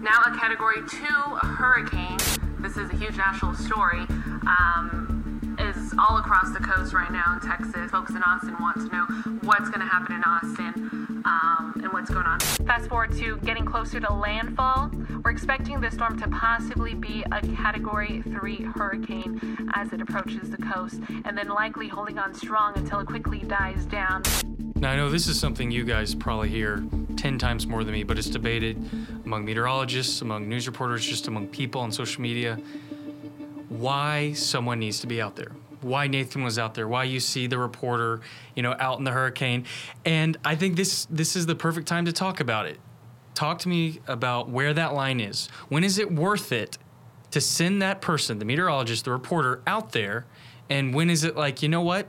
now 0.00 0.20
a 0.26 0.36
Category 0.36 0.82
Two 0.88 1.36
hurricane. 1.42 2.18
This 2.60 2.76
is 2.76 2.90
a 2.90 2.96
huge 2.96 3.16
national 3.16 3.54
story. 3.54 4.06
Um, 4.46 5.08
is 5.58 5.92
all 5.98 6.18
across 6.18 6.52
the 6.52 6.60
coast 6.60 6.92
right 6.92 7.10
now 7.10 7.34
in 7.34 7.40
Texas. 7.40 7.90
Folks 7.90 8.12
in 8.12 8.22
Austin 8.22 8.54
want 8.60 8.76
to 8.76 8.84
know 8.84 9.04
what's 9.42 9.68
going 9.68 9.80
to 9.80 9.86
happen 9.86 10.14
in 10.14 10.22
Austin 10.22 11.22
um, 11.24 11.80
and 11.82 11.92
what's 11.92 12.10
going 12.10 12.26
on. 12.26 12.38
Fast 12.40 12.88
forward 12.88 13.12
to 13.18 13.36
getting 13.38 13.64
closer 13.64 13.98
to 13.98 14.12
landfall. 14.12 14.90
We're 15.24 15.32
expecting 15.32 15.80
this 15.80 15.94
storm 15.94 16.18
to 16.20 16.28
possibly 16.28 16.94
be 16.94 17.24
a 17.32 17.40
Category 17.56 18.22
3 18.22 18.56
hurricane 18.76 19.58
as 19.74 19.92
it 19.92 20.00
approaches 20.00 20.50
the 20.50 20.58
coast, 20.58 21.00
and 21.24 21.36
then 21.36 21.48
likely 21.48 21.88
holding 21.88 22.18
on 22.18 22.34
strong 22.34 22.76
until 22.76 23.00
it 23.00 23.06
quickly 23.06 23.40
dies 23.40 23.84
down. 23.86 24.22
Now, 24.76 24.92
I 24.92 24.96
know 24.96 25.10
this 25.10 25.26
is 25.26 25.40
something 25.40 25.72
you 25.72 25.84
guys 25.84 26.14
probably 26.14 26.50
hear 26.50 26.84
10 27.18 27.38
times 27.38 27.66
more 27.66 27.84
than 27.84 27.92
me, 27.92 28.04
but 28.04 28.18
it's 28.18 28.30
debated 28.30 28.76
among 29.24 29.44
meteorologists, 29.44 30.22
among 30.22 30.48
news 30.48 30.66
reporters, 30.66 31.04
just 31.04 31.28
among 31.28 31.48
people 31.48 31.80
on 31.80 31.92
social 31.92 32.22
media 32.22 32.58
why 33.68 34.32
someone 34.32 34.78
needs 34.78 35.00
to 35.00 35.06
be 35.06 35.20
out 35.20 35.36
there. 35.36 35.52
Why 35.80 36.08
Nathan 36.08 36.42
was 36.42 36.58
out 36.58 36.74
there, 36.74 36.88
why 36.88 37.04
you 37.04 37.20
see 37.20 37.46
the 37.46 37.58
reporter, 37.58 38.20
you 38.56 38.62
know, 38.62 38.74
out 38.80 38.98
in 38.98 39.04
the 39.04 39.12
hurricane. 39.12 39.64
And 40.04 40.36
I 40.44 40.56
think 40.56 40.76
this 40.76 41.06
this 41.06 41.36
is 41.36 41.46
the 41.46 41.54
perfect 41.54 41.86
time 41.86 42.04
to 42.06 42.12
talk 42.12 42.40
about 42.40 42.66
it. 42.66 42.78
Talk 43.34 43.60
to 43.60 43.68
me 43.68 44.00
about 44.08 44.48
where 44.48 44.74
that 44.74 44.94
line 44.94 45.20
is. 45.20 45.48
When 45.68 45.84
is 45.84 45.98
it 45.98 46.10
worth 46.10 46.50
it 46.50 46.78
to 47.30 47.40
send 47.40 47.80
that 47.82 48.00
person, 48.00 48.40
the 48.40 48.44
meteorologist, 48.44 49.04
the 49.04 49.12
reporter 49.12 49.62
out 49.66 49.92
there? 49.92 50.26
And 50.68 50.92
when 50.92 51.08
is 51.08 51.22
it 51.22 51.36
like, 51.36 51.62
you 51.62 51.68
know 51.68 51.82
what? 51.82 52.08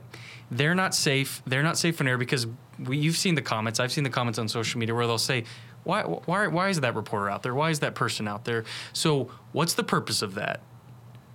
They're 0.50 0.74
not 0.74 0.94
safe. 0.94 1.40
They're 1.46 1.62
not 1.62 1.78
safe 1.78 2.00
in 2.00 2.08
air 2.08 2.18
because 2.18 2.48
we, 2.86 2.98
you've 2.98 3.16
seen 3.16 3.34
the 3.34 3.42
comments. 3.42 3.80
I've 3.80 3.92
seen 3.92 4.04
the 4.04 4.10
comments 4.10 4.38
on 4.38 4.48
social 4.48 4.78
media 4.78 4.94
where 4.94 5.06
they'll 5.06 5.18
say, 5.18 5.44
why, 5.84 6.02
why, 6.02 6.46
why 6.46 6.68
is 6.68 6.80
that 6.80 6.94
reporter 6.94 7.30
out 7.30 7.42
there? 7.42 7.54
Why 7.54 7.70
is 7.70 7.80
that 7.80 7.94
person 7.94 8.28
out 8.28 8.44
there? 8.44 8.64
So, 8.92 9.30
what's 9.52 9.74
the 9.74 9.84
purpose 9.84 10.22
of 10.22 10.34
that? 10.34 10.60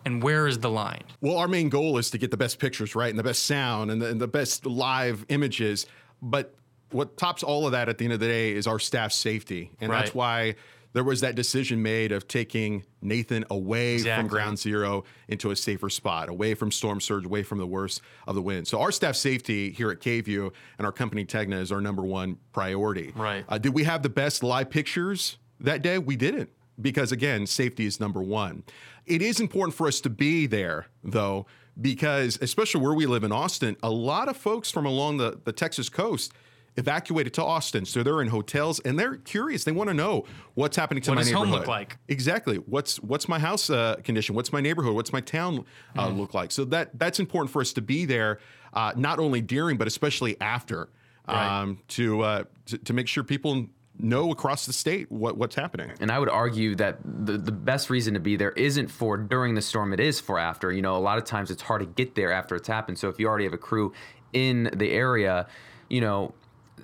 And 0.05 0.21
where 0.21 0.47
is 0.47 0.59
the 0.59 0.69
line? 0.69 1.03
Well, 1.21 1.37
our 1.37 1.47
main 1.47 1.69
goal 1.69 1.97
is 1.97 2.11
to 2.11 2.19
get 2.19 2.29
the 2.29 2.37
best 2.37 2.59
pictures, 2.59 2.93
right, 2.93 3.09
and 3.09 3.17
the 3.17 3.23
best 3.23 3.43
sound 3.43 3.89
and 3.89 4.01
the, 4.01 4.09
and 4.09 4.21
the 4.21 4.27
best 4.27 4.65
live 4.67 5.25
images. 5.29 5.87
But 6.21 6.53
what 6.91 7.17
tops 7.17 7.41
all 7.41 7.65
of 7.65 7.71
that 7.71 7.89
at 7.89 7.97
the 7.97 8.05
end 8.05 8.13
of 8.13 8.19
the 8.19 8.27
day 8.27 8.53
is 8.53 8.67
our 8.67 8.77
staff 8.77 9.11
safety, 9.11 9.71
and 9.81 9.91
that's 9.91 10.13
why 10.13 10.55
there 10.95 11.03
was 11.03 11.19
that 11.19 11.35
decision 11.35 11.83
made 11.83 12.13
of 12.13 12.25
taking 12.25 12.85
Nathan 13.01 13.43
away 13.49 13.95
Exactly. 13.95 14.21
from 14.23 14.29
ground 14.29 14.57
zero 14.57 15.03
into 15.27 15.51
a 15.51 15.55
safer 15.55 15.89
spot, 15.89 16.29
away 16.29 16.53
from 16.53 16.71
storm 16.71 17.01
surge, 17.01 17.25
away 17.25 17.43
from 17.43 17.57
the 17.57 17.67
worst 17.67 18.01
of 18.25 18.33
the 18.33 18.41
wind. 18.41 18.65
So 18.65 18.79
our 18.79 18.93
staff 18.93 19.17
safety 19.17 19.71
here 19.71 19.91
at 19.91 19.99
KVUE 19.99 20.53
and 20.77 20.85
our 20.85 20.93
company 20.93 21.25
Tegna 21.25 21.59
is 21.59 21.69
our 21.69 21.81
number 21.81 22.01
one 22.01 22.37
priority. 22.53 23.11
Right. 23.13 23.43
Uh, 23.49 23.57
did 23.57 23.73
we 23.73 23.83
have 23.83 24.03
the 24.03 24.09
best 24.09 24.41
live 24.41 24.69
pictures 24.69 25.37
that 25.59 25.81
day? 25.81 25.97
We 25.97 26.15
didn't 26.15 26.49
because 26.79 27.11
again, 27.11 27.45
safety 27.45 27.85
is 27.85 27.99
number 27.99 28.21
one. 28.21 28.63
It 29.05 29.21
is 29.21 29.41
important 29.41 29.75
for 29.75 29.87
us 29.87 29.99
to 29.99 30.09
be 30.09 30.47
there 30.47 30.87
though, 31.03 31.45
because 31.81 32.39
especially 32.41 32.79
where 32.79 32.93
we 32.93 33.05
live 33.05 33.25
in 33.25 33.33
Austin, 33.33 33.75
a 33.83 33.91
lot 33.91 34.29
of 34.29 34.37
folks 34.37 34.71
from 34.71 34.85
along 34.85 35.17
the, 35.17 35.41
the 35.43 35.51
Texas 35.51 35.89
coast 35.89 36.31
evacuated 36.77 37.33
to 37.35 37.43
Austin. 37.43 37.85
So 37.85 38.03
they're 38.03 38.21
in 38.21 38.27
hotels 38.27 38.79
and 38.81 38.99
they're 38.99 39.15
curious. 39.17 39.63
They 39.63 39.71
want 39.71 39.89
to 39.89 39.93
know 39.93 40.25
what's 40.55 40.75
happening 40.75 41.01
to 41.03 41.11
What 41.11 41.15
my 41.15 41.21
does 41.21 41.31
home 41.31 41.45
neighborhood. 41.47 41.59
look 41.61 41.67
like? 41.67 41.97
Exactly. 42.07 42.57
What's 42.57 42.97
what's 43.01 43.27
my 43.29 43.39
house 43.39 43.69
uh, 43.69 43.95
condition? 44.03 44.35
What's 44.35 44.51
my 44.51 44.61
neighborhood? 44.61 44.93
What's 44.95 45.13
my 45.13 45.21
town 45.21 45.65
uh, 45.97 46.07
Mm-hmm. 46.07 46.19
look 46.19 46.33
like? 46.33 46.51
So 46.51 46.65
that 46.65 46.97
that's 46.99 47.19
important 47.19 47.51
for 47.51 47.61
us 47.61 47.73
to 47.73 47.81
be 47.81 48.05
there, 48.05 48.39
uh, 48.73 48.91
not 48.95 49.19
only 49.19 49.41
during 49.41 49.77
but 49.77 49.87
especially 49.87 50.39
after, 50.41 50.89
Right. 51.27 51.61
um, 51.61 51.79
to, 51.89 52.21
uh, 52.21 52.43
to 52.67 52.77
to 52.77 52.93
make 52.93 53.07
sure 53.07 53.23
people 53.23 53.65
know 53.97 54.29
across 54.31 54.65
the 54.65 54.73
state 54.73 55.09
what, 55.09 55.37
what's 55.37 55.55
happening. 55.55 55.89
And 56.01 56.11
I 56.11 56.19
would 56.19 56.27
argue 56.29 56.75
that 56.75 56.97
the, 57.01 57.37
the 57.37 57.51
best 57.53 57.89
reason 57.89 58.13
to 58.13 58.19
be 58.19 58.35
there 58.35 58.51
isn't 58.51 58.89
for 58.91 59.15
during 59.17 59.55
the 59.55 59.61
storm, 59.61 59.93
it 59.93 60.01
is 60.01 60.19
for 60.19 60.37
after. 60.37 60.71
You 60.71 60.81
know, 60.81 60.97
a 60.97 60.99
lot 60.99 61.17
of 61.17 61.23
times 61.23 61.49
it's 61.49 61.61
hard 61.61 61.79
to 61.79 61.85
get 61.87 62.13
there 62.13 62.31
after 62.33 62.55
it's 62.57 62.67
happened. 62.67 62.99
So 62.99 63.07
if 63.07 63.17
you 63.19 63.27
already 63.27 63.45
have 63.45 63.53
a 63.53 63.57
crew 63.57 63.93
in 64.33 64.69
the 64.75 64.91
area, 64.91 65.47
you 65.89 66.01
know, 66.01 66.33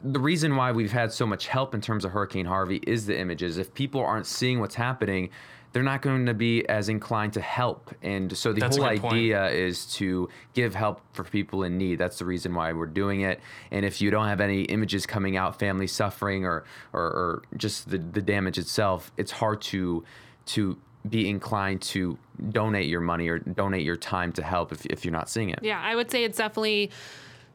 the 0.04 0.20
reason 0.20 0.56
why 0.56 0.72
we've 0.72 0.92
had 0.92 1.12
so 1.12 1.26
much 1.26 1.48
help 1.48 1.74
in 1.74 1.82
terms 1.82 2.06
of 2.06 2.12
Hurricane 2.12 2.46
Harvey 2.46 2.82
is 2.88 3.06
the 3.06 3.18
images. 3.18 3.58
If 3.58 3.74
people 3.74 4.02
aren't 4.02 4.26
seeing 4.26 4.60
what's 4.60 4.76
happening, 4.76 5.30
they're 5.74 5.84
not 5.84 6.02
going 6.02 6.26
to 6.26 6.34
be 6.34 6.68
as 6.68 6.90
inclined 6.90 7.34
to 7.34 7.42
help. 7.42 7.94
And 8.02 8.36
so 8.36 8.52
the 8.52 8.60
That's 8.60 8.78
whole 8.78 8.90
good 8.90 9.02
point. 9.02 9.14
idea 9.14 9.50
is 9.50 9.86
to 9.94 10.28
give 10.54 10.76
help 10.76 11.02
for 11.14 11.24
people 11.24 11.64
in 11.64 11.78
need. 11.78 11.98
That's 11.98 12.20
the 12.20 12.26
reason 12.26 12.54
why 12.54 12.74
we're 12.74 12.88
doing 12.88 13.22
it. 13.22 13.40
And 13.72 13.86
if 13.86 14.02
you 14.02 14.12
don't 14.12 14.28
have 14.28 14.42
any 14.42 14.64
images 14.64 15.06
coming 15.06 15.38
out, 15.38 15.60
family 15.60 15.88
suffering 15.88 16.46
or 16.46 16.66
or, 16.94 17.02
or 17.02 17.44
just 17.56 17.90
the, 17.90 17.98
the 17.98 18.22
damage 18.22 18.58
itself, 18.58 19.12
it's 19.18 19.32
hard 19.32 19.62
to 19.64 20.04
to 20.48 20.78
be 21.10 21.30
inclined 21.30 21.82
to 21.82 22.18
donate 22.50 22.88
your 22.88 23.02
money 23.02 23.28
or 23.28 23.40
donate 23.40 23.84
your 23.84 23.96
time 23.96 24.32
to 24.34 24.44
help 24.44 24.72
if, 24.72 24.86
if 24.88 25.04
you're 25.04 25.12
not 25.12 25.30
seeing 25.30 25.50
it. 25.50 25.60
Yeah, 25.62 25.82
I 25.82 25.96
would 25.96 26.12
say 26.12 26.24
it's 26.24 26.38
definitely 26.38 26.92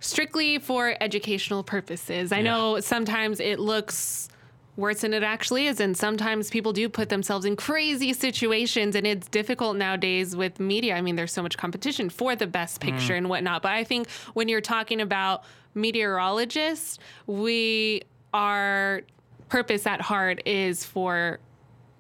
strictly 0.07 0.59
for 0.59 0.97
educational 1.01 1.63
purposes. 1.63 2.33
I 2.33 2.43
know 2.43 2.81
sometimes 2.81 3.41
it 3.41 3.59
looks 3.59 4.29
worse 4.77 5.01
than 5.01 5.15
it 5.15 5.23
actually 5.23 5.67
is. 5.67 5.81
And 5.81 5.97
sometimes 5.97 6.51
people 6.51 6.73
do 6.73 6.89
put 6.89 7.09
themselves 7.09 7.45
in 7.45 7.57
crazy 7.57 8.13
situations, 8.13 8.95
and 8.95 9.07
it's 9.07 9.27
difficult 9.29 9.77
nowadays 9.77 10.37
with 10.37 10.61
media. 10.61 10.95
I 10.95 11.01
mean, 11.01 11.17
there's 11.17 11.33
so 11.33 11.43
much 11.43 11.57
competition 11.57 12.11
for 12.11 12.37
the 12.37 12.47
best 12.47 12.81
mm. 12.81 12.85
picture 12.85 13.15
and 13.15 13.29
whatnot. 13.29 13.63
But 13.63 13.73
I 13.73 13.85
think 13.85 14.09
when 14.35 14.49
you're 14.49 14.61
talking 14.61 15.01
about 15.01 15.45
meteorologists, 15.75 16.99
we 17.27 18.03
our 18.35 19.03
purpose 19.49 19.87
at 19.87 20.01
heart 20.01 20.43
is 20.47 20.85
for 20.85 21.39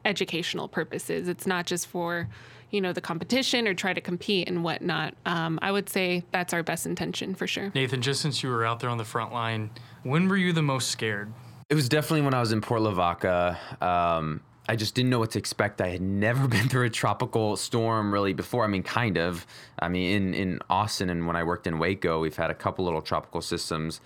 educational 0.05 0.69
purposes. 0.69 1.29
It's 1.29 1.47
not 1.47 1.67
just 1.67 1.87
for 1.87 2.29
you 2.77 2.83
know 2.83 2.93
the 2.93 3.01
competition 3.01 3.67
or 3.67 3.73
try 3.73 3.95
to 3.95 4.03
compete 4.03 4.49
and 4.49 4.63
whatnot. 4.63 5.15
Um, 5.25 5.59
I 5.63 5.73
would 5.73 5.89
say 5.89 6.25
that's 6.31 6.53
our 6.53 6.63
best 6.63 6.85
intention 6.85 7.35
for 7.35 7.47
sure. 7.47 7.73
Nathan, 7.75 8.03
just 8.03 8.21
since 8.21 8.43
you 8.43 8.51
were 8.51 8.67
out 8.67 8.81
there 8.81 8.91
on 8.91 8.99
the 8.99 9.05
front 9.05 9.33
line, 9.33 9.71
when 10.03 10.29
were 10.29 10.37
you 10.37 10.53
the 10.53 10.63
most 10.63 10.91
scared? 10.91 11.33
It 11.71 11.75
was 11.75 11.89
definitely 11.89 12.21
when 12.21 12.35
I 12.35 12.41
was 12.41 12.53
in 12.53 12.61
Port 12.61 12.83
Lavaca. 12.83 13.59
Um, 13.81 14.43
I 14.69 14.77
just 14.77 14.95
didn't 14.95 15.11
know 15.11 15.19
what 15.19 15.31
to 15.31 15.39
expect. 15.39 15.81
I 15.81 15.89
had 15.89 16.03
never 16.03 16.47
been 16.57 16.69
through 16.69 16.85
a 16.85 16.91
tropical 16.91 17.57
storm 17.57 18.13
really 18.13 18.35
before. 18.35 18.63
I 18.63 18.69
mean, 18.69 18.83
kind 18.83 19.17
of. 19.17 19.47
I 19.79 19.89
mean, 19.89 20.15
in, 20.15 20.35
in 20.35 20.59
Austin 20.69 21.09
and 21.09 21.27
when 21.27 21.35
I 21.35 21.45
worked 21.45 21.67
in 21.67 21.79
Waco, 21.79 22.21
we've 22.21 22.37
had 22.37 22.51
a 22.51 22.55
couple 22.55 22.85
little 22.85 23.03
tropical 23.03 23.41
systems. 23.41 24.03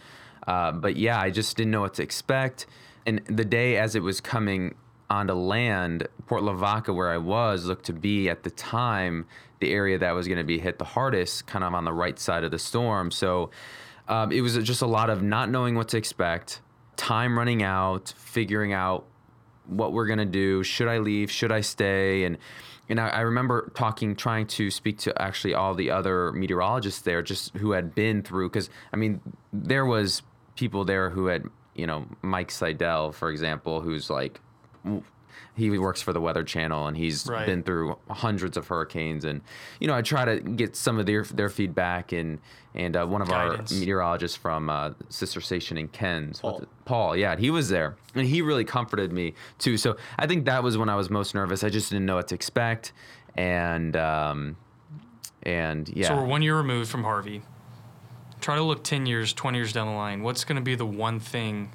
Uh, 0.46 0.70
but 0.70 0.96
yeah, 0.96 1.20
I 1.20 1.30
just 1.30 1.56
didn't 1.56 1.72
know 1.72 1.80
what 1.80 1.94
to 1.94 2.04
expect. 2.04 2.66
And 3.04 3.20
the 3.26 3.44
day 3.44 3.78
as 3.78 3.96
it 3.96 4.02
was 4.02 4.20
coming 4.20 4.76
onto 5.10 5.34
land, 5.34 6.06
Port 6.26 6.42
Lavaca, 6.42 6.94
where 6.94 7.10
I 7.10 7.18
was, 7.18 7.66
looked 7.66 7.86
to 7.86 7.92
be 7.92 8.30
at 8.30 8.44
the 8.44 8.50
time 8.50 9.26
the 9.58 9.72
area 9.72 9.98
that 9.98 10.12
was 10.12 10.26
going 10.26 10.38
to 10.38 10.44
be 10.44 10.58
hit 10.58 10.78
the 10.78 10.84
hardest, 10.84 11.46
kind 11.46 11.64
of 11.64 11.74
on 11.74 11.84
the 11.84 11.92
right 11.92 12.18
side 12.18 12.44
of 12.44 12.50
the 12.50 12.58
storm. 12.58 13.10
So 13.10 13.50
um, 14.08 14.32
it 14.32 14.40
was 14.40 14.56
just 14.58 14.82
a 14.82 14.86
lot 14.86 15.10
of 15.10 15.22
not 15.22 15.50
knowing 15.50 15.74
what 15.74 15.88
to 15.88 15.98
expect, 15.98 16.60
time 16.96 17.36
running 17.36 17.62
out, 17.62 18.14
figuring 18.16 18.72
out 18.72 19.04
what 19.66 19.92
we're 19.92 20.06
gonna 20.06 20.24
do. 20.24 20.62
Should 20.62 20.88
I 20.88 20.98
leave? 20.98 21.30
Should 21.30 21.52
I 21.52 21.60
stay? 21.60 22.24
And 22.24 22.38
and 22.88 22.98
I, 22.98 23.08
I, 23.08 23.20
remember 23.20 23.70
talking, 23.76 24.16
trying 24.16 24.48
to 24.48 24.68
speak 24.68 24.98
to 25.00 25.22
actually 25.22 25.54
all 25.54 25.74
the 25.74 25.92
other 25.92 26.32
meteorologists 26.32 27.02
there, 27.02 27.22
just 27.22 27.56
who 27.56 27.70
had 27.70 27.94
been 27.94 28.22
through. 28.22 28.48
Because 28.48 28.68
I 28.92 28.96
mean, 28.96 29.20
there 29.52 29.86
was 29.86 30.22
people 30.56 30.84
there 30.84 31.08
who 31.10 31.26
had, 31.26 31.44
you 31.76 31.86
know, 31.86 32.08
Mike 32.20 32.50
Seidel, 32.50 33.12
for 33.12 33.30
example, 33.30 33.80
who's 33.80 34.10
like 34.10 34.40
he 35.56 35.78
works 35.78 36.00
for 36.00 36.12
the 36.12 36.20
Weather 36.20 36.42
Channel 36.42 36.86
and 36.86 36.96
he's 36.96 37.26
right. 37.26 37.46
been 37.46 37.62
through 37.62 37.98
hundreds 38.08 38.56
of 38.56 38.66
hurricanes. 38.66 39.24
And 39.24 39.42
you 39.78 39.86
know, 39.86 39.94
I 39.94 40.02
try 40.02 40.24
to 40.24 40.40
get 40.40 40.76
some 40.76 40.98
of 40.98 41.06
their 41.06 41.24
their 41.24 41.48
feedback 41.48 42.12
and 42.12 42.38
and 42.74 42.96
uh, 42.96 43.06
one 43.06 43.20
of 43.20 43.28
Guidance. 43.28 43.72
our 43.72 43.78
meteorologists 43.78 44.36
from 44.36 44.70
uh, 44.70 44.92
sister 45.08 45.40
station 45.40 45.76
in 45.76 45.88
KENS, 45.88 46.40
Paul. 46.40 46.64
Paul, 46.84 47.16
yeah, 47.16 47.36
he 47.36 47.50
was 47.50 47.68
there 47.68 47.96
and 48.14 48.26
he 48.26 48.42
really 48.42 48.64
comforted 48.64 49.12
me 49.12 49.34
too. 49.58 49.76
So 49.76 49.96
I 50.18 50.26
think 50.26 50.44
that 50.46 50.62
was 50.62 50.78
when 50.78 50.88
I 50.88 50.96
was 50.96 51.10
most 51.10 51.34
nervous. 51.34 51.64
I 51.64 51.68
just 51.68 51.90
didn't 51.90 52.06
know 52.06 52.16
what 52.16 52.28
to 52.28 52.34
expect, 52.34 52.92
and 53.34 53.96
um, 53.96 54.56
and 55.42 55.88
yeah. 55.94 56.08
So 56.08 56.16
we're 56.16 56.24
one 56.24 56.42
year 56.42 56.56
removed 56.56 56.90
from 56.90 57.04
Harvey. 57.04 57.42
Try 58.40 58.56
to 58.56 58.62
look 58.62 58.84
ten 58.84 59.04
years, 59.04 59.32
twenty 59.32 59.58
years 59.58 59.72
down 59.72 59.88
the 59.88 59.94
line. 59.94 60.22
What's 60.22 60.44
going 60.44 60.56
to 60.56 60.62
be 60.62 60.74
the 60.74 60.86
one 60.86 61.20
thing 61.20 61.72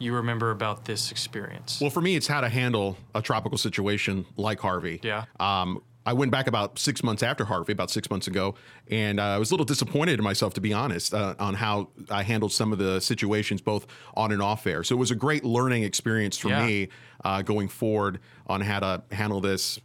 you 0.00 0.14
remember 0.14 0.50
about 0.50 0.84
this 0.84 1.10
experience? 1.10 1.80
Well, 1.80 1.90
for 1.90 2.00
me, 2.00 2.16
it's 2.16 2.26
how 2.26 2.40
to 2.40 2.48
handle 2.48 2.96
a 3.14 3.22
tropical 3.22 3.58
situation 3.58 4.26
like 4.36 4.60
Harvey. 4.60 5.00
Yeah. 5.02 5.24
Um, 5.38 5.82
I 6.06 6.14
went 6.14 6.32
back 6.32 6.46
about 6.46 6.78
six 6.78 7.04
months 7.04 7.22
after 7.22 7.44
Harvey, 7.44 7.72
about 7.72 7.90
six 7.90 8.08
months 8.08 8.26
ago, 8.26 8.54
and 8.90 9.20
uh, 9.20 9.24
I 9.24 9.38
was 9.38 9.50
a 9.50 9.54
little 9.54 9.66
disappointed 9.66 10.18
in 10.18 10.24
myself, 10.24 10.54
to 10.54 10.60
be 10.60 10.72
honest, 10.72 11.12
uh, 11.12 11.34
on 11.38 11.54
how 11.54 11.88
I 12.10 12.22
handled 12.22 12.52
some 12.52 12.72
of 12.72 12.78
the 12.78 13.00
situations, 13.00 13.60
both 13.60 13.86
on 14.14 14.32
and 14.32 14.40
off 14.40 14.66
air. 14.66 14.82
So 14.82 14.94
it 14.94 14.98
was 14.98 15.10
a 15.10 15.14
great 15.14 15.44
learning 15.44 15.82
experience 15.82 16.38
for 16.38 16.48
yeah. 16.48 16.66
me 16.66 16.88
uh, 17.22 17.42
going 17.42 17.68
forward 17.68 18.18
on 18.46 18.62
how 18.62 18.80
to 18.80 19.02
handle 19.12 19.40
this, 19.40 19.78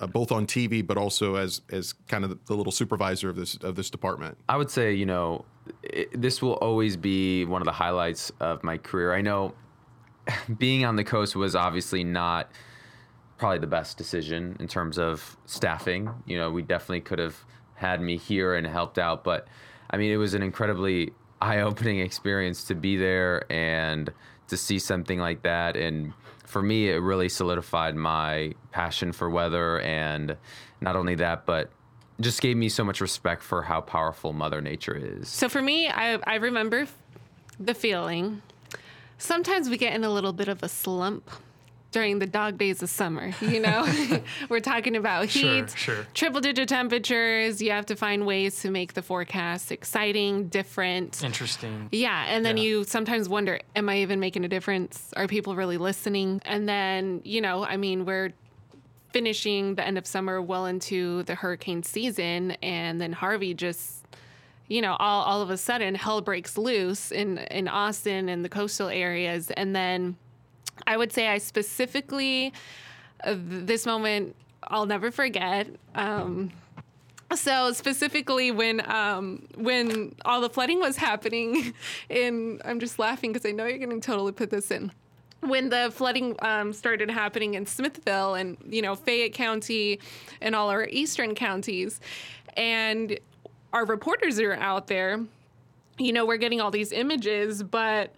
uh, 0.00 0.06
both 0.06 0.32
on 0.32 0.46
TV, 0.46 0.84
but 0.84 0.96
also 0.96 1.36
as 1.36 1.60
as 1.70 1.92
kind 2.08 2.24
of 2.24 2.44
the 2.46 2.54
little 2.54 2.72
supervisor 2.72 3.28
of 3.28 3.36
this 3.36 3.56
of 3.56 3.76
this 3.76 3.90
department. 3.90 4.36
I 4.48 4.56
would 4.56 4.70
say, 4.70 4.94
you 4.94 5.06
know, 5.06 5.44
it, 5.82 6.20
this 6.20 6.42
will 6.42 6.54
always 6.54 6.96
be 6.96 7.44
one 7.44 7.60
of 7.60 7.66
the 7.66 7.72
highlights 7.72 8.32
of 8.40 8.64
my 8.64 8.78
career. 8.78 9.12
I 9.12 9.20
know 9.20 9.54
being 10.58 10.84
on 10.84 10.96
the 10.96 11.04
coast 11.04 11.36
was 11.36 11.54
obviously 11.54 12.02
not 12.02 12.50
probably 13.38 13.58
the 13.58 13.66
best 13.66 13.96
decision 13.96 14.56
in 14.60 14.68
terms 14.68 14.98
of 14.98 15.36
staffing. 15.46 16.10
You 16.26 16.38
know, 16.38 16.50
we 16.50 16.62
definitely 16.62 17.00
could 17.00 17.18
have 17.18 17.44
had 17.74 18.00
me 18.00 18.16
here 18.16 18.54
and 18.54 18.66
helped 18.66 18.98
out, 18.98 19.24
but 19.24 19.48
I 19.90 19.96
mean, 19.96 20.12
it 20.12 20.18
was 20.18 20.34
an 20.34 20.42
incredibly 20.42 21.12
eye-opening 21.40 22.00
experience 22.08 22.64
to 22.64 22.74
be 22.74 22.96
there 22.96 23.50
and 23.50 24.12
to 24.50 24.56
see 24.56 24.78
something 24.78 25.18
like 25.18 25.42
that 25.42 25.76
and 25.76 26.12
for 26.44 26.62
me 26.62 26.90
it 26.90 26.96
really 26.96 27.28
solidified 27.28 27.94
my 27.96 28.52
passion 28.70 29.12
for 29.12 29.30
weather 29.30 29.80
and 29.80 30.36
not 30.80 30.96
only 30.96 31.14
that 31.14 31.46
but 31.46 31.70
just 32.20 32.40
gave 32.40 32.56
me 32.56 32.68
so 32.68 32.84
much 32.84 33.00
respect 33.00 33.42
for 33.42 33.62
how 33.62 33.80
powerful 33.80 34.32
Mother 34.32 34.60
Nature 34.60 34.94
is. 34.94 35.28
So 35.28 35.48
for 35.48 35.62
me, 35.62 35.88
I, 35.88 36.18
I 36.26 36.36
remember 36.36 36.86
the 37.58 37.74
feeling. 37.74 38.42
Sometimes 39.18 39.68
we 39.68 39.76
get 39.76 39.94
in 39.94 40.04
a 40.04 40.10
little 40.10 40.32
bit 40.32 40.48
of 40.48 40.62
a 40.62 40.68
slump 40.68 41.30
during 41.92 42.18
the 42.18 42.26
dog 42.26 42.58
days 42.58 42.82
of 42.82 42.90
summer. 42.90 43.32
You 43.40 43.60
know, 43.60 43.86
we're 44.48 44.60
talking 44.60 44.96
about 44.96 45.26
heat, 45.26 45.70
sure, 45.70 45.94
sure. 45.96 46.06
triple 46.14 46.40
digit 46.40 46.68
temperatures. 46.68 47.60
You 47.60 47.72
have 47.72 47.86
to 47.86 47.96
find 47.96 48.26
ways 48.26 48.60
to 48.62 48.70
make 48.70 48.94
the 48.94 49.02
forecast 49.02 49.72
exciting, 49.72 50.48
different, 50.48 51.22
interesting. 51.22 51.88
Yeah. 51.92 52.24
And 52.28 52.44
then 52.44 52.56
yeah. 52.56 52.62
you 52.62 52.84
sometimes 52.84 53.28
wonder, 53.28 53.60
am 53.74 53.88
I 53.88 53.98
even 53.98 54.20
making 54.20 54.44
a 54.44 54.48
difference? 54.48 55.12
Are 55.16 55.26
people 55.26 55.56
really 55.56 55.78
listening? 55.78 56.40
And 56.44 56.68
then, 56.68 57.22
you 57.24 57.40
know, 57.40 57.64
I 57.64 57.76
mean, 57.76 58.04
we're 58.04 58.32
finishing 59.12 59.74
the 59.74 59.86
end 59.86 59.98
of 59.98 60.06
summer 60.06 60.40
well 60.40 60.66
into 60.66 61.22
the 61.24 61.34
hurricane 61.34 61.82
season 61.82 62.52
and 62.62 63.00
then 63.00 63.12
Harvey 63.12 63.54
just 63.54 64.06
you 64.68 64.80
know 64.80 64.94
all, 65.00 65.24
all 65.24 65.42
of 65.42 65.50
a 65.50 65.56
sudden 65.56 65.96
hell 65.96 66.20
breaks 66.20 66.56
loose 66.56 67.10
in 67.10 67.38
in 67.38 67.66
Austin 67.66 68.28
and 68.28 68.44
the 68.44 68.48
coastal 68.48 68.88
areas 68.88 69.50
and 69.56 69.74
then 69.74 70.16
I 70.86 70.96
would 70.96 71.12
say 71.12 71.28
I 71.28 71.38
specifically 71.38 72.52
uh, 73.24 73.34
this 73.36 73.86
moment 73.86 74.36
I'll 74.64 74.86
never 74.86 75.10
forget 75.10 75.68
um, 75.94 76.52
so 77.34 77.72
specifically 77.72 78.50
when 78.50 78.88
um, 78.90 79.46
when 79.56 80.14
all 80.24 80.40
the 80.40 80.50
flooding 80.50 80.80
was 80.80 80.96
happening 80.96 81.74
in 82.08 82.60
I'm 82.64 82.80
just 82.80 82.98
laughing 82.98 83.32
because 83.32 83.48
I 83.48 83.52
know 83.52 83.66
you're 83.66 83.78
going 83.78 84.00
to 84.00 84.04
totally 84.06 84.32
put 84.32 84.50
this 84.50 84.70
in. 84.70 84.92
When 85.40 85.70
the 85.70 85.90
flooding 85.90 86.36
um, 86.42 86.74
started 86.74 87.10
happening 87.10 87.54
in 87.54 87.64
Smithville 87.64 88.34
and 88.34 88.58
you 88.68 88.82
know 88.82 88.94
Fayette 88.94 89.32
County 89.32 90.00
and 90.40 90.54
all 90.54 90.68
our 90.68 90.86
eastern 90.86 91.34
counties, 91.34 92.00
and 92.56 93.18
our 93.72 93.86
reporters 93.86 94.38
are 94.38 94.54
out 94.54 94.88
there, 94.88 95.20
you 95.98 96.12
know, 96.12 96.26
we're 96.26 96.38
getting 96.38 96.60
all 96.60 96.70
these 96.70 96.92
images, 96.92 97.62
but 97.62 98.12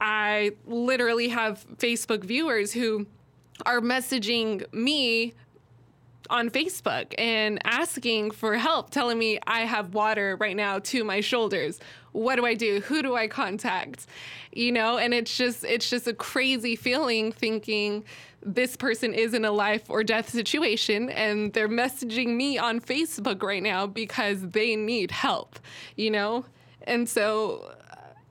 I 0.00 0.52
literally 0.66 1.28
have 1.28 1.64
Facebook 1.76 2.24
viewers 2.24 2.72
who 2.72 3.06
are 3.64 3.80
messaging 3.80 4.72
me 4.72 5.34
on 6.30 6.50
Facebook 6.50 7.12
and 7.18 7.60
asking 7.64 8.30
for 8.30 8.56
help, 8.56 8.90
telling 8.90 9.18
me 9.18 9.38
I 9.46 9.60
have 9.60 9.94
water 9.94 10.36
right 10.36 10.56
now 10.56 10.78
to 10.80 11.04
my 11.04 11.20
shoulders. 11.20 11.78
What 12.12 12.36
do 12.36 12.46
I 12.46 12.54
do? 12.54 12.80
Who 12.80 13.02
do 13.02 13.14
I 13.14 13.28
contact? 13.28 14.06
You 14.52 14.72
know, 14.72 14.98
and 14.98 15.12
it's 15.12 15.36
just 15.36 15.64
it's 15.64 15.90
just 15.90 16.06
a 16.06 16.14
crazy 16.14 16.76
feeling 16.76 17.32
thinking 17.32 18.04
this 18.42 18.76
person 18.76 19.14
is 19.14 19.34
in 19.34 19.44
a 19.44 19.50
life 19.50 19.88
or 19.88 20.04
death 20.04 20.28
situation 20.28 21.08
and 21.10 21.52
they're 21.54 21.68
messaging 21.68 22.36
me 22.36 22.58
on 22.58 22.80
Facebook 22.80 23.42
right 23.42 23.62
now 23.62 23.86
because 23.86 24.48
they 24.50 24.76
need 24.76 25.10
help, 25.10 25.58
you 25.96 26.10
know? 26.10 26.44
And 26.82 27.08
so 27.08 27.74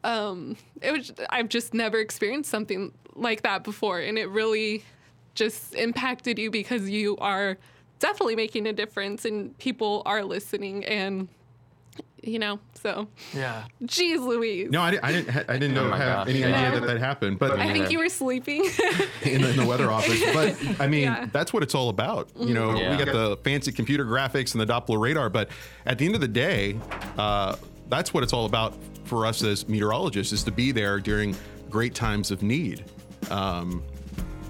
um 0.03 0.57
it 0.81 0.91
was 0.91 1.11
I've 1.29 1.49
just 1.49 1.73
never 1.73 1.99
experienced 1.99 2.49
something 2.49 2.91
like 3.15 3.43
that 3.43 3.63
before 3.63 3.99
and 3.99 4.17
it 4.17 4.29
really 4.29 4.83
just 5.35 5.75
impacted 5.75 6.37
you 6.37 6.51
because 6.51 6.89
you 6.89 7.17
are 7.17 7.57
definitely 7.99 8.35
making 8.35 8.67
a 8.67 8.73
difference 8.73 9.25
and 9.25 9.57
people 9.57 10.03
are 10.05 10.23
listening 10.23 10.83
and 10.85 11.27
you 12.21 12.39
know 12.39 12.59
so. 12.73 13.07
Yeah. 13.33 13.63
Jeez 13.83 14.19
louise. 14.19 14.69
No 14.71 14.81
i, 14.81 14.97
I 15.01 15.11
didn't 15.11 15.49
i 15.49 15.53
didn't 15.53 15.73
know 15.73 15.89
oh 15.89 15.95
have 15.95 16.27
any 16.27 16.43
idea 16.43 16.79
that 16.79 16.87
that 16.87 16.99
happened 16.99 17.39
but 17.39 17.51
i 17.59 17.71
think 17.71 17.91
you 17.91 17.99
were 17.99 18.09
sleeping. 18.09 18.63
In, 19.23 19.41
the, 19.41 19.49
in, 19.51 19.55
the, 19.55 19.65
weather 19.65 19.89
office 19.97 20.21
but 20.33 20.81
i 20.81 20.87
mean 20.87 21.03
yeah. 21.03 21.27
that's 21.31 21.53
what 21.53 21.63
it's 21.63 21.75
all 21.75 21.89
about 21.89 22.29
you 22.37 22.53
know? 22.53 22.75
Yeah. 22.75 22.91
we 22.91 23.03
got 23.03 23.13
the 23.13 23.37
fancy 23.37 23.71
computer 23.71 24.05
graphics 24.05 24.53
and 24.53 24.61
the 24.61 24.65
doppler 24.65 24.99
radar 24.99 25.29
but 25.29 25.49
at 25.85 25.97
the 25.97 26.05
end 26.05 26.15
of 26.15 26.21
the 26.21 26.27
day 26.27 26.77
uh, 27.17 27.55
that's 27.89 28.13
what 28.13 28.23
it's 28.23 28.33
all 28.33 28.45
about 28.45 28.73
for 29.13 29.25
us 29.25 29.43
as 29.43 29.67
meteorologists 29.67 30.33
is 30.33 30.43
to 30.43 30.51
be 30.51 30.71
there 30.71 30.99
during 30.99 31.35
great 31.69 31.93
times 31.93 32.31
of 32.31 32.41
need 32.41 32.83
um, 33.29 33.83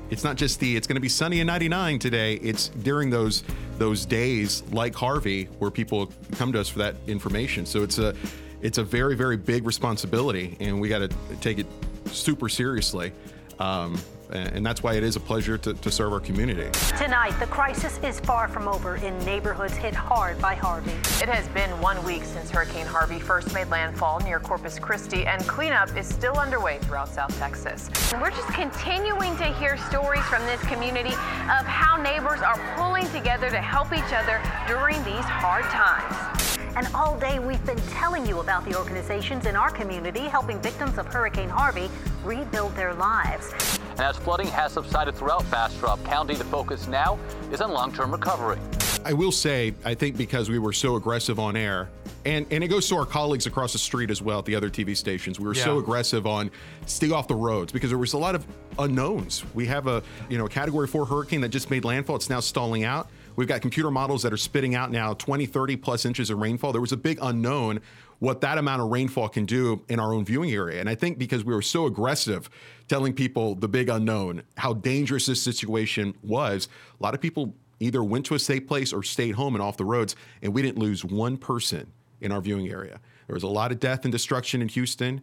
it's 0.09 0.23
not 0.23 0.35
just 0.35 0.59
the 0.59 0.75
it's 0.77 0.85
going 0.87 0.95
to 0.95 1.01
be 1.01 1.09
sunny 1.09 1.39
and 1.39 1.47
99 1.47 1.97
today. 1.97 2.35
It's 2.35 2.69
during 2.69 3.09
those 3.09 3.43
those 3.79 4.05
days 4.05 4.61
like 4.71 4.93
Harvey 4.93 5.45
where 5.57 5.71
people 5.71 6.11
come 6.33 6.53
to 6.53 6.59
us 6.59 6.69
for 6.69 6.79
that 6.79 6.95
information. 7.07 7.65
So 7.65 7.81
it's 7.81 7.97
a 7.97 8.13
it's 8.61 8.77
a 8.77 8.83
very 8.83 9.15
very 9.15 9.37
big 9.37 9.65
responsibility, 9.65 10.55
and 10.59 10.79
we 10.79 10.87
got 10.87 10.99
to 10.99 11.09
take 11.41 11.57
it 11.57 11.65
super 12.05 12.47
seriously. 12.47 13.11
Um, 13.59 13.99
and, 14.33 14.49
and 14.49 14.65
that's 14.65 14.83
why 14.83 14.95
it 14.95 15.03
is 15.03 15.15
a 15.15 15.19
pleasure 15.19 15.57
to, 15.59 15.73
to 15.73 15.91
serve 15.91 16.11
our 16.11 16.19
community. 16.19 16.69
Tonight, 16.97 17.37
the 17.39 17.47
crisis 17.47 17.99
is 18.03 18.19
far 18.19 18.47
from 18.47 18.67
over 18.67 18.95
in 18.97 19.17
neighborhoods 19.19 19.75
hit 19.75 19.93
hard 19.93 20.41
by 20.41 20.55
Harvey. 20.55 20.91
It 21.23 21.29
has 21.29 21.47
been 21.49 21.69
one 21.79 22.03
week 22.03 22.23
since 22.23 22.49
Hurricane 22.49 22.85
Harvey 22.85 23.19
first 23.19 23.53
made 23.53 23.69
landfall 23.69 24.19
near 24.21 24.39
Corpus 24.39 24.79
Christi, 24.79 25.25
and 25.25 25.41
cleanup 25.47 25.95
is 25.95 26.07
still 26.07 26.37
underway 26.37 26.79
throughout 26.79 27.09
South 27.09 27.37
Texas. 27.37 27.89
We're 28.13 28.31
just 28.31 28.47
continuing 28.49 29.35
to 29.37 29.45
hear 29.45 29.77
stories 29.77 30.23
from 30.23 30.43
this 30.45 30.61
community 30.61 31.13
of 31.13 31.65
how 31.65 32.01
neighbors 32.01 32.41
are 32.41 32.59
pulling 32.75 33.09
together 33.11 33.49
to 33.49 33.61
help 33.61 33.93
each 33.93 34.13
other 34.13 34.41
during 34.67 35.03
these 35.03 35.25
hard 35.25 35.65
times. 35.65 36.33
And 36.75 36.87
all 36.95 37.17
day 37.19 37.37
we've 37.37 37.63
been 37.67 37.77
telling 37.91 38.25
you 38.25 38.39
about 38.39 38.65
the 38.65 38.75
organizations 38.75 39.45
in 39.45 39.55
our 39.55 39.69
community 39.69 40.21
helping 40.21 40.59
victims 40.59 40.97
of 40.97 41.05
Hurricane 41.05 41.49
Harvey 41.49 41.87
rebuild 42.23 42.75
their 42.75 42.95
lives. 42.95 43.53
And 43.93 44.01
as 44.01 44.17
flooding 44.17 44.47
has 44.47 44.73
subsided 44.73 45.13
throughout 45.13 45.49
Bastrop 45.51 46.03
County, 46.03 46.33
the 46.33 46.43
focus 46.45 46.87
now 46.87 47.19
is 47.51 47.61
on 47.61 47.71
long 47.71 47.93
term 47.93 48.11
recovery. 48.11 48.57
I 49.05 49.13
will 49.13 49.31
say, 49.31 49.75
I 49.85 49.93
think 49.93 50.17
because 50.17 50.49
we 50.49 50.57
were 50.57 50.73
so 50.73 50.95
aggressive 50.95 51.39
on 51.39 51.55
air, 51.55 51.89
and, 52.25 52.47
and 52.49 52.63
it 52.63 52.69
goes 52.69 52.87
to 52.89 52.95
our 52.95 53.05
colleagues 53.05 53.45
across 53.45 53.73
the 53.73 53.77
street 53.77 54.09
as 54.09 54.21
well 54.21 54.39
at 54.39 54.45
the 54.45 54.55
other 54.55 54.69
TV 54.69 54.97
stations. 54.97 55.39
We 55.39 55.45
were 55.45 55.53
so 55.53 55.77
aggressive 55.77 56.25
on 56.25 56.49
stay 56.85 57.11
off 57.11 57.27
the 57.27 57.35
roads 57.35 57.71
because 57.71 57.89
there 57.89 57.99
was 57.99 58.13
a 58.13 58.17
lot 58.17 58.33
of 58.33 58.45
unknowns. 58.79 59.43
We 59.53 59.67
have 59.67 59.87
a 59.87 60.01
you 60.29 60.37
know 60.37 60.45
a 60.45 60.49
category 60.49 60.87
four 60.87 61.05
hurricane 61.05 61.41
that 61.41 61.49
just 61.49 61.69
made 61.69 61.85
landfall. 61.85 62.15
It's 62.15 62.29
now 62.29 62.39
stalling 62.39 62.83
out. 62.83 63.09
We've 63.35 63.47
got 63.47 63.61
computer 63.61 63.91
models 63.91 64.23
that 64.23 64.31
are 64.31 64.37
spitting 64.37 64.73
out 64.75 64.91
now 64.91 65.13
20, 65.15 65.47
30 65.47 65.75
plus 65.77 66.05
inches 66.05 66.29
of 66.29 66.39
rainfall. 66.39 66.71
There 66.71 66.81
was 66.81 66.91
a 66.91 66.97
big 66.97 67.19
unknown 67.21 67.81
what 68.23 68.39
that 68.39 68.57
amount 68.57 68.81
of 68.81 68.87
rainfall 68.87 69.27
can 69.27 69.45
do 69.45 69.83
in 69.89 69.99
our 69.99 70.13
own 70.13 70.23
viewing 70.23 70.49
area. 70.49 70.79
And 70.79 70.89
I 70.89 70.95
think 70.95 71.17
because 71.17 71.43
we 71.43 71.53
were 71.53 71.61
so 71.61 71.87
aggressive 71.87 72.49
telling 72.87 73.11
people 73.11 73.53
the 73.53 73.67
big 73.67 73.89
unknown, 73.89 74.43
how 74.55 74.71
dangerous 74.71 75.25
this 75.25 75.41
situation 75.41 76.15
was, 76.23 76.69
a 76.97 77.03
lot 77.03 77.13
of 77.13 77.19
people 77.19 77.53
either 77.81 78.01
went 78.01 78.25
to 78.27 78.35
a 78.35 78.39
safe 78.39 78.65
place 78.65 78.93
or 78.93 79.03
stayed 79.03 79.35
home 79.35 79.55
and 79.55 79.61
off 79.61 79.75
the 79.75 79.83
roads, 79.83 80.15
and 80.41 80.53
we 80.53 80.61
didn't 80.61 80.77
lose 80.77 81.03
one 81.03 81.35
person 81.35 81.91
in 82.21 82.31
our 82.31 82.39
viewing 82.39 82.69
area. 82.69 83.01
There 83.27 83.33
was 83.33 83.43
a 83.43 83.47
lot 83.49 83.73
of 83.73 83.81
death 83.81 84.05
and 84.05 84.11
destruction 84.13 84.61
in 84.61 84.69
Houston, 84.69 85.19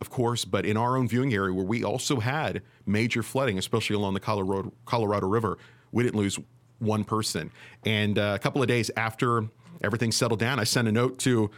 of 0.00 0.08
course, 0.08 0.46
but 0.46 0.64
in 0.64 0.78
our 0.78 0.96
own 0.96 1.06
viewing 1.06 1.34
area 1.34 1.52
where 1.52 1.66
we 1.66 1.84
also 1.84 2.20
had 2.20 2.62
major 2.86 3.22
flooding, 3.22 3.58
especially 3.58 3.96
along 3.96 4.14
the 4.14 4.20
Colorado, 4.20 4.72
Colorado 4.86 5.26
River, 5.26 5.58
we 5.92 6.02
didn't 6.02 6.16
lose 6.18 6.38
one 6.78 7.04
person. 7.04 7.50
And 7.84 8.18
uh, 8.18 8.32
a 8.34 8.38
couple 8.38 8.62
of 8.62 8.68
days 8.68 8.90
after 8.96 9.44
everything 9.82 10.10
settled 10.10 10.40
down, 10.40 10.58
I 10.58 10.64
sent 10.64 10.88
a 10.88 10.92
note 10.92 11.18
to 11.18 11.50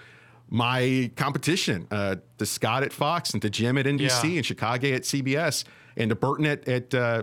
my 0.48 1.10
competition, 1.16 1.86
uh, 1.90 2.16
to 2.38 2.46
Scott 2.46 2.82
at 2.82 2.92
Fox 2.92 3.32
and 3.32 3.42
to 3.42 3.50
Jim 3.50 3.76
at 3.78 3.86
NBC 3.86 4.30
Yeah. 4.30 4.36
and 4.36 4.44
Chikage 4.46 4.94
at 4.94 5.02
CBS 5.02 5.64
and 5.96 6.10
to 6.10 6.14
Burton 6.14 6.46
at 6.46 6.68
at, 6.68 6.94
uh, 6.94 7.22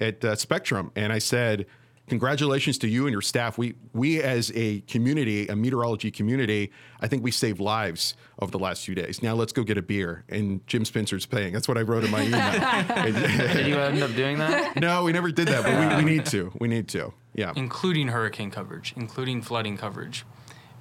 at 0.00 0.24
uh, 0.24 0.34
Spectrum, 0.36 0.90
and 0.96 1.12
I 1.12 1.18
said, 1.18 1.66
"Congratulations 2.08 2.78
to 2.78 2.88
you 2.88 3.04
and 3.06 3.12
your 3.12 3.20
staff. 3.20 3.58
We 3.58 3.74
we 3.92 4.22
as 4.22 4.50
a 4.54 4.80
community, 4.82 5.48
a 5.48 5.54
meteorology 5.56 6.10
community, 6.10 6.72
I 7.00 7.08
think 7.08 7.22
we 7.22 7.30
saved 7.30 7.60
lives 7.60 8.14
over 8.38 8.50
the 8.50 8.58
last 8.58 8.84
few 8.86 8.94
days. 8.94 9.22
Now 9.22 9.34
let's 9.34 9.52
go 9.52 9.62
get 9.64 9.76
a 9.76 9.82
beer." 9.82 10.24
And 10.30 10.66
Jim 10.66 10.84
Spencer's 10.86 11.26
paying. 11.26 11.52
That's 11.52 11.68
what 11.68 11.76
I 11.76 11.82
wrote 11.82 12.04
in 12.04 12.10
my 12.10 12.22
email. 12.24 13.12
Did 13.54 13.66
you 13.66 13.76
end 13.78 14.02
up 14.02 14.14
doing 14.14 14.38
that? 14.38 14.76
no, 14.80 15.04
we 15.04 15.12
never 15.12 15.30
did 15.30 15.48
that, 15.48 15.62
but 15.62 15.98
we, 15.98 16.04
we 16.04 16.10
need 16.16 16.24
to. 16.26 16.50
We 16.58 16.68
need 16.68 16.88
to. 16.88 17.12
Yeah. 17.34 17.52
including 17.56 18.08
hurricane 18.08 18.50
coverage, 18.50 18.92
including 18.96 19.40
flooding 19.42 19.76
coverage, 19.78 20.24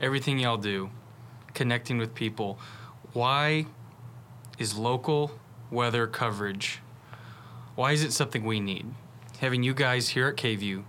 everything 0.02 0.38
y'all 0.40 0.58
do, 0.58 0.90
connecting 1.54 1.98
with 1.98 2.14
people. 2.16 2.60
Why 3.14 3.66
is 4.58 4.78
local 4.78 5.32
weather 5.70 6.08
coverage? 6.08 6.80
Why 7.76 7.92
is 7.92 8.04
it 8.04 8.14
something 8.14 8.44
we 8.44 8.60
need? 8.60 8.86
Having 9.40 9.64
you 9.64 9.74
guys 9.74 10.10
here 10.10 10.28
at 10.28 10.36
KVUE 10.36 10.84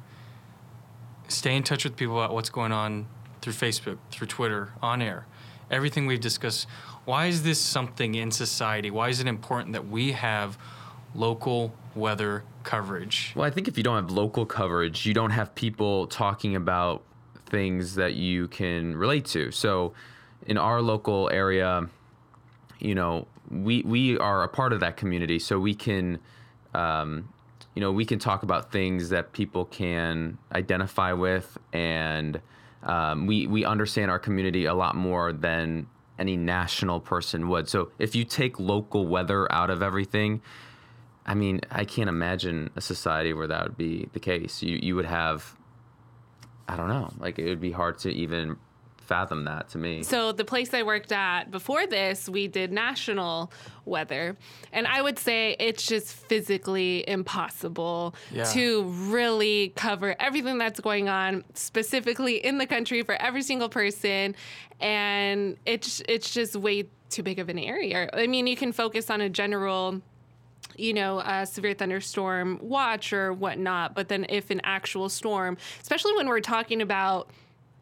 stay 1.29 1.57
in 1.57 1.63
touch 1.63 1.85
with 1.85 1.97
people 1.97 2.17
about 2.17 2.35
what's 2.35 2.51
going 2.51 2.73
on 2.73 3.07
through 3.41 3.55
Facebook, 3.55 3.99
through 4.11 4.27
Twitter, 4.27 4.73
on 4.83 5.03
air, 5.03 5.27
everything 5.71 6.07
we've 6.07 6.21
discussed. 6.21 6.67
Why 7.05 7.27
is 7.27 7.43
this 7.43 7.59
something 7.59 8.15
in 8.15 8.31
society? 8.31 8.91
Why 8.91 9.09
is 9.09 9.21
it 9.21 9.27
important 9.27 9.73
that 9.73 9.89
we 9.89 10.13
have 10.13 10.59
local 11.15 11.75
weather 11.95 12.45
coverage? 12.63 13.33
Well, 13.35 13.45
I 13.45 13.51
think 13.51 13.69
if 13.69 13.77
you 13.77 13.83
don't 13.83 13.97
have 13.97 14.11
local 14.11 14.47
coverage, 14.47 15.05
you 15.07 15.15
don't 15.15 15.31
have 15.31 15.55
people 15.55 16.07
talking 16.07 16.55
about 16.55 17.03
things 17.47 17.97
that 17.97 18.15
you 18.15 18.49
can 18.49 18.97
relate 18.97 19.25
to. 19.27 19.51
So, 19.51 19.93
in 20.47 20.59
our 20.59 20.81
local 20.81 21.31
area, 21.33 21.89
you 22.79 22.95
know, 22.95 23.27
we 23.51 23.83
we 23.83 24.19
are 24.19 24.43
a 24.43 24.49
part 24.49 24.73
of 24.73 24.81
that 24.81 24.97
community, 24.97 25.39
so 25.39 25.59
we 25.59 25.75
can, 25.75 26.19
um, 26.75 27.29
you 27.75 27.81
know, 27.81 27.93
we 27.93 28.05
can 28.05 28.19
talk 28.19 28.43
about 28.43 28.73
things 28.73 29.11
that 29.11 29.33
people 29.33 29.67
can 29.67 30.39
identify 30.53 31.13
with, 31.13 31.59
and 31.73 32.41
um, 32.83 33.27
we 33.27 33.47
we 33.47 33.65
understand 33.65 34.11
our 34.11 34.19
community 34.19 34.65
a 34.65 34.75
lot 34.75 34.97
more 34.97 35.33
than 35.33 35.87
any 36.19 36.37
national 36.37 37.01
person 37.01 37.49
would. 37.49 37.69
So, 37.69 37.91
if 37.99 38.15
you 38.15 38.25
take 38.25 38.59
local 38.59 39.07
weather 39.07 39.51
out 39.53 39.71
of 39.71 39.83
everything, 39.83 40.41
I 41.27 41.35
mean, 41.35 41.61
I 41.71 41.85
can't 41.85 42.09
imagine 42.09 42.71
a 42.75 42.81
society 42.81 43.33
where 43.33 43.47
that 43.47 43.63
would 43.65 43.77
be 43.77 44.09
the 44.13 44.21
case. 44.21 44.63
You 44.63 44.79
you 44.83 44.97
would 44.97 45.07
have, 45.07 45.57
I 46.69 46.77
don't 46.77 46.89
know, 46.89 47.13
like 47.19 47.39
it 47.39 47.49
would 47.49 47.61
be 47.61 47.73
hard 47.73 47.99
to 47.99 48.11
even 48.11 48.57
fathom 49.07 49.45
that 49.45 49.69
to 49.71 49.79
me. 49.79 50.03
So 50.03 50.33
the 50.33 50.45
place 50.45 50.73
I 50.75 50.83
worked 50.83 51.13
at 51.13 51.51
before 51.51 51.87
this, 51.87 52.29
we 52.29 52.49
did 52.49 52.73
national 52.73 53.53
weather, 53.85 54.37
and 54.73 54.87
I 54.87 55.03
would 55.03 55.19
say 55.19 55.57
it's 55.59 55.87
just 55.87 56.15
physically 56.15 57.05
impossible 57.09 58.15
Yeah. 58.31 58.45
to 58.53 58.85
really 58.85 59.73
cover 59.77 60.15
everything 60.21 60.59
that's 60.59 60.81
going 60.81 61.09
on 61.09 61.45
specifically 61.55 62.37
in 62.45 62.59
the 62.59 62.67
country 62.67 63.03
for 63.03 63.15
every 63.21 63.43
single 63.43 63.69
person, 63.69 64.35
and 64.81 65.57
it's 65.67 66.03
it's 66.09 66.33
just 66.33 66.57
way 66.57 66.85
too 67.11 67.23
big 67.23 67.39
of 67.39 67.49
an 67.49 67.59
area. 67.59 68.09
I 68.13 68.27
mean, 68.27 68.47
you 68.47 68.57
can 68.57 68.73
focus 68.73 69.11
on 69.11 69.21
a 69.21 69.29
general 69.29 70.01
you 70.77 70.95
know, 70.95 71.19
a 71.21 71.45
severe 71.45 71.75
thunderstorm 71.75 72.59
watch 72.63 73.13
or 73.13 73.31
whatnot. 73.35 73.95
But 73.95 74.09
then 74.09 74.25
if 74.31 74.49
an 74.51 74.63
actual 74.65 75.11
storm, 75.11 75.59
especially 75.83 76.15
when 76.15 76.29
we're 76.29 76.41
talking 76.41 76.81
about 76.81 77.29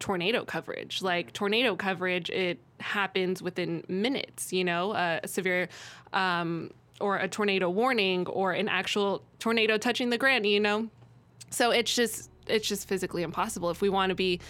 tornado 0.01 0.45
coverage, 0.45 1.03
like 1.03 1.33
tornado 1.33 1.77
coverage, 1.77 2.31
it 2.31 2.59
happens 2.81 3.41
within 3.41 3.85
minutes, 3.89 4.53
you 4.53 4.65
know, 4.65 4.93
a 4.95 5.21
severe 5.27 5.69
um, 6.13 6.71
or 7.01 7.17
a 7.19 7.29
tornado 7.29 7.71
warning 7.71 8.27
or 8.27 8.53
an 8.53 8.69
actual 8.69 9.23
tornado 9.39 9.79
touching 9.79 10.11
the 10.11 10.19
ground, 10.19 10.47
you 10.47 10.59
know. 10.59 10.89
So 11.51 11.71
it's 11.71 11.95
just 11.95 12.31
it's 12.47 12.67
just 12.67 12.89
physically 12.89 13.23
impossible 13.23 13.71
if 13.71 13.81
we 13.81 13.89
want 13.89 14.11
to 14.11 14.17
be 14.17 14.41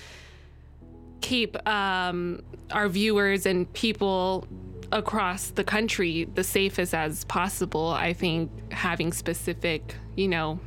keep 1.20 1.56
um, 1.68 2.42
our 2.70 2.88
viewers 2.88 3.44
and 3.44 3.70
people 3.74 4.46
across 4.92 5.50
the 5.50 5.64
country 5.64 6.24
the 6.34 6.44
safest 6.44 6.94
as 6.94 7.24
possible. 7.24 7.88
I 7.88 8.12
think 8.12 8.50
having 8.72 9.12
specific, 9.12 9.94
you 10.16 10.28
know, 10.28 10.58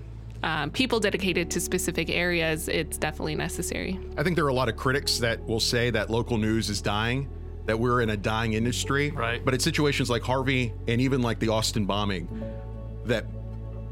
um, 0.43 0.69
people 0.71 0.99
dedicated 0.99 1.49
to 1.51 1.59
specific 1.59 2.09
areas, 2.09 2.67
it's 2.67 2.97
definitely 2.97 3.35
necessary. 3.35 3.99
I 4.17 4.23
think 4.23 4.35
there 4.35 4.45
are 4.45 4.49
a 4.49 4.53
lot 4.53 4.69
of 4.69 4.75
critics 4.75 5.17
that 5.19 5.43
will 5.45 5.59
say 5.59 5.89
that 5.91 6.09
local 6.09 6.37
news 6.37 6.69
is 6.69 6.81
dying, 6.81 7.29
that 7.65 7.79
we're 7.79 8.01
in 8.01 8.09
a 8.09 8.17
dying 8.17 8.53
industry. 8.53 9.11
Right. 9.11 9.43
But 9.43 9.53
it's 9.53 9.63
situations 9.63 10.09
like 10.09 10.21
Harvey 10.21 10.73
and 10.87 10.99
even 10.99 11.21
like 11.21 11.39
the 11.39 11.49
Austin 11.49 11.85
bombing 11.85 12.27
that 13.05 13.25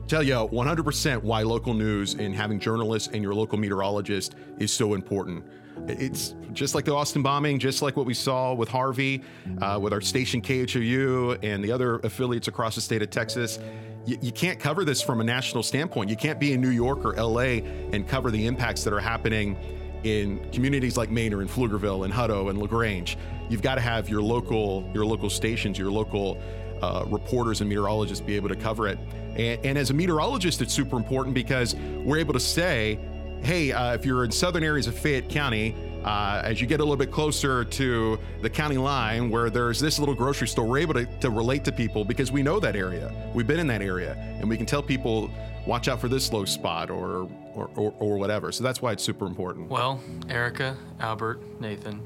tell 0.08 0.22
you 0.22 0.34
100% 0.34 1.24
why 1.24 1.42
local 1.42 1.74
news 1.74 2.16
and 2.16 2.36
having 2.36 2.60
journalists 2.60 3.08
and 3.14 3.24
your 3.24 3.34
local 3.34 3.58
meteorologist 3.58 4.36
is 4.60 4.74
so 4.74 4.94
important. 4.94 5.46
It's 5.88 6.36
just 6.52 6.76
like 6.76 6.84
the 6.84 6.94
Austin 6.94 7.22
bombing, 7.22 7.60
just 7.60 7.82
like 7.82 7.96
what 7.96 8.06
we 8.06 8.14
saw 8.14 8.54
with 8.54 8.68
Harvey, 8.68 9.24
uh, 9.62 9.80
with 9.82 9.94
our 9.94 10.02
station 10.02 10.42
KHOU 10.42 11.40
and 11.44 11.64
the 11.64 11.72
other 11.72 11.96
affiliates 12.00 12.50
across 12.50 12.76
the 12.76 12.82
state 12.82 13.02
of 13.02 13.10
Texas. 13.10 13.58
You, 14.06 14.18
you 14.22 14.32
can't 14.32 14.60
cover 14.60 14.84
this 14.84 15.02
from 15.02 15.22
a 15.22 15.24
national 15.24 15.64
standpoint. 15.64 16.10
You 16.10 16.16
can't 16.16 16.40
be 16.40 16.54
in 16.54 16.62
New 16.62 16.70
York 16.70 17.06
or 17.06 17.14
LA 17.14 17.64
and 17.94 18.08
cover 18.08 18.32
the 18.32 18.48
impacts 18.48 18.84
that 18.84 18.94
are 18.94 19.00
happening 19.00 19.58
in 20.04 20.50
communities 20.52 20.98
like 20.98 21.12
Manor 21.12 21.42
and 21.42 21.50
Pflugerville 21.50 22.06
and 22.06 22.14
Hutto 22.14 22.50
and 22.50 22.60
LaGrange. 22.60 23.18
You've 23.50 23.62
got 23.62 23.76
to 23.76 23.82
have 23.82 24.10
your 24.10 24.22
local 24.22 24.90
your 24.94 25.06
local 25.06 25.30
stations, 25.30 25.78
your 25.78 25.92
local 25.92 26.42
uh, 26.82 27.06
reporters 27.08 27.62
and 27.62 27.70
meteorologists 27.70 28.26
be 28.26 28.36
able 28.36 28.50
to 28.50 28.56
cover 28.56 28.88
it. 28.88 28.98
And, 29.36 29.64
and 29.64 29.78
as 29.78 29.92
a 29.92 29.94
meteorologist, 29.94 30.62
it's 30.62 30.74
super 30.74 30.98
important 30.98 31.36
because 31.36 31.76
we're 31.76 32.18
able 32.18 32.34
to 32.34 32.40
say, 32.40 33.00
hey, 33.44 33.72
uh, 33.72 33.94
if 33.94 34.06
you're 34.06 34.24
in 34.24 34.32
southern 34.32 34.64
areas 34.64 34.88
of 34.88 34.98
Fayette 34.98 35.30
County, 35.30 35.76
uh, 36.04 36.42
as 36.44 36.60
you 36.60 36.68
get 36.68 36.80
a 36.80 36.84
little 36.84 36.98
bit 36.98 37.12
closer 37.12 37.64
to 37.64 38.20
the 38.42 38.50
county 38.50 38.78
line 38.78 39.30
where 39.30 39.50
there's 39.50 39.80
this 39.80 40.00
little 40.00 40.16
grocery 40.16 40.48
store, 40.48 40.66
we're 40.66 40.80
able 40.80 40.94
to, 40.96 41.06
to 41.20 41.30
relate 41.30 41.64
to 41.66 41.72
people 41.72 42.04
because 42.04 42.32
we 42.32 42.42
know 42.42 42.60
that 42.60 42.76
area. 42.76 43.12
We've 43.34 43.48
been 43.48 43.60
in 43.60 43.68
that 43.68 43.82
area 43.82 44.14
and 44.40 44.50
we 44.50 44.58
can 44.58 44.66
tell 44.66 44.82
people, 44.82 45.30
watch 45.66 45.88
out 45.88 46.02
for 46.02 46.08
this 46.08 46.32
low 46.34 46.46
spot 46.46 46.90
or, 46.90 47.30
or, 47.54 47.70
or, 47.76 47.94
or 48.00 48.18
whatever. 48.18 48.52
So 48.52 48.64
that's 48.64 48.82
why 48.82 48.94
it's 48.94 49.04
super 49.04 49.28
important. 49.28 49.70
Well, 49.70 50.02
Erica, 50.30 50.76
Albert, 51.00 51.62
Nathan, 51.62 52.02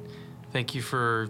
thank 0.52 0.76
you 0.76 0.82
for 0.82 1.30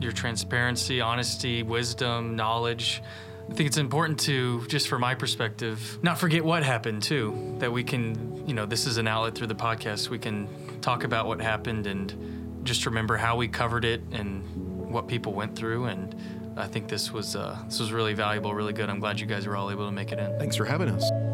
your 0.00 0.12
transparency, 0.12 1.00
honesty, 1.00 1.62
wisdom, 1.62 2.36
knowledge. 2.36 3.02
I 3.50 3.52
think 3.52 3.66
it's 3.66 3.76
important 3.76 4.20
to, 4.20 4.66
just 4.68 4.88
from 4.88 5.02
my 5.02 5.14
perspective, 5.14 5.98
not 6.02 6.18
forget 6.18 6.44
what 6.44 6.62
happened 6.62 7.02
too. 7.02 7.56
That 7.58 7.72
we 7.72 7.84
can, 7.84 8.46
you 8.46 8.54
know, 8.54 8.64
this 8.64 8.86
is 8.86 8.96
an 8.96 9.06
outlet 9.06 9.34
through 9.34 9.48
the 9.48 9.54
podcast. 9.54 10.08
We 10.08 10.18
can 10.18 10.48
talk 10.80 11.04
about 11.04 11.26
what 11.26 11.40
happened 11.40 11.86
and 11.86 12.62
just 12.64 12.86
remember 12.86 13.16
how 13.16 13.36
we 13.36 13.48
covered 13.48 13.84
it 13.84 14.02
and 14.12 14.42
what 14.90 15.08
people 15.08 15.32
went 15.32 15.56
through. 15.56 15.86
And 15.86 16.14
I 16.56 16.66
think 16.66 16.88
this 16.88 17.12
was 17.12 17.36
uh, 17.36 17.58
this 17.66 17.80
was 17.80 17.92
really 17.92 18.14
valuable, 18.14 18.54
really 18.54 18.72
good. 18.72 18.88
I'm 18.88 19.00
glad 19.00 19.20
you 19.20 19.26
guys 19.26 19.46
were 19.46 19.56
all 19.56 19.70
able 19.70 19.86
to 19.86 19.92
make 19.92 20.12
it 20.12 20.18
in. 20.18 20.38
Thanks 20.38 20.56
for 20.56 20.64
having 20.64 20.88
us. 20.88 21.33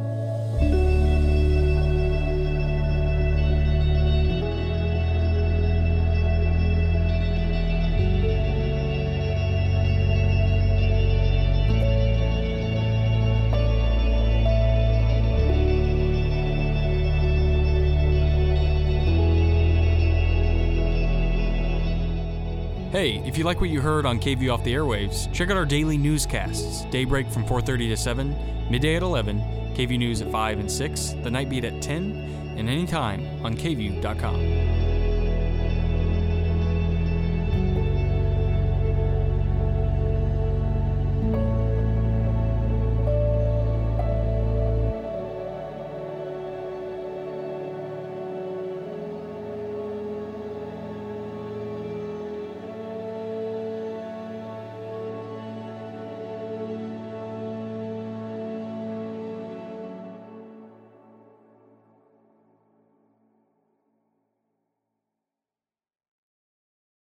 Hey, 23.00 23.22
if 23.24 23.38
you 23.38 23.44
like 23.44 23.62
what 23.62 23.70
you 23.70 23.80
heard 23.80 24.04
on 24.04 24.20
KVUE 24.20 24.52
off 24.52 24.62
the 24.62 24.74
airwaves, 24.74 25.32
check 25.32 25.50
out 25.50 25.56
our 25.56 25.64
daily 25.64 25.96
newscasts. 25.96 26.84
Daybreak 26.90 27.30
from 27.30 27.46
4:30 27.46 27.88
to 27.88 27.96
7, 27.96 28.36
midday 28.70 28.94
at 28.94 29.02
11, 29.02 29.40
KVUE 29.74 29.98
News 29.98 30.20
at 30.20 30.30
5 30.30 30.60
and 30.60 30.70
6, 30.70 31.14
the 31.22 31.30
night 31.30 31.48
beat 31.48 31.64
at 31.64 31.80
10, 31.80 32.54
and 32.58 32.68
anytime 32.68 33.26
on 33.42 33.56
KVUE.com. 33.56 34.34